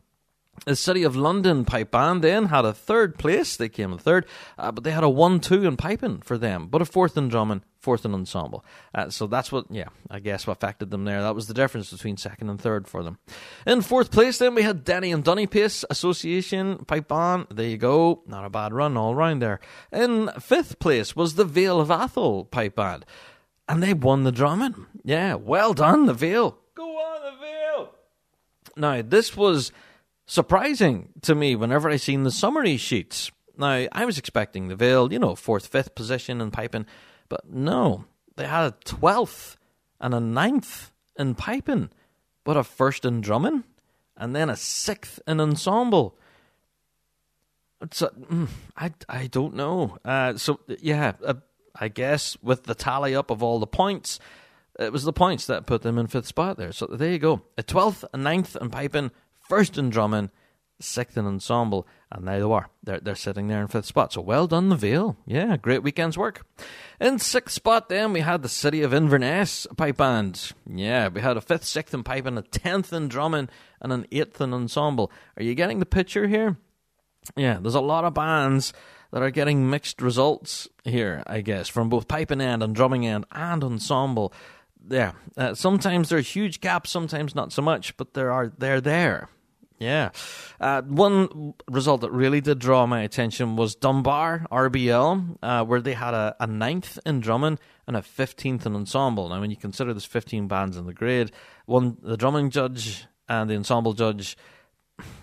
[0.66, 3.56] The City of London Pipe Band then had a third place.
[3.56, 4.24] They came in third,
[4.56, 7.28] uh, but they had a 1 2 in piping for them, but a fourth in
[7.28, 8.64] drumming, fourth in ensemble.
[8.94, 11.20] Uh, so that's what, yeah, I guess what affected them there.
[11.20, 13.18] That was the difference between second and third for them.
[13.66, 17.48] In fourth place then we had Denny and Dunipace Association Pipe Band.
[17.50, 18.22] There you go.
[18.26, 19.60] Not a bad run all round there.
[19.92, 23.04] In fifth place was the Vale of Atholl Pipe Band.
[23.68, 24.86] And they won the drumming.
[25.04, 26.58] Yeah, well done, the Vale.
[26.74, 27.94] Go on, the Vale.
[28.76, 29.72] Now, this was
[30.26, 33.30] surprising to me whenever I seen the summary sheets.
[33.56, 36.86] Now, I was expecting the Vale, you know, fourth, fifth position in piping,
[37.28, 38.04] but no,
[38.36, 39.56] they had a 12th
[40.00, 41.90] and a ninth in piping,
[42.42, 43.64] but a first in drumming,
[44.16, 46.16] and then a sixth in ensemble.
[47.92, 49.98] So, mm, I, I don't know.
[50.04, 51.34] Uh, so, yeah, uh,
[51.78, 54.18] I guess with the tally up of all the points,
[54.78, 56.72] it was the points that put them in fifth spot there.
[56.72, 57.42] So there you go.
[57.56, 59.10] A 12th, a ninth in piping,
[59.48, 60.30] first in drumming,
[60.80, 62.68] sixth in ensemble, and now they are.
[62.82, 64.12] They're, they're sitting there in fifth spot.
[64.12, 65.16] So well done, the Vale.
[65.26, 66.46] Yeah, great weekend's work.
[67.00, 70.52] In sixth spot, then, we had the City of Inverness pipe band.
[70.68, 73.48] Yeah, we had a fifth, sixth in piping, a tenth in drumming,
[73.80, 75.10] and an eighth in ensemble.
[75.36, 76.56] Are you getting the picture here?
[77.36, 78.72] Yeah, there's a lot of bands
[79.10, 83.26] that are getting mixed results here, I guess, from both piping end and drumming end
[83.32, 84.32] and ensemble.
[84.88, 88.80] Yeah, uh, sometimes there are huge gaps, sometimes not so much, but there are they're
[88.80, 89.28] there.
[89.78, 90.10] Yeah.
[90.60, 95.94] Uh, one result that really did draw my attention was Dunbar RBL, uh, where they
[95.94, 99.28] had a, a ninth in drumming and a 15th in ensemble.
[99.28, 101.32] Now, when you consider there's 15 bands in the grade,
[101.66, 104.36] one the drumming judge and the ensemble judge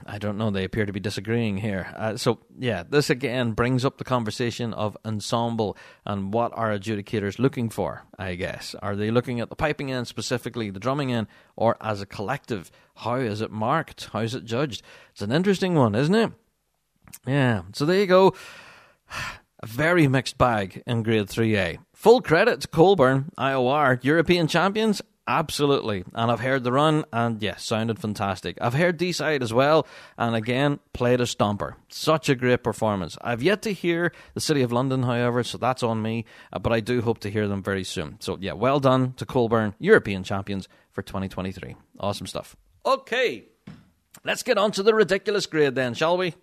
[0.06, 0.49] I don't know.
[0.49, 1.93] They appear to be disagreeing here.
[1.95, 7.39] Uh, so, yeah, this again brings up the conversation of ensemble and what are adjudicators
[7.39, 8.76] looking for, I guess.
[8.81, 12.72] Are they looking at the piping end, specifically the drumming end, or as a collective?
[12.98, 14.10] How is it marked?
[14.11, 14.81] How is it judged?
[15.11, 16.31] It's an interesting one, isn't it?
[17.26, 18.34] Yeah, so there you go.
[19.64, 21.77] A very mixed bag in Grade 3A.
[21.93, 26.03] Full credit to Coalburn, IOR, European champions, Absolutely.
[26.14, 28.57] And I've heard the run, and yes, sounded fantastic.
[28.60, 29.88] I've heard Deeside as well,
[30.18, 31.76] and again, played a stomper.
[31.89, 33.18] Such a great performance.
[33.22, 36.73] I've yet to hear the City of London, however, so that's on me, uh, but
[36.73, 38.18] I do hope to hear them very soon.
[38.19, 41.76] So, yeah, well done to Coalburn, European champions for 2023.
[41.99, 42.56] Awesome stuff.
[42.85, 43.45] Okay,
[44.26, 46.34] let's get on to the ridiculous grade then, shall we?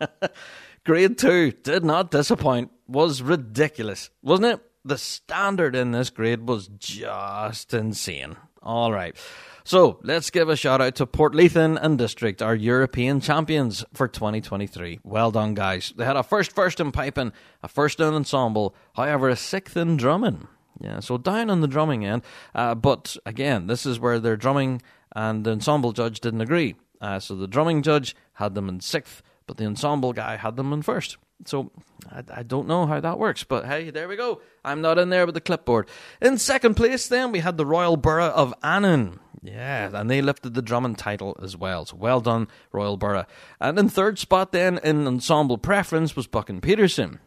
[0.84, 4.69] grade 2 did not disappoint, was ridiculous, wasn't it?
[4.84, 8.36] The standard in this grade was just insane.
[8.62, 9.16] All right.
[9.64, 14.08] So let's give a shout out to Port Portlethen and District, our European champions for
[14.08, 15.00] 2023.
[15.04, 15.92] Well done, guys.
[15.96, 17.32] They had a first first in piping,
[17.62, 20.48] a first in ensemble, however, a sixth in drumming.
[20.80, 22.22] Yeah, so down on the drumming end.
[22.54, 24.82] Uh, but again, this is where their drumming
[25.14, 26.74] and the ensemble judge didn't agree.
[27.00, 30.72] Uh, so the drumming judge had them in sixth, but the ensemble guy had them
[30.72, 31.16] in first.
[31.46, 31.70] So
[32.10, 34.40] I, I, don't know how that works, but hey, there we go.
[34.64, 35.88] I'm not in there with the clipboard.
[36.20, 39.20] In second place, then we had the Royal Borough of Annan.
[39.42, 41.86] Yeah, and they lifted the drumming title as well.
[41.86, 43.26] So well done, Royal Borough.
[43.58, 47.20] And in third spot, then in ensemble preference was Buchan Peterson.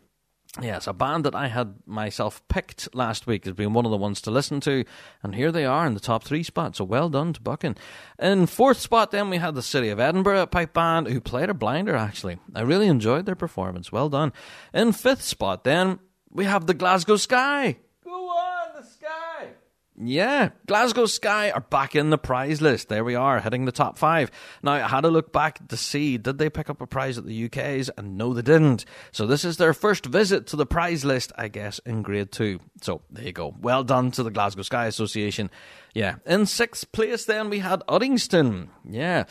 [0.62, 3.98] Yes, a band that I had myself picked last week has been one of the
[3.98, 4.86] ones to listen to,
[5.24, 6.78] and here they are in the top three spots.
[6.78, 7.76] So well done to Buchan.
[8.20, 11.56] In fourth spot, then we had the City of Edinburgh pipe band who played a
[11.56, 11.96] blinder.
[11.96, 13.92] Actually, I really enjoyed their performance.
[13.92, 14.32] Well done.
[14.76, 15.98] In fifth spot, then
[16.30, 17.78] we have the Glasgow Skye.
[18.04, 19.48] Go on, the Skye.
[19.95, 22.90] Yeah, Glasgow Skye are back in the prize list.
[22.90, 24.32] There we are, hitting the top five.
[24.64, 27.26] Now, I had to look back to see did they pick up a prize at
[27.26, 28.86] the UK's, and no, they didn't.
[29.11, 32.60] So this is their first visit to the prize list, I guess, in grade two.
[32.82, 33.56] So there you go.
[33.60, 35.52] Well done to the Glasgow Skye Association.
[35.94, 38.70] Yeah, in sixth place, then we had Uddingston.
[38.90, 39.26] Yeah,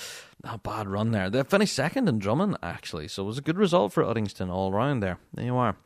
[0.44, 1.28] not bad run there.
[1.28, 4.70] They finished second in drumming, actually, so it was a good result for Uddingston all
[4.70, 5.18] round there.
[5.34, 5.76] There you are.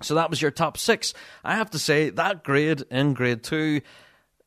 [0.00, 1.12] So that was your top six.
[1.44, 3.80] I have to say that grade in grade two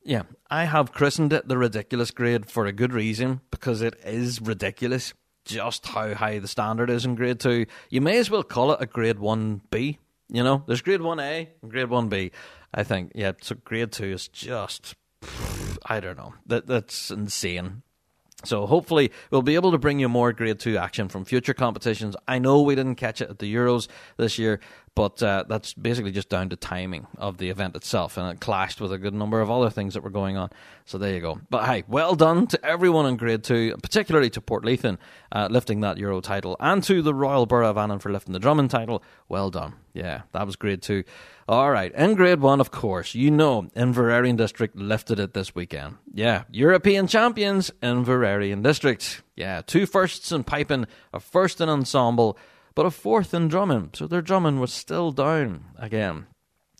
[0.06, 4.40] yeah, I have christened it the ridiculous grade for a good reason because it is
[4.40, 5.12] ridiculous
[5.44, 7.66] just how high the standard is in grade 2.
[7.90, 9.98] You may as well call it a grade 1B.
[10.28, 12.30] You know, there's grade 1A and grade 1B.
[12.74, 14.94] I think, yeah, so grade 2 is just,
[15.84, 16.34] I don't know.
[16.46, 17.82] That That's insane.
[18.44, 22.14] So hopefully we'll be able to bring you more grade 2 action from future competitions.
[22.28, 23.88] I know we didn't catch it at the Euros
[24.18, 24.60] this year,
[24.94, 28.80] but uh, that's basically just down to timing of the event itself, and it clashed
[28.80, 30.50] with a good number of other things that were going on.
[30.84, 31.40] So there you go.
[31.48, 34.98] But hey, well done to everyone in Grade 2, particularly to Portlethen
[35.32, 38.38] uh, lifting that Euro title, and to the Royal Borough of Annan for lifting the
[38.38, 39.02] drumming title.
[39.28, 39.74] Well done.
[39.92, 41.04] Yeah, that was Grade 2.
[41.48, 45.54] All right, in Grade 1, of course, you know Inveraray and District lifted it this
[45.54, 45.94] weekend.
[46.12, 49.22] Yeah, European champions, Inveraray and District.
[49.36, 52.36] Yeah, two firsts in piping, a first in ensemble,
[52.74, 53.90] but a fourth in drumming.
[53.92, 56.26] So their drumming was still down again.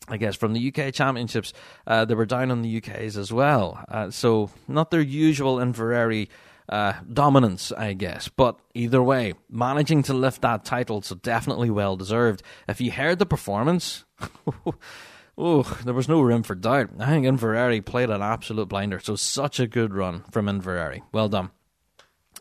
[0.09, 1.53] I guess from the UK Championships,
[1.87, 3.85] uh, they were down on the UK's as well.
[3.89, 6.27] Uh, so not their usual Inveraray
[6.69, 8.29] uh, dominance, I guess.
[8.29, 12.43] But either way, managing to lift that title, so definitely well deserved.
[12.69, 14.05] If you heard the performance,
[15.39, 16.91] oh, there was no room for doubt.
[16.99, 18.99] I think Inveraray played an absolute blinder.
[18.99, 21.03] So such a good run from Inveraray.
[21.13, 21.51] Well done.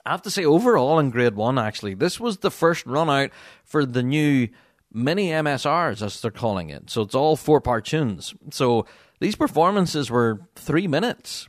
[0.06, 3.31] I have to say, overall in grade one, actually, this was the first run out
[3.64, 4.49] for the new
[4.93, 6.89] mini MSRs, as they're calling it.
[6.89, 8.35] So it's all four part tunes.
[8.52, 8.85] So
[9.19, 11.47] these performances were three minutes,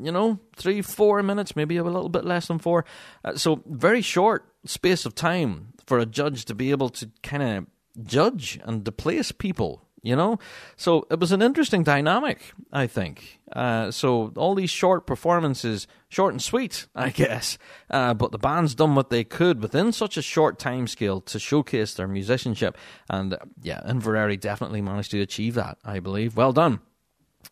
[0.00, 2.84] you know, three, four minutes, maybe a little bit less than four.
[3.24, 7.42] Uh, so very short space of time for a judge to be able to kind
[7.42, 7.66] of
[8.06, 10.38] judge and to place people you know?
[10.76, 13.40] So it was an interesting dynamic, I think.
[13.52, 17.56] Uh, so all these short performances, short and sweet, I guess,
[17.90, 21.38] uh, but the band's done what they could within such a short time scale to
[21.38, 22.76] showcase their musicianship.
[23.08, 26.36] And yeah, Inveraray definitely managed to achieve that, I believe.
[26.36, 26.80] Well done.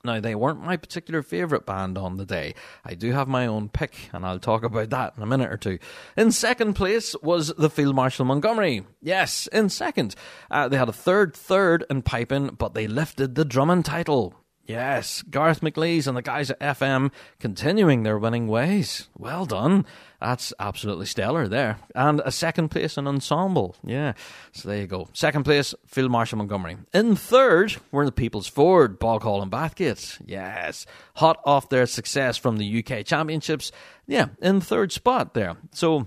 [0.03, 2.55] Now, they weren't my particular favourite band on the day.
[2.85, 5.59] I do have my own pick, and I'll talk about that in a minute or
[5.59, 5.79] two.
[6.17, 8.87] In second place was the Field Marshal Montgomery.
[9.03, 10.15] Yes, in second.
[10.51, 14.35] Uh, they had a third third in piping, but they lifted the drumming title.
[14.71, 17.11] Yes, Garth McLeese and the guys at FM
[17.41, 19.09] continuing their winning ways.
[19.19, 19.85] Well done.
[20.21, 21.79] That's absolutely stellar there.
[21.95, 23.75] And a second place in ensemble.
[23.85, 24.13] Yeah.
[24.53, 25.09] So there you go.
[25.13, 26.77] Second place, Field Marshal Montgomery.
[26.95, 30.21] In third were the People's Ford, Boghall and Bathgate.
[30.25, 30.87] Yes.
[31.17, 33.73] Hot off their success from the UK Championships.
[34.07, 35.57] Yeah, in third spot there.
[35.73, 36.07] So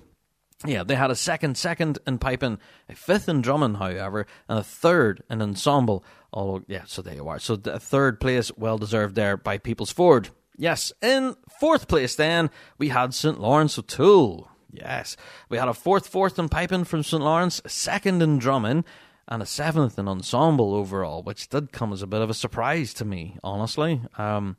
[0.66, 2.58] Yeah, they had a second, second in piping,
[2.88, 6.06] a fifth in drumming, however, and a third in ensemble.
[6.34, 7.40] Oh, yeah, so there you are.
[7.40, 10.30] So the third place, well deserved there by People's Ford.
[10.58, 13.40] Yes, in fourth place then, we had St.
[13.40, 14.50] Lawrence O'Toole.
[14.72, 15.16] Yes,
[15.50, 17.22] we had a fourth, fourth in piping from St.
[17.22, 18.84] Lawrence, second in drumming,
[19.28, 22.94] and a seventh in ensemble overall, which did come as a bit of a surprise
[22.96, 24.02] to me, honestly.
[24.18, 24.58] Um,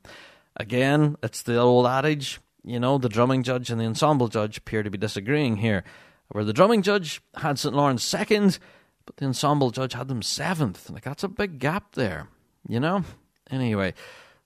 [0.55, 4.81] again, it's the old adage you know, the drumming judge and the ensemble judge appear
[4.81, 5.83] to be disagreeing here,
[6.29, 7.75] where the drumming judge had St.
[7.75, 8.57] Lawrence second,
[9.05, 10.89] but the ensemble judge had them seventh.
[10.89, 12.27] Like, that's a big gap there,
[12.67, 13.03] you know?
[13.49, 13.93] Anyway,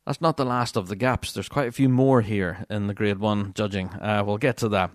[0.05, 1.33] that's not the last of the gaps.
[1.33, 3.89] There's quite a few more here in the grade one judging.
[3.89, 4.91] Uh, we'll get to that.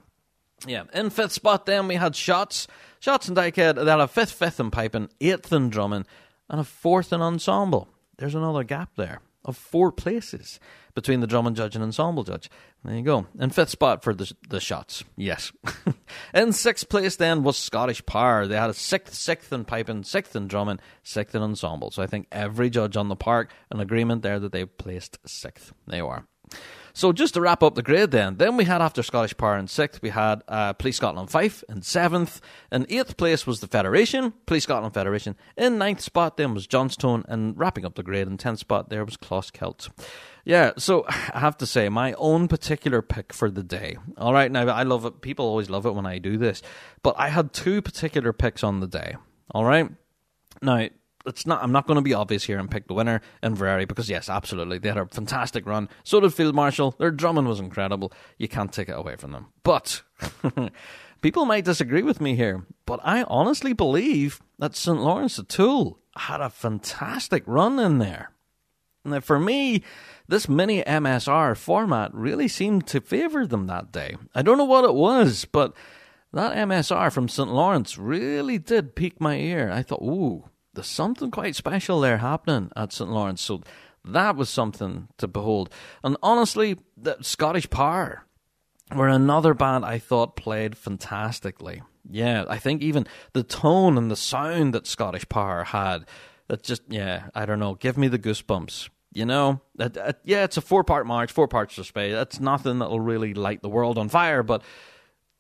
[0.67, 2.69] Yeah, in fifth spot then we had Shots.
[3.01, 6.07] Shots and Dykehead, they had a fifth, fifth in piping, eighth in drumming,
[6.49, 7.89] and a fourth in ensemble.
[8.17, 10.59] There's another gap there of four places
[10.95, 12.49] between the drum and judge and ensemble judge.
[12.85, 13.27] There you go.
[13.39, 15.05] In fifth spot for the the shots.
[15.17, 15.53] Yes.
[16.35, 18.47] in sixth place then was Scottish Power.
[18.47, 21.91] They had a sixth, sixth in piping, sixth in drumming, sixth in ensemble.
[21.91, 25.73] So I think every judge on the park an agreement there that they placed sixth.
[25.87, 26.27] There you are.
[26.97, 29.67] So just to wrap up the grade then, then we had after Scottish Power in
[29.67, 32.41] sixth, we had uh, Police Scotland Fife in seventh.
[32.71, 35.35] In eighth place was the Federation, Police Scotland Federation.
[35.57, 39.05] In ninth spot then was Johnstone, and wrapping up the grade in tenth spot there
[39.05, 39.91] was Closkelt.
[40.45, 43.97] Yeah, so I have to say, my own particular pick for the day.
[44.17, 45.21] All right, now I love it.
[45.21, 46.63] People always love it when I do this,
[47.03, 49.17] but I had two particular picks on the day.
[49.51, 49.91] All right,
[50.63, 50.89] now
[51.27, 51.63] it's not.
[51.63, 54.29] I'm not going to be obvious here and pick the winner in Inveraray because yes,
[54.29, 55.89] absolutely, they had a fantastic run.
[56.03, 56.93] So did Field Marshal.
[56.99, 58.13] Their drumming was incredible.
[58.39, 59.47] You can't take it away from them.
[59.63, 60.03] But
[61.23, 66.41] people might disagree with me here, but I honestly believe that St Lawrence O'Toole had
[66.41, 68.31] a fantastic run in there.
[69.05, 69.83] Now, for me,
[70.29, 74.17] this mini MSR format really seemed to favour them that day.
[74.35, 75.75] I don't know what it was, but
[76.33, 77.51] that MSR from St.
[77.51, 79.71] Lawrence really did pique my ear.
[79.71, 83.11] I thought, ooh, there's something quite special there happening at St.
[83.11, 83.41] Lawrence.
[83.43, 83.63] So
[84.05, 85.71] that was something to behold.
[86.03, 88.25] And honestly, the Scottish Power
[88.95, 91.83] were another band I thought played fantastically.
[92.11, 96.05] Yeah, I think even the tone and the sound that Scottish Power had,
[96.49, 98.91] that just, yeah, I don't know, give me the goosebumps.
[99.15, 102.13] You know, yeah, it's a four part march, four part strathspey.
[102.13, 104.63] That's nothing that'll really light the world on fire, but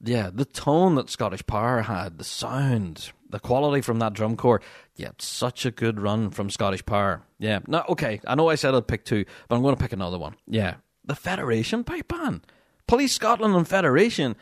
[0.00, 4.62] yeah, the tone that Scottish Power had, the sound, the quality from that drum corps.
[4.96, 7.22] Yeah, such a good run from Scottish Power.
[7.38, 8.20] Yeah, no, okay.
[8.26, 10.36] I know I said I'd pick two, but I'm going to pick another one.
[10.46, 12.46] Yeah, the Federation pipe band,
[12.86, 14.36] Police Scotland and Federation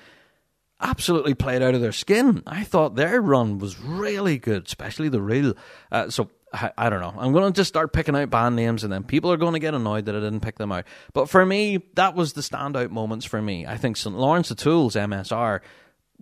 [0.80, 2.42] absolutely played out of their skin.
[2.46, 5.54] I thought their run was really good, especially the reel.
[5.90, 7.14] Uh, so I, I don't know.
[7.16, 9.58] I'm going to just start picking out band names and then people are going to
[9.58, 10.84] get annoyed that I didn't pick them out.
[11.12, 13.66] But for me, that was the standout moments for me.
[13.66, 14.16] I think St.
[14.16, 15.60] Lawrence O'Toole's MSR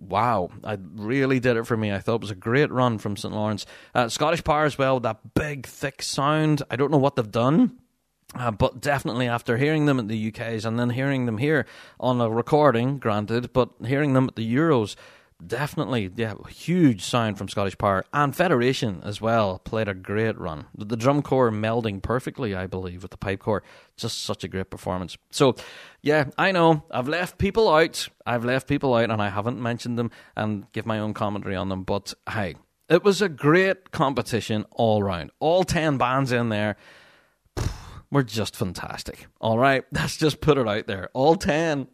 [0.01, 1.91] wow, I really did it for me.
[1.91, 3.33] I thought it was a great run from St.
[3.33, 3.65] Lawrence.
[3.93, 6.63] Uh, Scottish Power as well, that big, thick sound.
[6.69, 7.77] I don't know what they've done.
[8.33, 11.65] Uh, but definitely after hearing them at the UKs and then hearing them here
[11.99, 14.95] on a recording, granted, but hearing them at the Euros,
[15.45, 20.65] definitely, yeah, huge sign from Scottish Power and Federation as well played a great run.
[20.75, 23.63] The drum corps melding perfectly, I believe, with the pipe corps.
[23.97, 25.17] Just such a great performance.
[25.31, 25.55] So,
[26.01, 28.09] yeah, I know I've left people out.
[28.25, 31.69] I've left people out, and I haven't mentioned them and give my own commentary on
[31.69, 31.83] them.
[31.83, 32.55] But hey,
[32.89, 35.31] it was a great competition all round.
[35.39, 36.77] All ten bands in there
[38.11, 39.27] were just fantastic.
[39.39, 41.09] All right, let's just put it out there.
[41.13, 41.87] All ten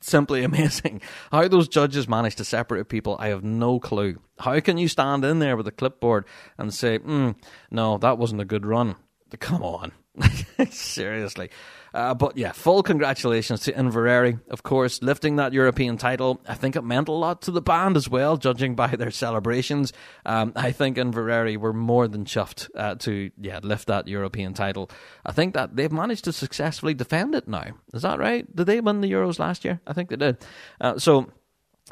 [0.00, 1.00] simply amazing.
[1.30, 4.20] How those judges managed to separate people, I have no clue.
[4.38, 6.26] How can you stand in there with a clipboard
[6.58, 7.34] and say, mm,
[7.70, 8.96] no, that wasn't a good run?
[9.40, 9.92] Come on.
[10.70, 11.50] Seriously.
[11.96, 16.42] Uh, but yeah, full congratulations to Inveraray, of course, lifting that European title.
[16.46, 19.94] I think it meant a lot to the band as well, judging by their celebrations.
[20.26, 24.90] Um, I think Inveraray were more than chuffed uh, to yeah lift that European title.
[25.24, 27.68] I think that they've managed to successfully defend it now.
[27.94, 28.44] Is that right?
[28.54, 29.80] Did they win the Euros last year?
[29.86, 30.44] I think they did.
[30.80, 31.32] Uh, so.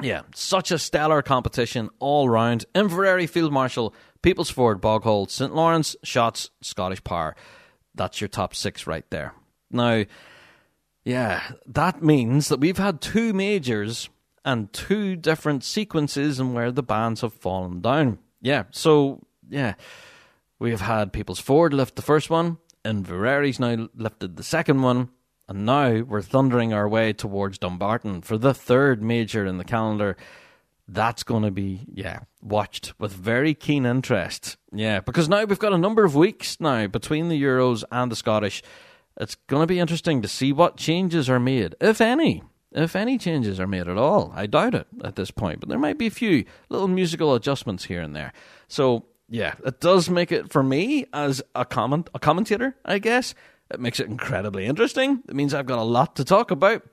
[0.01, 2.65] Yeah, such a stellar competition all round.
[2.75, 7.33] Inveraray Field Marshal, People's Ford, Boghall, St Lawrence, Shotts, Scottish Power.
[7.93, 9.33] That's your top six right there.
[9.71, 10.05] Now,
[11.03, 14.09] yeah, that means that we've had two majors
[14.43, 18.19] and two different sequences and where the bands have fallen down.
[18.41, 19.73] Yeah, so, yeah,
[20.59, 25.09] we've had People's Ford lift the first one, Inveraray's now lifted the second one,
[25.49, 30.15] and now we're thundering our way towards Dumbarton for the third major in the calendar.
[30.87, 34.57] That's going to be, yeah, watched with very keen interest.
[34.71, 38.15] Yeah, because now we've got a number of weeks now between the Euros and the
[38.15, 38.61] Scottish
[39.17, 43.17] it's going to be interesting to see what changes are made, if any, if any
[43.17, 44.33] changes are made at all.
[44.35, 47.85] I doubt it at this point, but there might be a few little musical adjustments
[47.85, 48.33] here and there.
[48.67, 53.33] So yeah, it does make it for me as a comment a commentator, I guess.
[53.71, 55.23] It makes it incredibly interesting.
[55.27, 56.83] It means I've got a lot to talk about.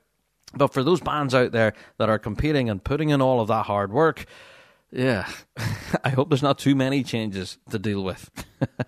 [0.54, 3.66] But for those bands out there that are competing and putting in all of that
[3.66, 4.26] hard work,
[4.92, 5.28] yeah,
[6.04, 8.30] I hope there's not too many changes to deal with.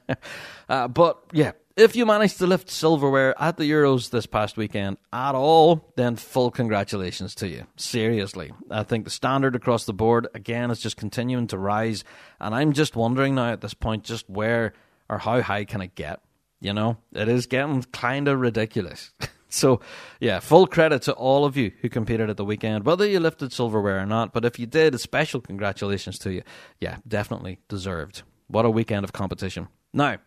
[0.68, 4.96] uh, but yeah, if you managed to lift silverware at the Euros this past weekend
[5.12, 7.66] at all, then full congratulations to you.
[7.76, 8.52] Seriously.
[8.70, 12.04] I think the standard across the board, again, is just continuing to rise.
[12.40, 14.72] And I'm just wondering now at this point just where
[15.08, 16.20] or how high can it get?
[16.60, 19.12] You know, it is getting kind of ridiculous.
[19.54, 19.80] So,
[20.20, 23.52] yeah, full credit to all of you who competed at the weekend, whether you lifted
[23.52, 24.32] silverware or not.
[24.32, 26.42] But if you did, a special congratulations to you.
[26.80, 28.22] Yeah, definitely deserved.
[28.48, 29.68] What a weekend of competition.
[29.92, 30.18] Now,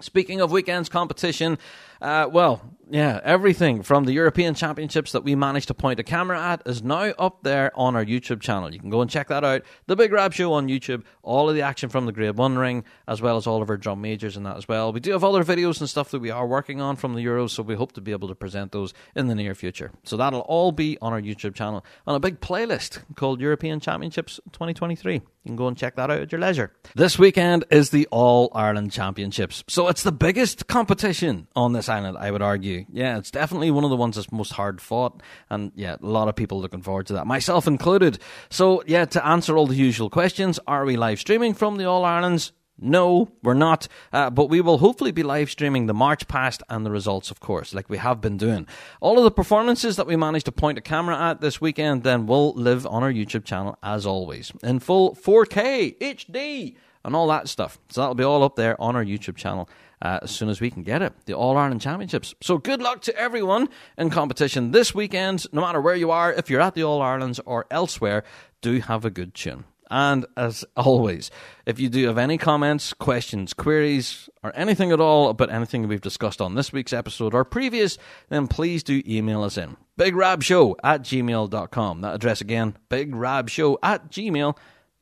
[0.00, 1.58] Speaking of weekends competition,
[2.02, 2.60] uh, well,
[2.92, 6.82] yeah, everything from the European Championships that we managed to point a camera at is
[6.82, 8.70] now up there on our YouTube channel.
[8.70, 9.62] You can go and check that out.
[9.86, 12.84] The Big Rab Show on YouTube, all of the action from the Grade 1 ring,
[13.08, 14.92] as well as all of our drum majors and that as well.
[14.92, 17.50] We do have other videos and stuff that we are working on from the Euros,
[17.50, 19.90] so we hope to be able to present those in the near future.
[20.04, 24.38] So that'll all be on our YouTube channel on a big playlist called European Championships
[24.52, 25.14] 2023.
[25.14, 26.72] You can go and check that out at your leisure.
[26.94, 29.64] This weekend is the All Ireland Championships.
[29.66, 32.86] So it's the biggest competition on this island, I would argue.
[32.92, 35.22] Yeah, it's definitely one of the ones that's most hard fought.
[35.50, 38.18] And yeah, a lot of people looking forward to that, myself included.
[38.50, 42.04] So yeah, to answer all the usual questions, are we live streaming from the All
[42.04, 42.52] Irelands?
[42.78, 43.86] No, we're not.
[44.12, 47.38] Uh, but we will hopefully be live streaming the March past and the results, of
[47.38, 48.66] course, like we have been doing.
[49.00, 52.26] All of the performances that we managed to point a camera at this weekend then
[52.26, 57.48] will live on our YouTube channel as always in full 4K HD and all that
[57.48, 57.78] stuff.
[57.90, 59.68] So that'll be all up there on our YouTube channel.
[60.00, 62.34] Uh, as soon as we can get it, the All Ireland Championships.
[62.40, 66.50] So good luck to everyone in competition this weekend, no matter where you are, if
[66.50, 68.24] you're at the All Irelands or elsewhere,
[68.60, 69.64] do have a good tune.
[69.92, 71.30] And as always,
[71.66, 76.00] if you do have any comments, questions, queries, or anything at all about anything we've
[76.00, 77.98] discussed on this week's episode or previous,
[78.30, 79.76] then please do email us in.
[80.00, 82.00] BigRabShow at gmail.com.
[82.00, 84.54] That address again, BigRabShow at gmail.com.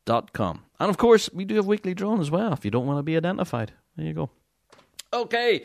[0.07, 3.03] And of course, we do have Weekly Droner as well if you don't want to
[3.03, 3.73] be identified.
[3.97, 4.31] There you go.
[5.13, 5.65] Okay.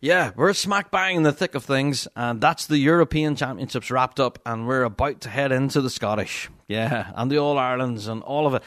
[0.00, 4.18] Yeah, we're smack bang in the thick of things, and that's the European Championships wrapped
[4.18, 6.50] up, and we're about to head into the Scottish.
[6.66, 8.64] Yeah, and the All Irelands and all of it.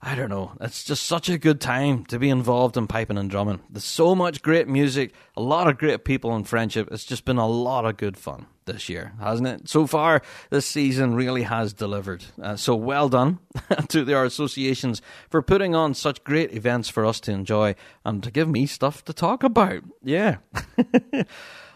[0.00, 0.52] I don't know.
[0.60, 3.60] It's just such a good time to be involved in piping and drumming.
[3.68, 6.88] There's so much great music, a lot of great people and friendship.
[6.92, 9.68] It's just been a lot of good fun this year, hasn't it?
[9.68, 12.24] So far, this season really has delivered.
[12.40, 13.40] Uh, so well done
[13.88, 18.30] to our associations for putting on such great events for us to enjoy and to
[18.30, 19.82] give me stuff to talk about.
[20.04, 20.36] Yeah.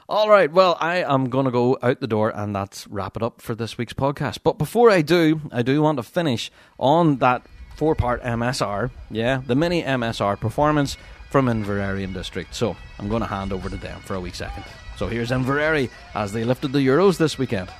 [0.09, 3.23] All right, well, I am going to go out the door and that's wrap it
[3.23, 4.41] up for this week's podcast.
[4.45, 7.43] But before I do, I do want to finish on that
[7.77, 10.97] four part MSR, yeah, the mini MSR performance
[11.31, 12.55] from Inveraray District.
[12.55, 14.65] So I'm going to hand over to them for a wee second.
[14.97, 17.71] So here's Inveraray as they lifted the Euros this weekend.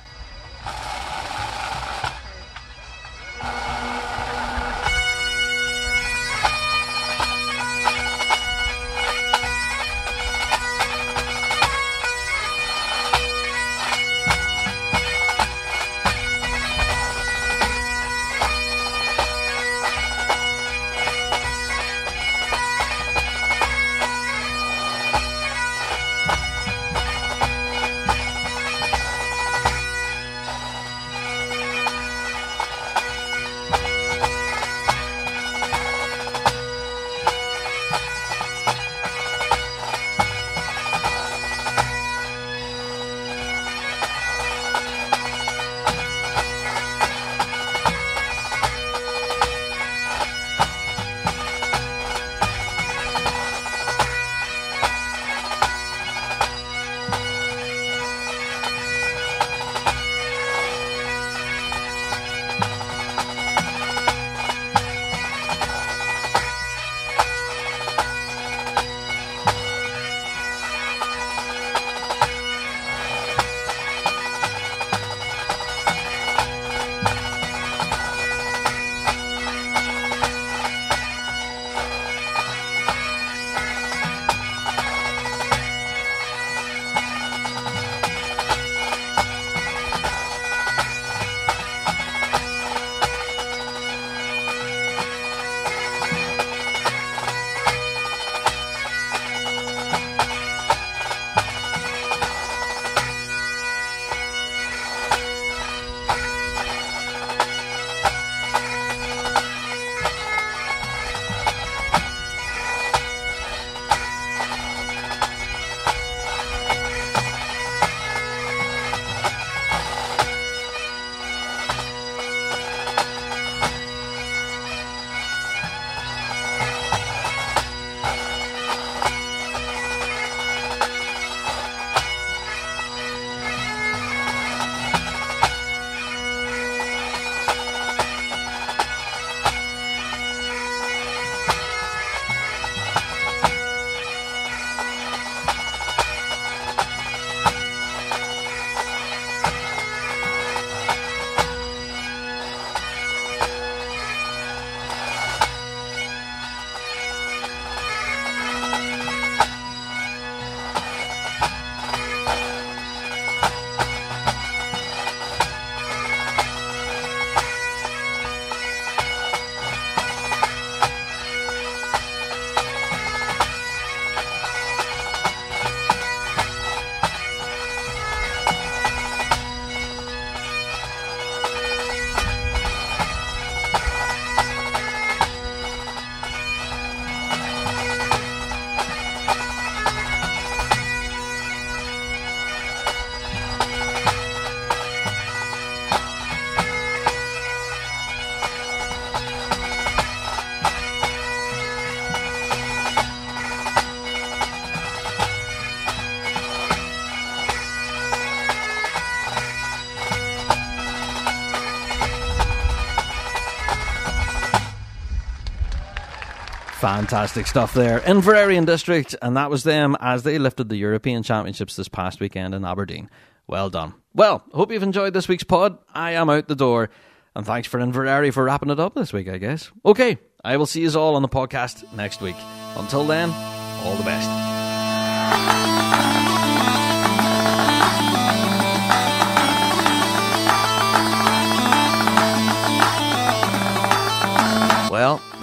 [216.83, 218.01] Fantastic stuff there.
[218.01, 222.19] Inveraray and District, and that was them as they lifted the European Championships this past
[222.19, 223.09] weekend in Aberdeen.
[223.47, 223.93] Well done.
[224.13, 225.77] Well, hope you've enjoyed this week's pod.
[225.93, 226.89] I am out the door,
[227.37, 229.71] and thanks for Inveraray for wrapping it up this week, I guess.
[229.85, 232.35] Okay, I will see you all on the podcast next week.
[232.75, 236.02] Until then, all the best.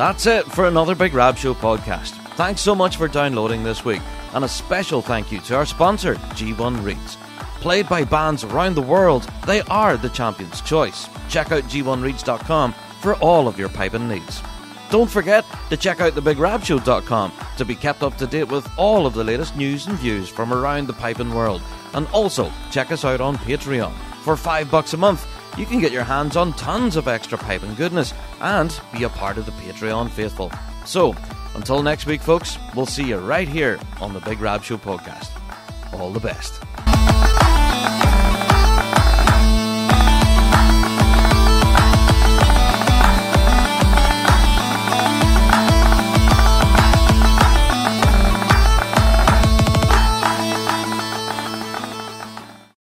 [0.00, 2.12] That's it for another Big Rab Show podcast.
[2.34, 4.00] Thanks so much for downloading this week,
[4.32, 7.18] and a special thank you to our sponsor, G1 Reeds.
[7.60, 11.06] Played by bands around the world, they are the champion's choice.
[11.28, 12.72] Check out g1reeds.com
[13.02, 14.42] for all of your piping needs.
[14.88, 19.12] Don't forget to check out thebigrabshow.com to be kept up to date with all of
[19.12, 21.60] the latest news and views from around the piping world.
[21.92, 23.92] And also check us out on Patreon.
[24.24, 27.74] For five bucks a month, you can get your hands on tons of extra piping
[27.74, 30.50] goodness and be a part of the Patreon faithful.
[30.84, 31.14] So,
[31.54, 35.30] until next week, folks, we'll see you right here on the Big Rab Show podcast.
[35.92, 36.60] All the best.